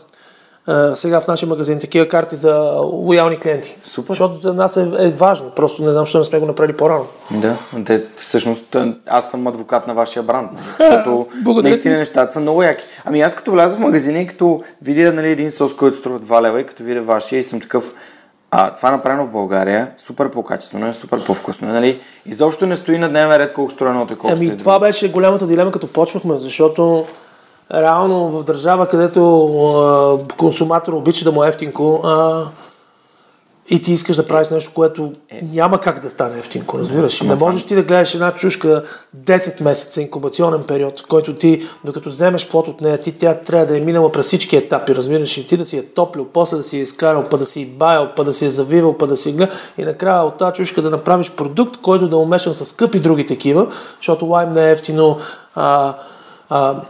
а, 0.66 0.96
сега 0.96 1.20
в 1.20 1.28
нашия 1.28 1.48
магазин, 1.48 1.78
такива 1.78 2.08
карти 2.08 2.36
за 2.36 2.54
лоялни 2.80 3.38
клиенти. 3.38 3.76
Супер. 3.84 4.08
Защото 4.08 4.36
за 4.36 4.54
нас 4.54 4.76
е, 4.76 4.88
е 4.98 5.08
важно. 5.08 5.50
Просто 5.50 5.82
не 5.82 5.90
знам, 5.90 6.04
защо 6.04 6.18
не 6.18 6.24
сме 6.24 6.38
го 6.38 6.46
направили 6.46 6.76
по-рано. 6.76 7.06
Да, 7.30 7.56
те, 7.86 8.04
всъщност 8.16 8.76
аз 9.06 9.30
съм 9.30 9.46
адвокат 9.46 9.86
на 9.86 9.94
вашия 9.94 10.22
бранд, 10.22 10.52
нали? 10.52 10.64
защото 10.78 11.26
наистина 11.62 11.94
ти. 11.94 11.98
нещата 11.98 12.32
са 12.32 12.40
много 12.40 12.62
яки. 12.62 12.84
Ами 13.04 13.20
аз 13.20 13.34
като 13.34 13.50
вляза 13.50 13.76
в 13.76 13.80
магазина 13.80 14.18
и 14.18 14.26
като 14.26 14.62
видя 14.82 15.12
нали, 15.12 15.30
един 15.30 15.50
сос, 15.50 15.76
който 15.76 15.96
струва 15.96 16.20
2 16.20 16.42
лева 16.42 16.60
и 16.60 16.66
като 16.66 16.82
видя 16.82 17.02
вашия 17.02 17.38
и 17.38 17.42
съм 17.42 17.60
такъв, 17.60 17.94
а, 18.50 18.74
това 18.74 18.88
е 18.88 18.92
направено 18.92 19.26
в 19.26 19.30
България, 19.30 19.90
супер 19.96 20.30
по-качествено 20.30 20.86
е, 20.86 20.92
супер 20.92 21.24
по-вкусно 21.24 21.68
е, 21.68 21.72
нали? 21.72 22.00
Изобщо 22.26 22.66
не 22.66 22.76
стои 22.76 22.98
на 22.98 23.08
дневен 23.08 23.36
ред 23.36 23.52
колко 23.52 23.70
струва 23.70 23.90
едното 23.90 24.12
и 24.12 24.16
колко 24.16 24.36
Ами 24.36 24.56
това 24.56 24.78
беше 24.78 25.12
голямата 25.12 25.46
дилема, 25.46 25.72
като 25.72 25.92
почнахме, 25.92 26.38
защото 26.38 27.06
реално 27.74 28.30
в 28.30 28.44
държава, 28.44 28.88
където 28.88 29.46
а, 29.46 30.18
консуматор 30.36 30.92
обича 30.92 31.24
да 31.24 31.32
му 31.32 31.44
е 31.44 31.48
ефтинко, 31.48 32.00
а, 32.04 32.44
и 33.70 33.82
ти 33.82 33.92
искаш 33.92 34.16
да 34.16 34.28
правиш 34.28 34.48
нещо, 34.48 34.70
което 34.74 35.12
няма 35.42 35.80
как 35.80 36.00
да 36.00 36.10
стане 36.10 36.38
ефтинко, 36.38 36.78
разбираш. 36.78 37.20
Не 37.20 37.34
можеш 37.34 37.64
ти 37.64 37.74
да 37.74 37.82
гледаш 37.82 38.14
една 38.14 38.34
чушка 38.34 38.82
10 39.16 39.62
месеца 39.62 40.00
инкубационен 40.00 40.62
период, 40.62 41.00
в 41.00 41.06
който 41.08 41.34
ти, 41.34 41.66
докато 41.84 42.08
вземеш 42.08 42.48
плод 42.48 42.68
от 42.68 42.80
нея, 42.80 42.98
ти 42.98 43.12
тя 43.12 43.34
трябва 43.34 43.66
да 43.66 43.76
е 43.76 43.80
минала 43.80 44.12
през 44.12 44.26
всички 44.26 44.56
етапи, 44.56 44.94
разбираш. 44.94 45.38
И 45.38 45.48
ти 45.48 45.56
да 45.56 45.64
си 45.64 45.78
е 45.78 45.86
топлил, 45.86 46.26
после 46.32 46.56
да 46.56 46.62
си 46.62 46.78
е 46.78 46.82
изкарал, 46.82 47.24
па 47.30 47.38
да 47.38 47.46
си 47.46 47.66
баял, 47.66 48.08
па 48.16 48.24
да 48.24 48.32
си 48.32 48.46
е 48.46 48.50
завивал, 48.50 48.98
па 48.98 49.06
да 49.06 49.16
си 49.16 49.32
гледа. 49.32 49.52
И 49.78 49.84
накрая 49.84 50.22
от 50.22 50.38
тази 50.38 50.54
чушка 50.54 50.82
да 50.82 50.90
направиш 50.90 51.30
продукт, 51.30 51.76
който 51.82 52.08
да 52.08 52.16
е 52.16 52.20
умешан 52.20 52.54
с 52.54 52.66
скъпи 52.66 53.00
други 53.00 53.26
такива, 53.26 53.66
защото 53.96 54.26
лайм 54.26 54.52
не 54.52 54.68
е 54.68 54.72
ефтино. 54.72 55.18
А, 55.54 55.94
а, 56.50 56.80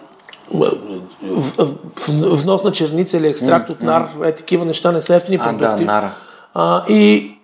внос 2.08 2.64
на 2.64 2.72
черница 2.72 3.16
или 3.16 3.26
екстракт 3.28 3.70
от 3.70 3.82
нар, 3.82 4.08
е 4.24 4.32
такива 4.34 4.64
неща 4.64 4.92
не 4.92 5.02
са 5.02 5.14
ефтини 5.16 5.38
А, 5.40 5.44
продукти. 5.44 5.84
да, 5.84 5.92
нара. 5.92 6.10
А, 6.54 6.84
и 6.88 7.34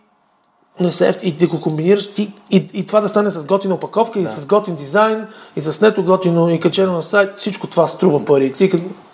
не 0.81 0.93
се, 0.93 1.19
и 1.23 1.33
да 1.33 1.47
го 1.47 1.61
комбинираш 1.61 2.13
ти, 2.13 2.33
и, 2.51 2.69
и 2.75 2.87
това 2.87 3.01
да 3.01 3.09
стане 3.09 3.31
с 3.31 3.45
готина 3.45 3.75
опаковка, 3.75 4.21
и 4.21 4.29
с 4.29 4.47
готин 4.47 4.75
дизайн, 4.75 5.27
и 5.57 5.61
с 5.61 5.81
нето 5.81 6.05
готино, 6.05 6.49
и 6.49 6.61
качено 6.61 6.93
на 6.93 7.03
сайт, 7.03 7.37
всичко 7.37 7.67
това 7.67 7.87
струва 7.87 8.25
пари. 8.25 8.53
Ти, 8.53 8.71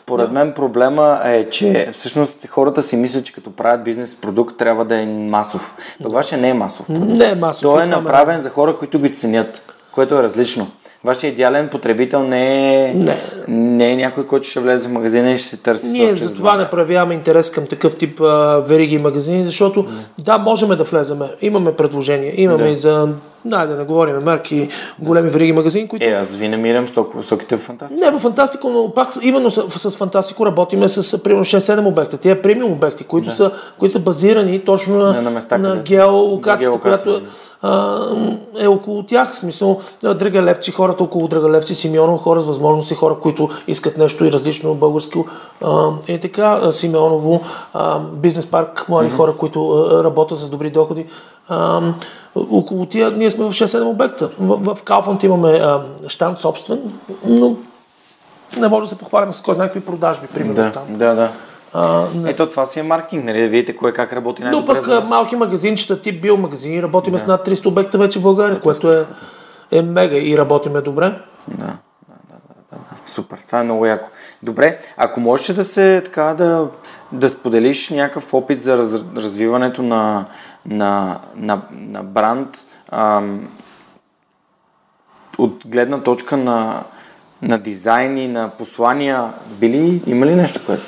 Поред 0.07 0.33
мен 0.33 0.53
проблема 0.53 1.21
е, 1.25 1.51
че 1.51 1.89
всъщност 1.93 2.47
хората 2.49 2.83
си 2.83 2.97
мислят, 2.97 3.25
че 3.25 3.33
като 3.33 3.51
правят 3.51 3.85
бизнес 3.85 4.15
продукт 4.15 4.57
трябва 4.59 4.85
да 4.85 5.01
е 5.01 5.07
масов. 5.07 5.75
Пък 6.03 6.13
вашия 6.13 6.39
не 6.39 6.49
е 6.49 6.55
масов 6.55 6.87
продукт. 6.87 7.07
не 7.07 7.25
е 7.25 7.35
масов. 7.35 7.63
Той 7.63 7.83
е 7.83 7.85
това 7.85 7.97
ме 7.97 8.03
направен 8.03 8.41
за 8.41 8.51
хора, 8.51 8.77
които 8.77 8.99
ги 8.99 9.15
ценят, 9.15 9.63
което 9.93 10.15
е 10.15 10.23
различно. 10.23 10.67
Вашия 11.05 11.29
идеален 11.29 11.69
потребител 11.69 12.23
не 12.23 12.75
е, 12.85 12.95
Не. 12.95 13.17
не 13.49 13.93
е 13.93 13.97
някой, 13.97 14.27
който 14.27 14.49
ще 14.49 14.61
влезе 14.61 14.89
в 14.89 14.93
магазина 14.93 15.33
и 15.33 15.39
ще 15.39 15.49
се 15.49 15.57
търси 15.57 15.93
Ние 15.93 16.09
за 16.09 16.35
това 16.35 16.57
не 16.57 16.71
проявяваме 16.71 17.15
интерес 17.15 17.51
към 17.51 17.67
такъв 17.67 17.97
тип 17.97 18.21
а, 18.21 18.59
вериги 18.69 18.95
и 18.95 18.99
магазини, 18.99 19.45
защото 19.45 19.87
да, 20.19 20.39
можем 20.39 20.69
да 20.69 20.85
влеземе. 20.85 21.27
Имаме 21.41 21.77
предложения. 21.77 22.33
Имаме 22.37 22.65
Да. 22.65 22.71
и 22.71 22.77
за, 22.77 23.09
да, 23.45 23.67
да 23.67 23.77
не 23.77 23.85
говорим 23.85 24.19
марки, 24.25 24.69
големи 24.99 25.29
вериги 25.29 25.53
магазини, 25.53 25.89
които 25.89 26.07
Е, 26.07 26.09
аз 26.09 26.37
ви 26.37 26.49
намирам 26.49 26.87
сток, 26.87 27.15
стоките 27.23 27.57
в 27.57 27.61
фантастика. 27.61 28.11
Не, 28.11 28.19
в 28.19 28.21
Фантастико, 28.21 28.69
но 28.69 28.91
пак 28.95 29.09
именно 29.23 29.51
с, 29.51 29.91
с 29.91 29.97
Фантастико 29.97 30.47
работиме 30.47 30.89
с 30.89 31.23
примерно 31.23 31.45
6-7 31.45 31.87
обекта. 31.87 32.17
Тия 32.17 32.43
премиум 32.43 32.73
обекти, 32.73 33.05
които, 33.05 33.31
са, 33.31 33.51
които 33.79 33.93
са 33.93 33.99
базирани 33.99 34.65
точно 34.65 34.97
на, 34.97 35.23
На- 35.23 35.31
места, 35.31 35.59
на 35.59 35.77
геолокацията, 35.77 36.65
геолокация, 36.65 36.81
която 36.81 37.21
е 38.59 38.67
около 38.67 39.03
тях. 39.03 39.33
В 39.33 39.37
смисъл, 39.37 39.81
Драгалевци, 40.03 40.71
хората 40.71 41.03
около 41.03 41.29
Драгалевци, 41.29 41.75
Симеонов, 41.75 42.21
хора 42.21 42.41
с 42.41 42.47
възможности, 42.47 42.95
хора, 42.95 43.17
които 43.23 43.49
искат 43.67 43.99
нещо 43.99 44.25
и 44.25 44.33
различно 44.33 44.75
българско. 44.75 45.27
И 46.09 46.19
така, 46.21 46.73
Симеоново, 46.73 47.41
бизнес 48.13 48.47
парк, 48.47 48.85
млади 48.89 49.11
хора, 49.11 49.33
които 49.33 49.89
работят 50.05 50.39
с 50.39 50.49
добри 50.49 50.71
доходи. 50.71 51.07
А, 51.49 51.83
около 52.35 52.87
тия, 52.87 53.11
ние 53.11 53.31
сме 53.31 53.45
в 53.45 53.49
6-7 53.49 53.85
обекта. 53.85 54.31
В, 54.39 54.75
в 54.75 54.83
Калфант 54.83 55.23
имаме 55.23 55.49
а, 55.49 55.83
щанд 56.09 56.39
собствен, 56.39 56.81
но 57.27 57.57
не 58.57 58.69
може 58.69 58.85
да 58.85 58.89
се 58.91 58.99
похвалим 58.99 59.35
с 59.35 59.41
кой 59.41 59.55
знае 59.55 59.67
какви 59.67 59.81
продажби, 59.81 60.27
примерно 60.27 60.55
Да, 60.55 60.73
там. 60.73 60.83
да, 60.89 61.15
да. 61.15 61.33
А, 61.73 62.05
не. 62.15 62.31
Ето 62.31 62.51
това 62.51 62.67
си 62.67 62.81
е 62.81 62.83
маркетинг, 62.83 63.25
нали? 63.25 63.43
Да 63.43 63.49
видите 63.49 63.77
кой 63.77 63.93
как 63.93 64.13
работи 64.13 64.43
Но 64.43 64.51
най-добре 64.51 64.81
пък 64.81 64.89
а, 64.89 65.01
нас. 65.01 65.11
малки 65.11 65.37
магазинчета, 65.37 66.03
тип 66.03 66.23
биомагазини, 66.23 66.83
работиме 66.83 67.19
с 67.19 67.27
над 67.27 67.47
300 67.49 67.67
обекта 67.67 67.99
вече 67.99 68.19
в 68.19 68.23
България, 68.23 68.61
което 68.61 68.93
е, 68.93 69.07
е 69.71 69.83
мега 69.83 70.17
и 70.17 70.39
работиме 70.39 70.81
добре. 70.81 71.05
Да, 71.49 71.57
да, 71.57 71.67
да, 71.67 71.75
да, 72.29 72.55
да, 72.73 72.77
да. 72.79 72.97
Супер, 73.07 73.39
това 73.47 73.61
е 73.61 73.65
много 73.65 73.87
яко. 73.87 74.09
Добре, 74.43 74.79
ако 74.97 75.21
можеш 75.21 75.57
да 75.57 75.65
се 75.65 76.03
така 76.05 76.35
да, 76.39 76.69
да 77.13 77.31
споделиш 77.31 77.91
някакъв 77.91 78.35
опит 78.35 78.63
за 78.63 78.79
раз, 78.79 78.93
развиването 79.17 79.83
на, 79.83 80.25
на, 80.67 81.21
на, 81.37 81.63
на 81.71 82.03
бранд 82.03 82.67
ам, 82.91 83.49
от 85.39 85.63
гледна 85.67 86.03
точка 86.03 86.37
на, 86.37 86.85
на 87.43 87.59
дизайн 87.59 88.19
и 88.19 88.29
на 88.29 88.51
послания, 88.59 89.33
били, 89.47 90.03
има 90.07 90.27
ли 90.27 90.35
нещо, 90.35 90.61
което? 90.67 90.83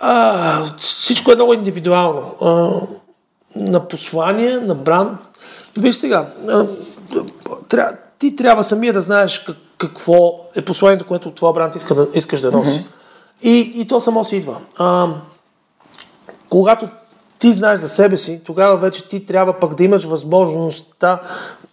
А, 0.00 0.64
всичко 0.76 1.32
е 1.32 1.34
много 1.34 1.54
индивидуално. 1.54 2.34
А, 2.40 2.70
на 3.56 3.88
послание, 3.88 4.60
на 4.60 4.74
бранд. 4.74 5.20
Виж 5.76 5.96
сега, 5.96 6.30
а, 6.48 6.66
тря, 7.68 7.96
ти 8.18 8.36
трябва 8.36 8.64
самия 8.64 8.92
да 8.92 9.02
знаеш 9.02 9.38
как, 9.38 9.56
какво 9.78 10.40
е 10.56 10.64
посланието, 10.64 11.06
което 11.06 11.30
твоя 11.30 11.52
бранд 11.52 11.76
иска 11.76 11.94
да, 11.94 12.08
искаш 12.14 12.40
да 12.40 12.52
носи. 12.52 12.70
Mm-hmm. 12.70 12.92
И, 13.42 13.72
и 13.74 13.88
то 13.88 14.00
само 14.00 14.24
си 14.24 14.36
идва. 14.36 14.56
А, 14.78 15.08
когато 16.48 16.88
ти 17.42 17.52
знаеш 17.52 17.80
за 17.80 17.88
себе 17.88 18.18
си, 18.18 18.40
тогава 18.44 18.76
вече 18.76 19.08
ти 19.08 19.26
трябва 19.26 19.52
пък 19.52 19.74
да 19.74 19.84
имаш 19.84 20.04
възможността, 20.04 21.20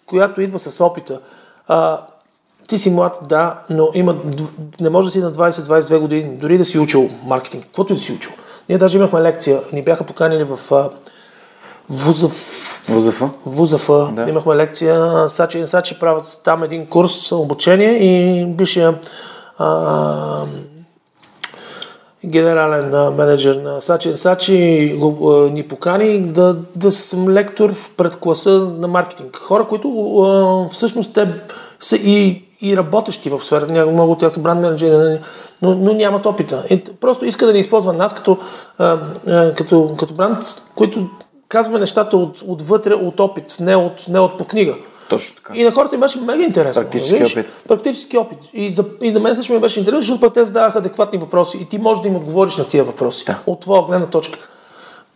която 0.06 0.42
идва 0.42 0.60
с 0.60 0.84
опита. 0.84 1.20
А, 1.68 2.00
ти 2.68 2.80
си 2.80 2.90
млад, 2.90 3.20
да, 3.30 3.62
но 3.70 3.90
има, 3.94 4.16
не 4.82 4.90
може 4.90 5.08
да 5.08 5.12
си 5.12 5.20
на 5.20 5.32
20-22 5.32 6.00
години, 6.00 6.38
дори 6.38 6.58
да 6.58 6.66
си 6.66 6.80
учил 6.80 7.10
маркетинг, 7.24 7.64
каквото 7.64 7.94
и 7.94 7.96
да 7.96 8.02
си 8.02 8.14
учил. 8.14 8.32
Ние 8.70 8.78
даже 8.78 8.98
имахме 8.98 9.22
лекция, 9.22 9.62
ни 9.74 9.84
бяха 9.84 10.04
поканили 10.04 10.44
в 10.44 10.60
а, 10.72 10.90
вуза, 11.90 12.30
ВЗФ? 12.90 13.24
ВУЗАФ, 13.46 13.88
Да. 13.88 14.12
да. 14.12 14.30
имахме 14.30 14.56
лекция, 14.56 15.30
Сачи 15.30 15.60
и 15.60 15.68
Сачи 15.68 16.00
правят 16.00 16.42
там 16.44 16.64
един 16.64 16.86
курс, 16.88 17.32
обучение 17.32 17.92
и 17.92 18.46
бившия 18.46 19.00
а, 19.58 20.46
генерален 22.26 23.16
менеджер 23.16 23.56
на 23.56 23.82
Сачи 23.82 24.18
Сачи 24.18 24.94
го, 24.98 25.50
ни 25.52 25.64
покани 25.64 26.22
да, 26.22 26.56
да 26.76 26.92
съм 26.92 27.30
лектор 27.30 27.74
пред 27.98 28.16
класа 28.16 28.70
на 28.80 28.88
маркетинг. 28.88 29.38
Хора, 29.38 29.68
които 29.68 30.70
всъщност 30.72 31.14
те 31.14 31.28
са 31.80 31.96
и, 31.96 32.44
и 32.62 32.78
работещи 32.78 33.30
в 33.30 33.40
сферата, 33.44 33.86
много 33.86 34.12
от 34.12 34.20
тях 34.20 34.34
са 34.34 34.40
бранд 34.40 34.62
менеджери, 34.62 35.20
но, 35.62 35.76
но 35.76 35.94
нямат 35.94 36.26
опита. 36.26 36.64
И 36.70 36.84
просто 36.84 37.26
иска 37.26 37.46
да 37.46 37.54
ни 37.54 37.60
използва 37.60 37.94
нас 37.94 38.14
като, 38.14 38.38
като, 39.58 39.96
като 40.00 40.14
бранд, 40.14 40.44
който 40.76 41.10
казваме 41.50 41.80
нещата 41.80 42.18
от, 42.18 42.44
отвътре, 42.48 42.94
от 42.94 43.20
опит, 43.20 43.58
не 43.60 43.76
от, 43.76 44.08
не 44.08 44.20
от 44.20 44.38
по 44.38 44.46
книга. 44.46 44.76
Точно 45.10 45.36
така. 45.36 45.54
И 45.56 45.64
на 45.64 45.72
хората 45.72 45.96
им 45.96 46.02
беше 46.02 46.20
мега 46.20 46.44
интересно. 46.44 46.82
Практически 46.82 47.24
виж? 47.24 47.32
опит. 47.32 47.46
Практически 47.68 48.18
опит. 48.18 48.38
И, 48.54 48.74
за, 48.74 48.86
и 49.02 49.12
на 49.12 49.20
мен 49.20 49.36
също 49.36 49.54
ми 49.54 49.60
беше 49.60 49.80
интересно, 49.80 50.02
защото 50.02 50.30
те 50.30 50.46
задаваха 50.46 50.80
адекватни 50.80 51.20
въпроси 51.20 51.58
и 51.62 51.66
ти 51.66 51.78
можеш 51.78 52.02
да 52.02 52.08
им 52.08 52.16
отговориш 52.16 52.56
на 52.56 52.68
тия 52.68 52.84
въпроси. 52.84 53.26
Да. 53.26 53.40
От 53.46 53.60
твоя 53.60 53.84
гледна 53.84 54.08
точка. 54.08 54.40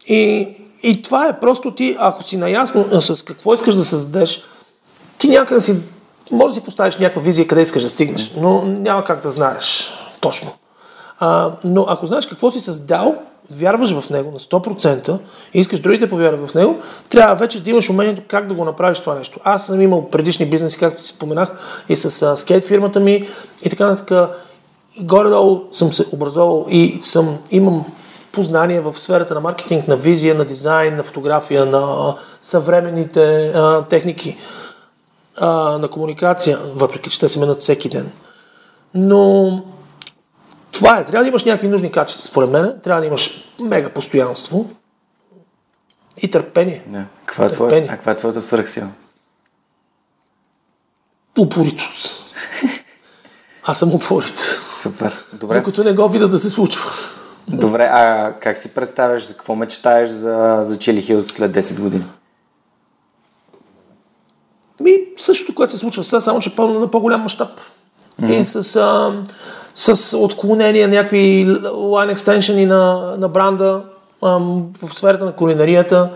И, 0.08 0.50
и 0.84 1.02
това 1.02 1.28
е 1.28 1.40
просто 1.40 1.72
ти, 1.72 1.96
ако 2.00 2.24
си 2.24 2.38
наясно 2.38 3.02
с 3.02 3.26
какво 3.26 3.54
искаш 3.54 3.76
да 3.76 3.86
създадеш, 3.86 4.44
ти 5.18 5.30
някъде 5.30 5.62
си, 5.62 5.76
може 6.32 6.48
да 6.48 6.54
си 6.54 6.66
поставиш 6.66 6.98
някаква 6.98 7.22
визия 7.22 7.48
къде 7.48 7.62
искаш 7.62 7.84
да 7.84 7.90
стигнеш, 7.90 8.32
но 8.38 8.62
няма 8.62 9.04
как 9.04 9.24
да 9.24 9.32
знаеш 9.32 9.94
точно. 10.20 10.52
А, 11.20 11.52
но 11.64 11.86
ако 11.88 12.06
знаеш 12.06 12.26
какво 12.26 12.52
си 12.52 12.62
създал, 12.62 13.16
вярваш 13.52 14.00
в 14.00 14.10
него 14.10 14.32
на 14.32 14.40
100% 14.40 15.20
и 15.54 15.60
искаш 15.60 15.80
другите 15.80 16.06
да 16.06 16.10
повярват 16.10 16.50
в 16.50 16.54
него, 16.54 16.80
трябва 17.10 17.36
вече 17.36 17.64
да 17.64 17.70
имаш 17.70 17.90
умението 17.90 18.22
как 18.28 18.48
да 18.48 18.54
го 18.54 18.66
направиш 18.66 19.00
това 19.00 19.16
нещо. 19.16 19.40
Аз 19.44 19.66
съм 19.66 19.82
имал 19.82 20.10
предишни 20.10 20.46
бизнеси, 20.46 20.80
както 20.80 21.02
ти 21.02 21.08
споменах, 21.08 21.54
и 21.90 21.96
с 21.96 22.22
а, 22.22 22.38
скейт 22.38 22.66
фирмата 22.66 23.00
ми 23.00 23.28
и 23.64 23.70
така 23.70 23.88
нататък. 23.88 24.30
Горе-долу 25.00 25.62
съм 25.72 25.94
се 25.94 26.06
образовал 26.12 26.66
и 26.70 27.00
съм, 27.04 27.38
имам 27.52 27.86
познание 28.32 28.82
в 28.82 29.00
сферата 29.00 29.34
на 29.34 29.42
маркетинг, 29.42 29.88
на 29.88 29.98
визия, 29.98 30.36
на 30.36 30.46
дизайн, 30.46 30.96
на 30.96 31.04
фотография, 31.04 31.66
на 31.66 32.16
съвременните 32.42 33.52
а, 33.56 33.82
техники 33.82 34.38
а, 35.38 35.78
на 35.78 35.88
комуникация, 35.88 36.60
въпреки 36.76 37.10
че 37.10 37.20
те 37.20 37.30
се 37.30 37.40
менят 37.40 37.60
всеки 37.60 37.90
ден. 37.90 38.12
Но 38.94 39.62
това 40.74 41.00
е. 41.00 41.06
Трябва 41.06 41.24
да 41.24 41.28
имаш 41.30 41.44
някакви 41.44 41.68
нужни 41.68 41.92
качества, 41.92 42.28
според 42.28 42.50
мен. 42.50 42.80
Трябва 42.84 43.02
да 43.02 43.08
имаш 43.08 43.44
мега 43.62 43.90
постоянство 43.90 44.70
и 46.22 46.32
търпение. 46.32 46.84
Да. 46.88 47.06
Каква 47.26 47.46
е, 47.46 47.50
твоя, 47.50 47.70
Търпение. 47.70 47.90
а 47.92 47.96
каква 47.96 48.12
е 48.12 48.18
твоята 48.18 48.42
свръхсила? 48.42 48.88
Упоритост. 51.40 52.16
Аз 53.66 53.80
съм 53.80 53.94
упорит. 53.96 54.40
Супер. 54.82 55.26
Добре. 55.34 55.58
Докато 55.58 55.84
не 55.84 55.94
го 55.94 56.10
видя 56.10 56.28
да 56.28 56.40
се 56.40 56.50
случва. 56.50 56.92
Добре, 57.48 57.84
а 57.92 58.34
как 58.40 58.58
си 58.58 58.70
представяш, 58.74 59.28
за 59.28 59.34
какво 59.34 59.56
мечтаеш 59.56 60.10
за, 60.10 60.62
за 60.66 60.80
Чили 60.80 61.02
Хилс 61.02 61.26
след 61.28 61.52
10 61.52 61.80
години? 61.80 62.06
Ми, 64.80 64.98
същото, 65.18 65.56
което 65.56 65.74
се 65.74 65.80
случва 65.80 66.04
сега, 66.04 66.22
само 66.22 66.40
че 66.40 66.56
по- 66.56 66.68
на 66.68 66.92
по-голям 66.92 67.22
мащаб. 67.22 67.62
Mm-hmm. 68.22 68.40
И 68.40 68.46
с, 68.46 68.76
а, 68.76 69.24
с 69.76 70.18
отклонение, 70.18 70.88
някакви 70.88 71.46
line 71.64 72.16
extension 72.16 72.66
на, 72.66 73.16
на 73.18 73.30
бранда 73.30 73.82
в 74.22 74.94
сферата 74.94 75.26
на 75.26 75.32
кулинарията, 75.32 76.10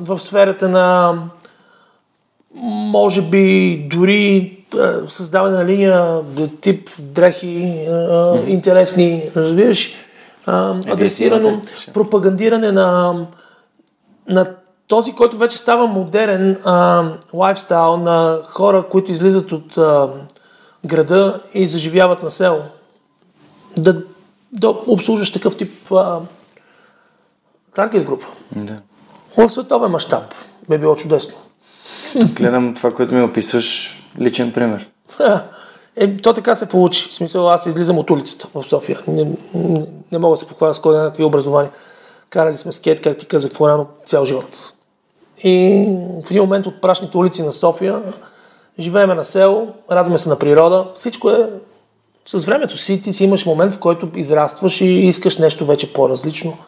в 0.00 0.18
сферата 0.18 0.68
на 0.68 1.14
може 2.62 3.22
би 3.22 3.76
дори 3.90 4.52
а, 4.78 5.08
създаване 5.08 5.56
на 5.56 5.64
линия 5.64 6.20
тип 6.60 6.90
дрехи, 6.98 7.86
а, 7.90 8.38
интересни, 8.46 9.30
разбираш, 9.36 9.94
а, 10.46 10.74
адресирано 10.92 11.62
пропагандиране 11.94 12.72
на, 12.72 13.14
на 14.28 14.46
този, 14.88 15.12
който 15.12 15.36
вече 15.36 15.58
става 15.58 15.86
модерен 15.86 16.56
а, 16.64 17.04
лайфстайл 17.34 17.96
на 17.96 18.38
хора, 18.44 18.82
които 18.90 19.12
излизат 19.12 19.52
от 19.52 19.78
а, 19.78 20.08
града 20.84 21.40
и 21.54 21.68
заживяват 21.68 22.22
на 22.22 22.30
село. 22.30 22.62
Да, 23.76 24.02
да 24.52 24.68
обслужваш 24.68 25.32
такъв 25.32 25.56
тип 25.56 25.92
а, 25.92 26.20
таргет 27.74 28.04
група. 28.04 28.26
Да. 28.56 28.76
В 29.36 29.48
световен 29.48 29.90
мащаб 29.90 30.34
би 30.70 30.78
било 30.78 30.96
чудесно. 30.96 31.34
Гледам 32.16 32.74
това, 32.74 32.90
което 32.90 33.14
ми 33.14 33.22
описваш, 33.22 34.00
личен 34.20 34.52
пример. 34.52 34.88
Е, 35.96 36.16
то 36.16 36.32
така 36.32 36.56
се 36.56 36.66
получи. 36.66 37.08
В 37.10 37.14
смисъл, 37.14 37.50
аз 37.50 37.66
излизам 37.66 37.98
от 37.98 38.10
улицата 38.10 38.48
в 38.54 38.64
София. 38.64 39.00
Не, 39.08 39.24
не, 39.54 39.86
не 40.12 40.18
мога 40.18 40.34
да 40.34 40.36
се 40.36 40.46
похваля 40.46 40.74
с 40.74 40.80
кой 40.80 40.96
някакви 40.96 41.24
образования. 41.24 41.72
Карали 42.30 42.56
сме 42.56 42.72
скейт, 42.72 43.00
как 43.00 43.18
ти 43.18 43.26
казах 43.26 43.52
по-рано, 43.52 43.86
цял 44.06 44.24
живот. 44.24 44.72
И 45.44 45.86
в 46.24 46.30
един 46.30 46.42
момент 46.42 46.66
от 46.66 46.80
прашните 46.80 47.16
улици 47.16 47.42
на 47.42 47.52
София 47.52 48.02
живееме 48.78 49.14
на 49.14 49.24
село, 49.24 49.74
радваме 49.90 50.18
се 50.18 50.28
на 50.28 50.38
природа. 50.38 50.90
Всичко 50.94 51.30
е 51.30 51.50
с 52.26 52.44
времето 52.44 52.78
си. 52.78 53.02
Ти 53.02 53.12
си 53.12 53.24
имаш 53.24 53.46
момент, 53.46 53.72
в 53.72 53.78
който 53.78 54.08
израстваш 54.14 54.80
и 54.80 54.86
искаш 54.86 55.38
нещо 55.38 55.66
вече 55.66 55.92
по-различно. 55.92 56.58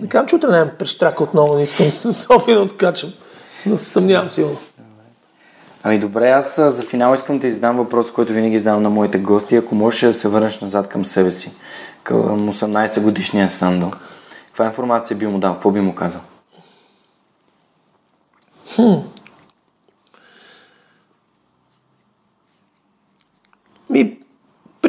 Не 0.00 0.08
казвам, 0.08 0.28
че 0.28 0.36
утре 0.36 0.48
нямам 0.48 0.70
прещрака 0.78 1.22
отново, 1.22 1.56
не 1.56 1.62
искам 1.62 1.86
с 1.90 2.14
София 2.14 2.56
да 2.56 2.62
откачам. 2.62 3.12
Но 3.66 3.78
се 3.78 3.90
съмнявам 3.90 4.30
силно. 4.30 4.56
Ами 5.82 5.98
добре, 5.98 6.30
аз 6.30 6.60
за 6.66 6.82
финал 6.82 7.14
искам 7.14 7.38
да 7.38 7.46
издам 7.46 7.76
въпрос, 7.76 8.12
който 8.12 8.32
винаги 8.32 8.58
задавам 8.58 8.82
на 8.82 8.90
моите 8.90 9.18
гости. 9.18 9.56
Ако 9.56 9.74
можеш 9.74 10.00
да 10.00 10.12
се 10.12 10.28
върнеш 10.28 10.60
назад 10.60 10.88
към 10.88 11.04
себе 11.04 11.30
си, 11.30 11.52
към 12.02 12.52
18 12.52 13.02
годишния 13.02 13.48
Сандо, 13.48 13.90
каква 14.46 14.66
информация 14.66 15.16
би 15.16 15.26
му 15.26 15.38
дал? 15.38 15.52
Какво 15.52 15.70
би 15.70 15.80
му 15.80 15.94
казал? 15.94 16.20
Ми, 18.78 19.04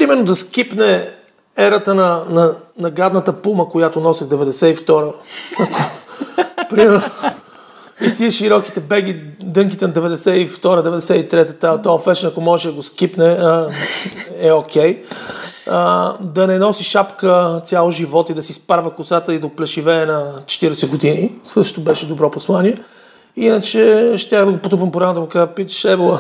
примерно 0.04 0.26
да 0.26 0.36
скипне 0.36 1.10
ерата 1.58 1.96
на, 1.96 2.24
на, 2.30 2.56
на 2.78 2.90
гадната 2.90 3.34
пума, 3.34 3.70
която 3.70 4.00
носех 4.00 4.28
92-а. 4.28 5.14
примерно. 6.70 7.02
И 8.02 8.16
тия 8.16 8.32
широките 8.32 8.80
беги, 8.80 9.22
дънките 9.42 9.88
на 9.88 9.94
92-93-та, 9.94 11.54
тази 11.54 11.82
този 11.82 12.04
фешн, 12.04 12.28
ако 12.28 12.42
може 12.42 12.68
да 12.68 12.74
го 12.74 12.84
скипне, 12.84 13.26
а, 13.26 13.70
е 14.40 14.52
окей. 14.52 15.04
Okay. 15.68 16.22
да 16.22 16.48
не 16.48 16.60
носи 16.60 16.84
шапка 16.84 17.62
цял 17.66 17.92
живот 17.92 18.30
и 18.30 18.34
да 18.34 18.44
си 18.44 18.54
спарва 18.54 18.92
косата 18.92 19.34
и 19.34 19.40
да 19.40 19.48
оплешивее 19.48 20.06
на 20.06 20.34
40 20.46 20.88
години. 20.88 21.32
Също 21.48 21.82
беше 21.82 22.08
добро 22.08 22.32
послание. 22.32 22.78
Иначе 23.36 24.14
ще 24.18 24.38
да 24.38 24.52
го 24.52 24.58
потупам 24.58 24.92
по 24.92 25.00
да 25.00 25.14
му 25.14 25.28
кажа, 25.28 25.48
пич, 25.48 25.86
ебола. 25.86 26.20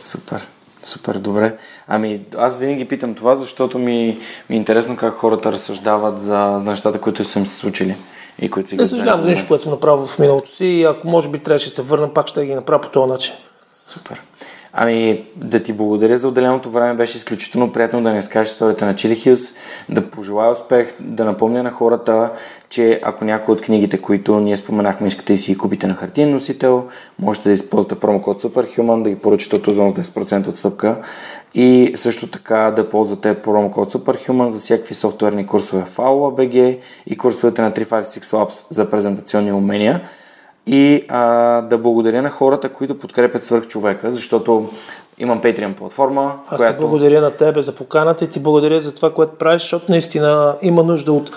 Супер. 0.00 0.51
Супер, 0.82 1.14
добре. 1.14 1.56
Ами, 1.88 2.20
аз 2.36 2.58
винаги 2.58 2.84
питам 2.84 3.14
това, 3.14 3.34
защото 3.34 3.78
ми, 3.78 4.18
ми 4.50 4.56
е 4.56 4.58
интересно 4.58 4.96
как 4.96 5.14
хората 5.14 5.52
разсъждават 5.52 6.20
за, 6.20 6.56
за 6.58 6.70
нещата, 6.70 7.00
които 7.00 7.24
са 7.24 7.38
им 7.38 7.46
се 7.46 7.56
случили 7.56 7.96
и 8.38 8.50
които 8.50 8.68
сега 8.68 8.82
Не 8.82 8.86
съжалявам 8.86 9.22
за 9.22 9.28
нищо, 9.28 9.48
което 9.48 9.62
съм 9.62 9.72
направил 9.72 10.06
в 10.06 10.18
миналото 10.18 10.50
си 10.50 10.64
и 10.64 10.84
ако 10.84 11.08
може 11.08 11.28
би 11.28 11.38
трябваше 11.38 11.68
да 11.68 11.74
се 11.74 11.82
върна, 11.82 12.14
пак 12.14 12.26
ще 12.26 12.46
ги 12.46 12.54
направя 12.54 12.80
по 12.80 12.88
този 12.88 13.10
начин. 13.10 13.34
Супер. 13.72 14.22
Ами, 14.72 15.24
да 15.36 15.62
ти 15.62 15.72
благодаря 15.72 16.16
за 16.16 16.28
отделеното 16.28 16.70
време. 16.70 16.94
Беше 16.94 17.16
изключително 17.16 17.72
приятно 17.72 18.02
да 18.02 18.12
не 18.12 18.22
скажеш 18.22 18.52
историята 18.52 18.86
на 18.86 18.94
Чили 18.94 19.16
Хилс, 19.16 19.54
да 19.88 20.10
пожелая 20.10 20.50
успех, 20.50 20.94
да 21.00 21.24
напомня 21.24 21.62
на 21.62 21.70
хората, 21.70 22.32
че 22.72 23.00
ако 23.02 23.24
някои 23.24 23.52
от 23.52 23.60
книгите, 23.60 23.98
които 23.98 24.40
ние 24.40 24.56
споменахме, 24.56 25.06
искате 25.06 25.32
да 25.32 25.38
си 25.38 25.56
купите 25.56 25.86
на 25.86 25.94
хартиен 25.94 26.30
носител, 26.30 26.88
можете 27.18 27.48
да 27.48 27.52
използвате 27.52 27.94
промокод 27.94 28.42
Superhuman, 28.42 29.02
да 29.02 29.10
ги 29.10 29.16
поръчате 29.16 29.56
от 29.56 29.68
Озон 29.68 29.90
с 29.90 29.92
10% 29.92 30.48
отстъпка 30.48 31.00
и 31.54 31.92
също 31.94 32.26
така 32.26 32.72
да 32.76 32.88
ползвате 32.88 33.34
промокод 33.34 33.92
Superhuman 33.92 34.46
за 34.46 34.58
всякакви 34.58 34.94
софтуерни 34.94 35.46
курсове 35.46 35.84
в 35.84 35.96
AUA.BG 35.96 36.78
и 37.06 37.16
курсовете 37.16 37.62
на 37.62 37.72
356 37.72 38.22
Labs 38.22 38.66
за 38.70 38.90
презентационни 38.90 39.52
умения. 39.52 40.02
И 40.66 41.04
а, 41.08 41.60
да 41.62 41.78
благодаря 41.78 42.22
на 42.22 42.30
хората, 42.30 42.68
които 42.68 42.98
подкрепят 42.98 43.44
свърх 43.44 43.66
човека, 43.66 44.10
защото 44.10 44.68
имам 45.18 45.40
Patreon 45.40 45.74
платформа, 45.74 46.38
Аз 46.48 46.56
която... 46.56 46.74
ти 46.74 46.80
благодаря 46.80 47.20
на 47.20 47.30
тебе 47.30 47.62
за 47.62 47.72
поканата 47.72 48.24
и 48.24 48.28
ти 48.28 48.40
благодаря 48.40 48.80
за 48.80 48.94
това, 48.94 49.14
което 49.14 49.34
правиш, 49.34 49.62
защото 49.62 49.84
наистина 49.88 50.56
има 50.62 50.82
нужда 50.82 51.12
от 51.12 51.30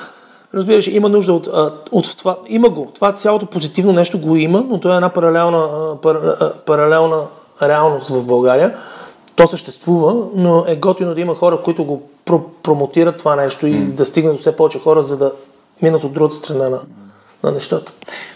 Разбираш, 0.56 0.88
има 0.88 1.10
нужда 1.10 1.34
от, 1.34 1.48
от 1.92 2.18
това. 2.18 2.38
Има 2.48 2.70
го. 2.70 2.92
Това 2.94 3.12
цялото 3.12 3.46
позитивно 3.46 3.94
нещо 3.94 4.20
го 4.20 4.36
има, 4.36 4.66
но 4.70 4.80
то 4.80 4.92
е 4.92 4.96
една 4.96 5.10
паралелна, 5.10 5.68
пар, 6.02 6.18
паралелна 6.66 7.22
реалност 7.62 8.10
в 8.10 8.26
България. 8.26 8.76
То 9.36 9.48
съществува, 9.48 10.16
но 10.36 10.66
е 10.68 10.76
готино 10.76 11.16
да 11.16 11.22
има 11.22 11.36
хора, 11.36 11.62
които 11.64 11.86
го 11.86 12.02
про- 12.26 12.44
промотират 12.64 13.18
това 13.18 13.36
нещо 13.36 13.68
и 13.68 13.78
да 13.78 14.06
стигнат 14.06 14.36
до 14.36 14.40
все 14.40 14.56
повече 14.56 14.80
хора, 14.80 15.04
за 15.04 15.18
да 15.18 15.32
минат 15.82 16.04
от 16.04 16.14
другата 16.14 16.36
страна 16.36 16.70
на, 16.70 16.80
на 17.44 17.52
нещата. 17.52 17.92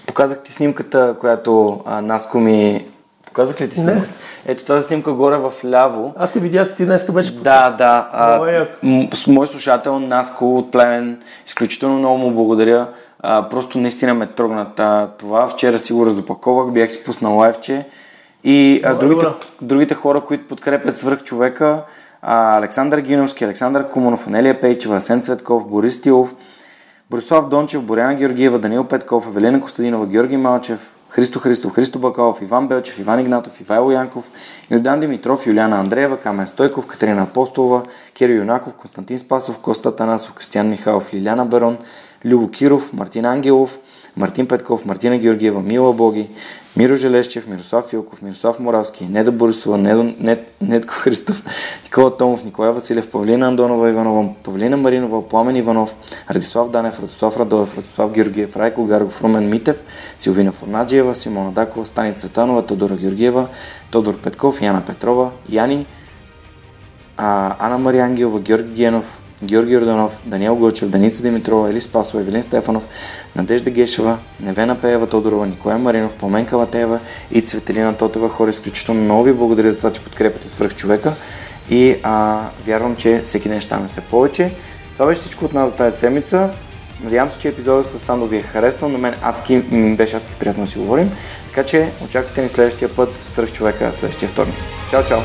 Показах 0.07 0.43
ти 0.43 0.51
снимката, 0.51 1.15
която 1.19 1.81
а, 1.85 2.01
Наско 2.01 2.39
ми... 2.39 2.87
Показах 3.25 3.61
ли 3.61 3.69
ти 3.69 3.79
снимката? 3.79 4.13
Ето 4.45 4.65
тази 4.65 4.87
снимка 4.87 5.13
горе 5.13 5.37
в 5.37 5.53
ляво. 5.65 6.13
Аз 6.17 6.31
те 6.31 6.39
видях, 6.39 6.75
ти 6.75 6.85
днес 6.85 7.11
беше 7.11 7.35
Да, 7.35 7.69
да. 7.69 8.09
А, 8.13 8.65
мой 9.27 9.47
слушател 9.47 9.99
Наско 9.99 10.57
от 10.57 10.71
Племен, 10.71 11.21
изключително 11.47 11.97
много 11.99 12.17
му 12.17 12.31
благодаря. 12.31 12.87
А, 13.19 13.49
просто 13.49 13.77
наистина 13.77 14.13
ме 14.13 14.27
трогна 14.27 14.65
та, 14.75 15.07
това. 15.19 15.47
Вчера 15.47 15.77
си 15.77 15.93
го 15.93 16.05
разопаковах, 16.05 16.73
бях 16.73 16.91
си 16.91 17.03
пуснал 17.03 17.37
лайвче. 17.37 17.85
И 18.43 18.81
а, 18.83 18.95
другите, 18.95 19.25
другите 19.61 19.95
хора, 19.95 20.21
които 20.21 20.47
подкрепят 20.47 20.97
свръх 20.97 21.23
човека, 21.23 21.81
а, 22.21 22.57
Александър 22.57 22.99
Гиновски, 22.99 23.43
Александър 23.43 23.87
Куманов, 23.89 24.27
Анелия 24.27 24.61
Пейчева, 24.61 24.95
Асен 24.95 25.21
Цветков, 25.21 25.67
Борис 25.67 26.01
Тилов, 26.01 26.35
Борислав 27.09 27.47
Дончев, 27.47 27.83
Боряна 27.83 28.15
Георгиева, 28.15 28.59
Данил 28.59 28.83
Петков, 28.83 29.27
Евелина 29.27 29.61
Костадинова, 29.61 30.05
Георги 30.05 30.37
Малчев, 30.37 30.95
Христо 31.09 31.39
Христов, 31.39 31.73
Христо 31.73 31.99
Бакалов, 31.99 32.43
Иван 32.43 32.67
Белчев, 32.67 32.99
Иван 32.99 33.21
Игнатов, 33.21 33.59
Ивайло 33.61 33.91
Янков, 33.91 34.25
Йордан 34.69 34.99
Димитров, 34.99 35.47
Юлиана 35.47 35.79
Андреева, 35.79 36.17
Камен 36.17 36.45
Стойков, 36.47 36.85
Катерина 36.85 37.23
Апостолова, 37.23 37.87
Киро 38.13 38.33
Юнаков, 38.33 38.75
Константин 38.75 39.17
Спасов, 39.17 39.57
Коста 39.57 39.91
Танасов, 39.91 40.33
Кристиян 40.33 40.69
Михайлов, 40.69 41.11
Лиляна 41.11 41.45
Барон, 41.45 41.79
Любо 42.23 42.47
Киров, 42.47 42.93
Мартин 42.93 43.25
Ангелов, 43.25 43.79
Мартин 44.15 44.45
Петков, 44.45 44.85
Мартина 44.85 45.17
Георгиева, 45.17 45.61
Мила 45.61 45.93
Боги, 45.93 46.29
Миро 46.75 46.95
Желещев, 46.95 47.47
Мирослав 47.47 47.89
Филков, 47.89 48.21
Мирослав 48.21 48.59
Моравски, 48.59 49.05
Неда 49.05 49.31
Борисова, 49.31 49.77
Недо, 49.77 50.03
Нед, 50.19 50.51
Недко 50.61 50.93
Христов, 50.93 51.43
Никола 51.83 52.17
Томов, 52.17 52.45
Николай 52.45 52.71
Василев, 52.71 53.11
Павлина 53.11 53.47
Андонова 53.47 53.89
Иванова, 53.89 54.33
Павлина 54.43 54.77
Маринова, 54.77 55.29
Пламен 55.29 55.55
Иванов, 55.55 55.95
Радислав 56.31 56.69
Данев, 56.69 56.99
Радослав 56.99 57.37
Радоев, 57.37 57.77
Радослав 57.77 58.11
Георгиев, 58.11 58.57
Райко 58.57 58.85
Гаргов, 58.85 59.21
Румен 59.21 59.49
Митев, 59.49 59.83
Силвина 60.17 60.51
Форнаджиева, 60.51 61.15
Симона 61.15 61.51
Дакова, 61.51 61.85
Стани 61.85 62.13
Цветанова, 62.13 62.65
Тодора 62.65 62.95
Георгиева, 62.95 63.47
Тодор 63.91 64.17
Петков, 64.17 64.61
Яна 64.61 64.81
Петрова, 64.85 65.31
Яни, 65.49 65.85
а, 67.17 67.55
Ана 67.59 67.77
Мария 67.77 68.03
Ангелова, 68.03 68.39
Георги 68.39 68.73
Генов, 68.73 69.21
Георги 69.43 69.77
Орданов, 69.77 70.19
Даниел 70.25 70.55
Гълчев, 70.55 70.89
Даница 70.89 71.23
Димитрова, 71.23 71.69
Елис 71.69 71.83
Спасова, 71.83 72.21
Евелин 72.21 72.43
Стефанов, 72.43 72.83
Надежда 73.35 73.69
Гешева, 73.69 74.17
Невена 74.41 74.75
Пеева 74.75 75.07
Тодорова, 75.07 75.47
Николай 75.47 75.77
Маринов, 75.77 76.13
Поменка 76.13 76.57
Латеева 76.57 76.99
и 77.31 77.41
Цветелина 77.41 77.93
Тотева. 77.93 78.29
Хора, 78.29 78.49
изключително 78.49 79.01
много 79.01 79.23
ви 79.23 79.33
благодаря 79.33 79.71
за 79.71 79.77
това, 79.77 79.89
че 79.89 80.03
подкрепяте 80.03 80.49
свръх 80.49 80.75
човека 80.75 81.13
и 81.69 81.95
а, 82.03 82.41
вярвам, 82.65 82.95
че 82.95 83.21
всеки 83.23 83.49
ден 83.49 83.59
ще 83.59 83.65
ставаме 83.65 83.87
повече. 84.09 84.51
Това 84.93 85.05
беше 85.05 85.21
всичко 85.21 85.45
от 85.45 85.53
нас 85.53 85.69
за 85.69 85.75
тази 85.75 85.97
седмица. 85.97 86.49
Надявам 87.03 87.29
се, 87.29 87.37
че 87.37 87.47
епизода 87.47 87.83
с 87.83 87.99
Сандо 87.99 88.25
ви 88.25 88.37
е 88.37 88.41
харесал. 88.41 88.89
На 88.89 88.97
мен 88.97 89.15
адски, 89.21 89.63
м- 89.71 89.95
беше 89.95 90.17
адски 90.17 90.35
приятно 90.39 90.63
да 90.63 90.69
си 90.69 90.77
говорим. 90.77 91.11
Така 91.49 91.63
че 91.63 91.89
очаквайте 92.05 92.41
ни 92.41 92.49
следващия 92.49 92.95
път 92.95 93.23
свръх 93.23 93.51
човека, 93.51 93.93
следващия 93.93 94.29
вторник. 94.29 94.55
Чао, 94.91 95.05
чао! 95.05 95.19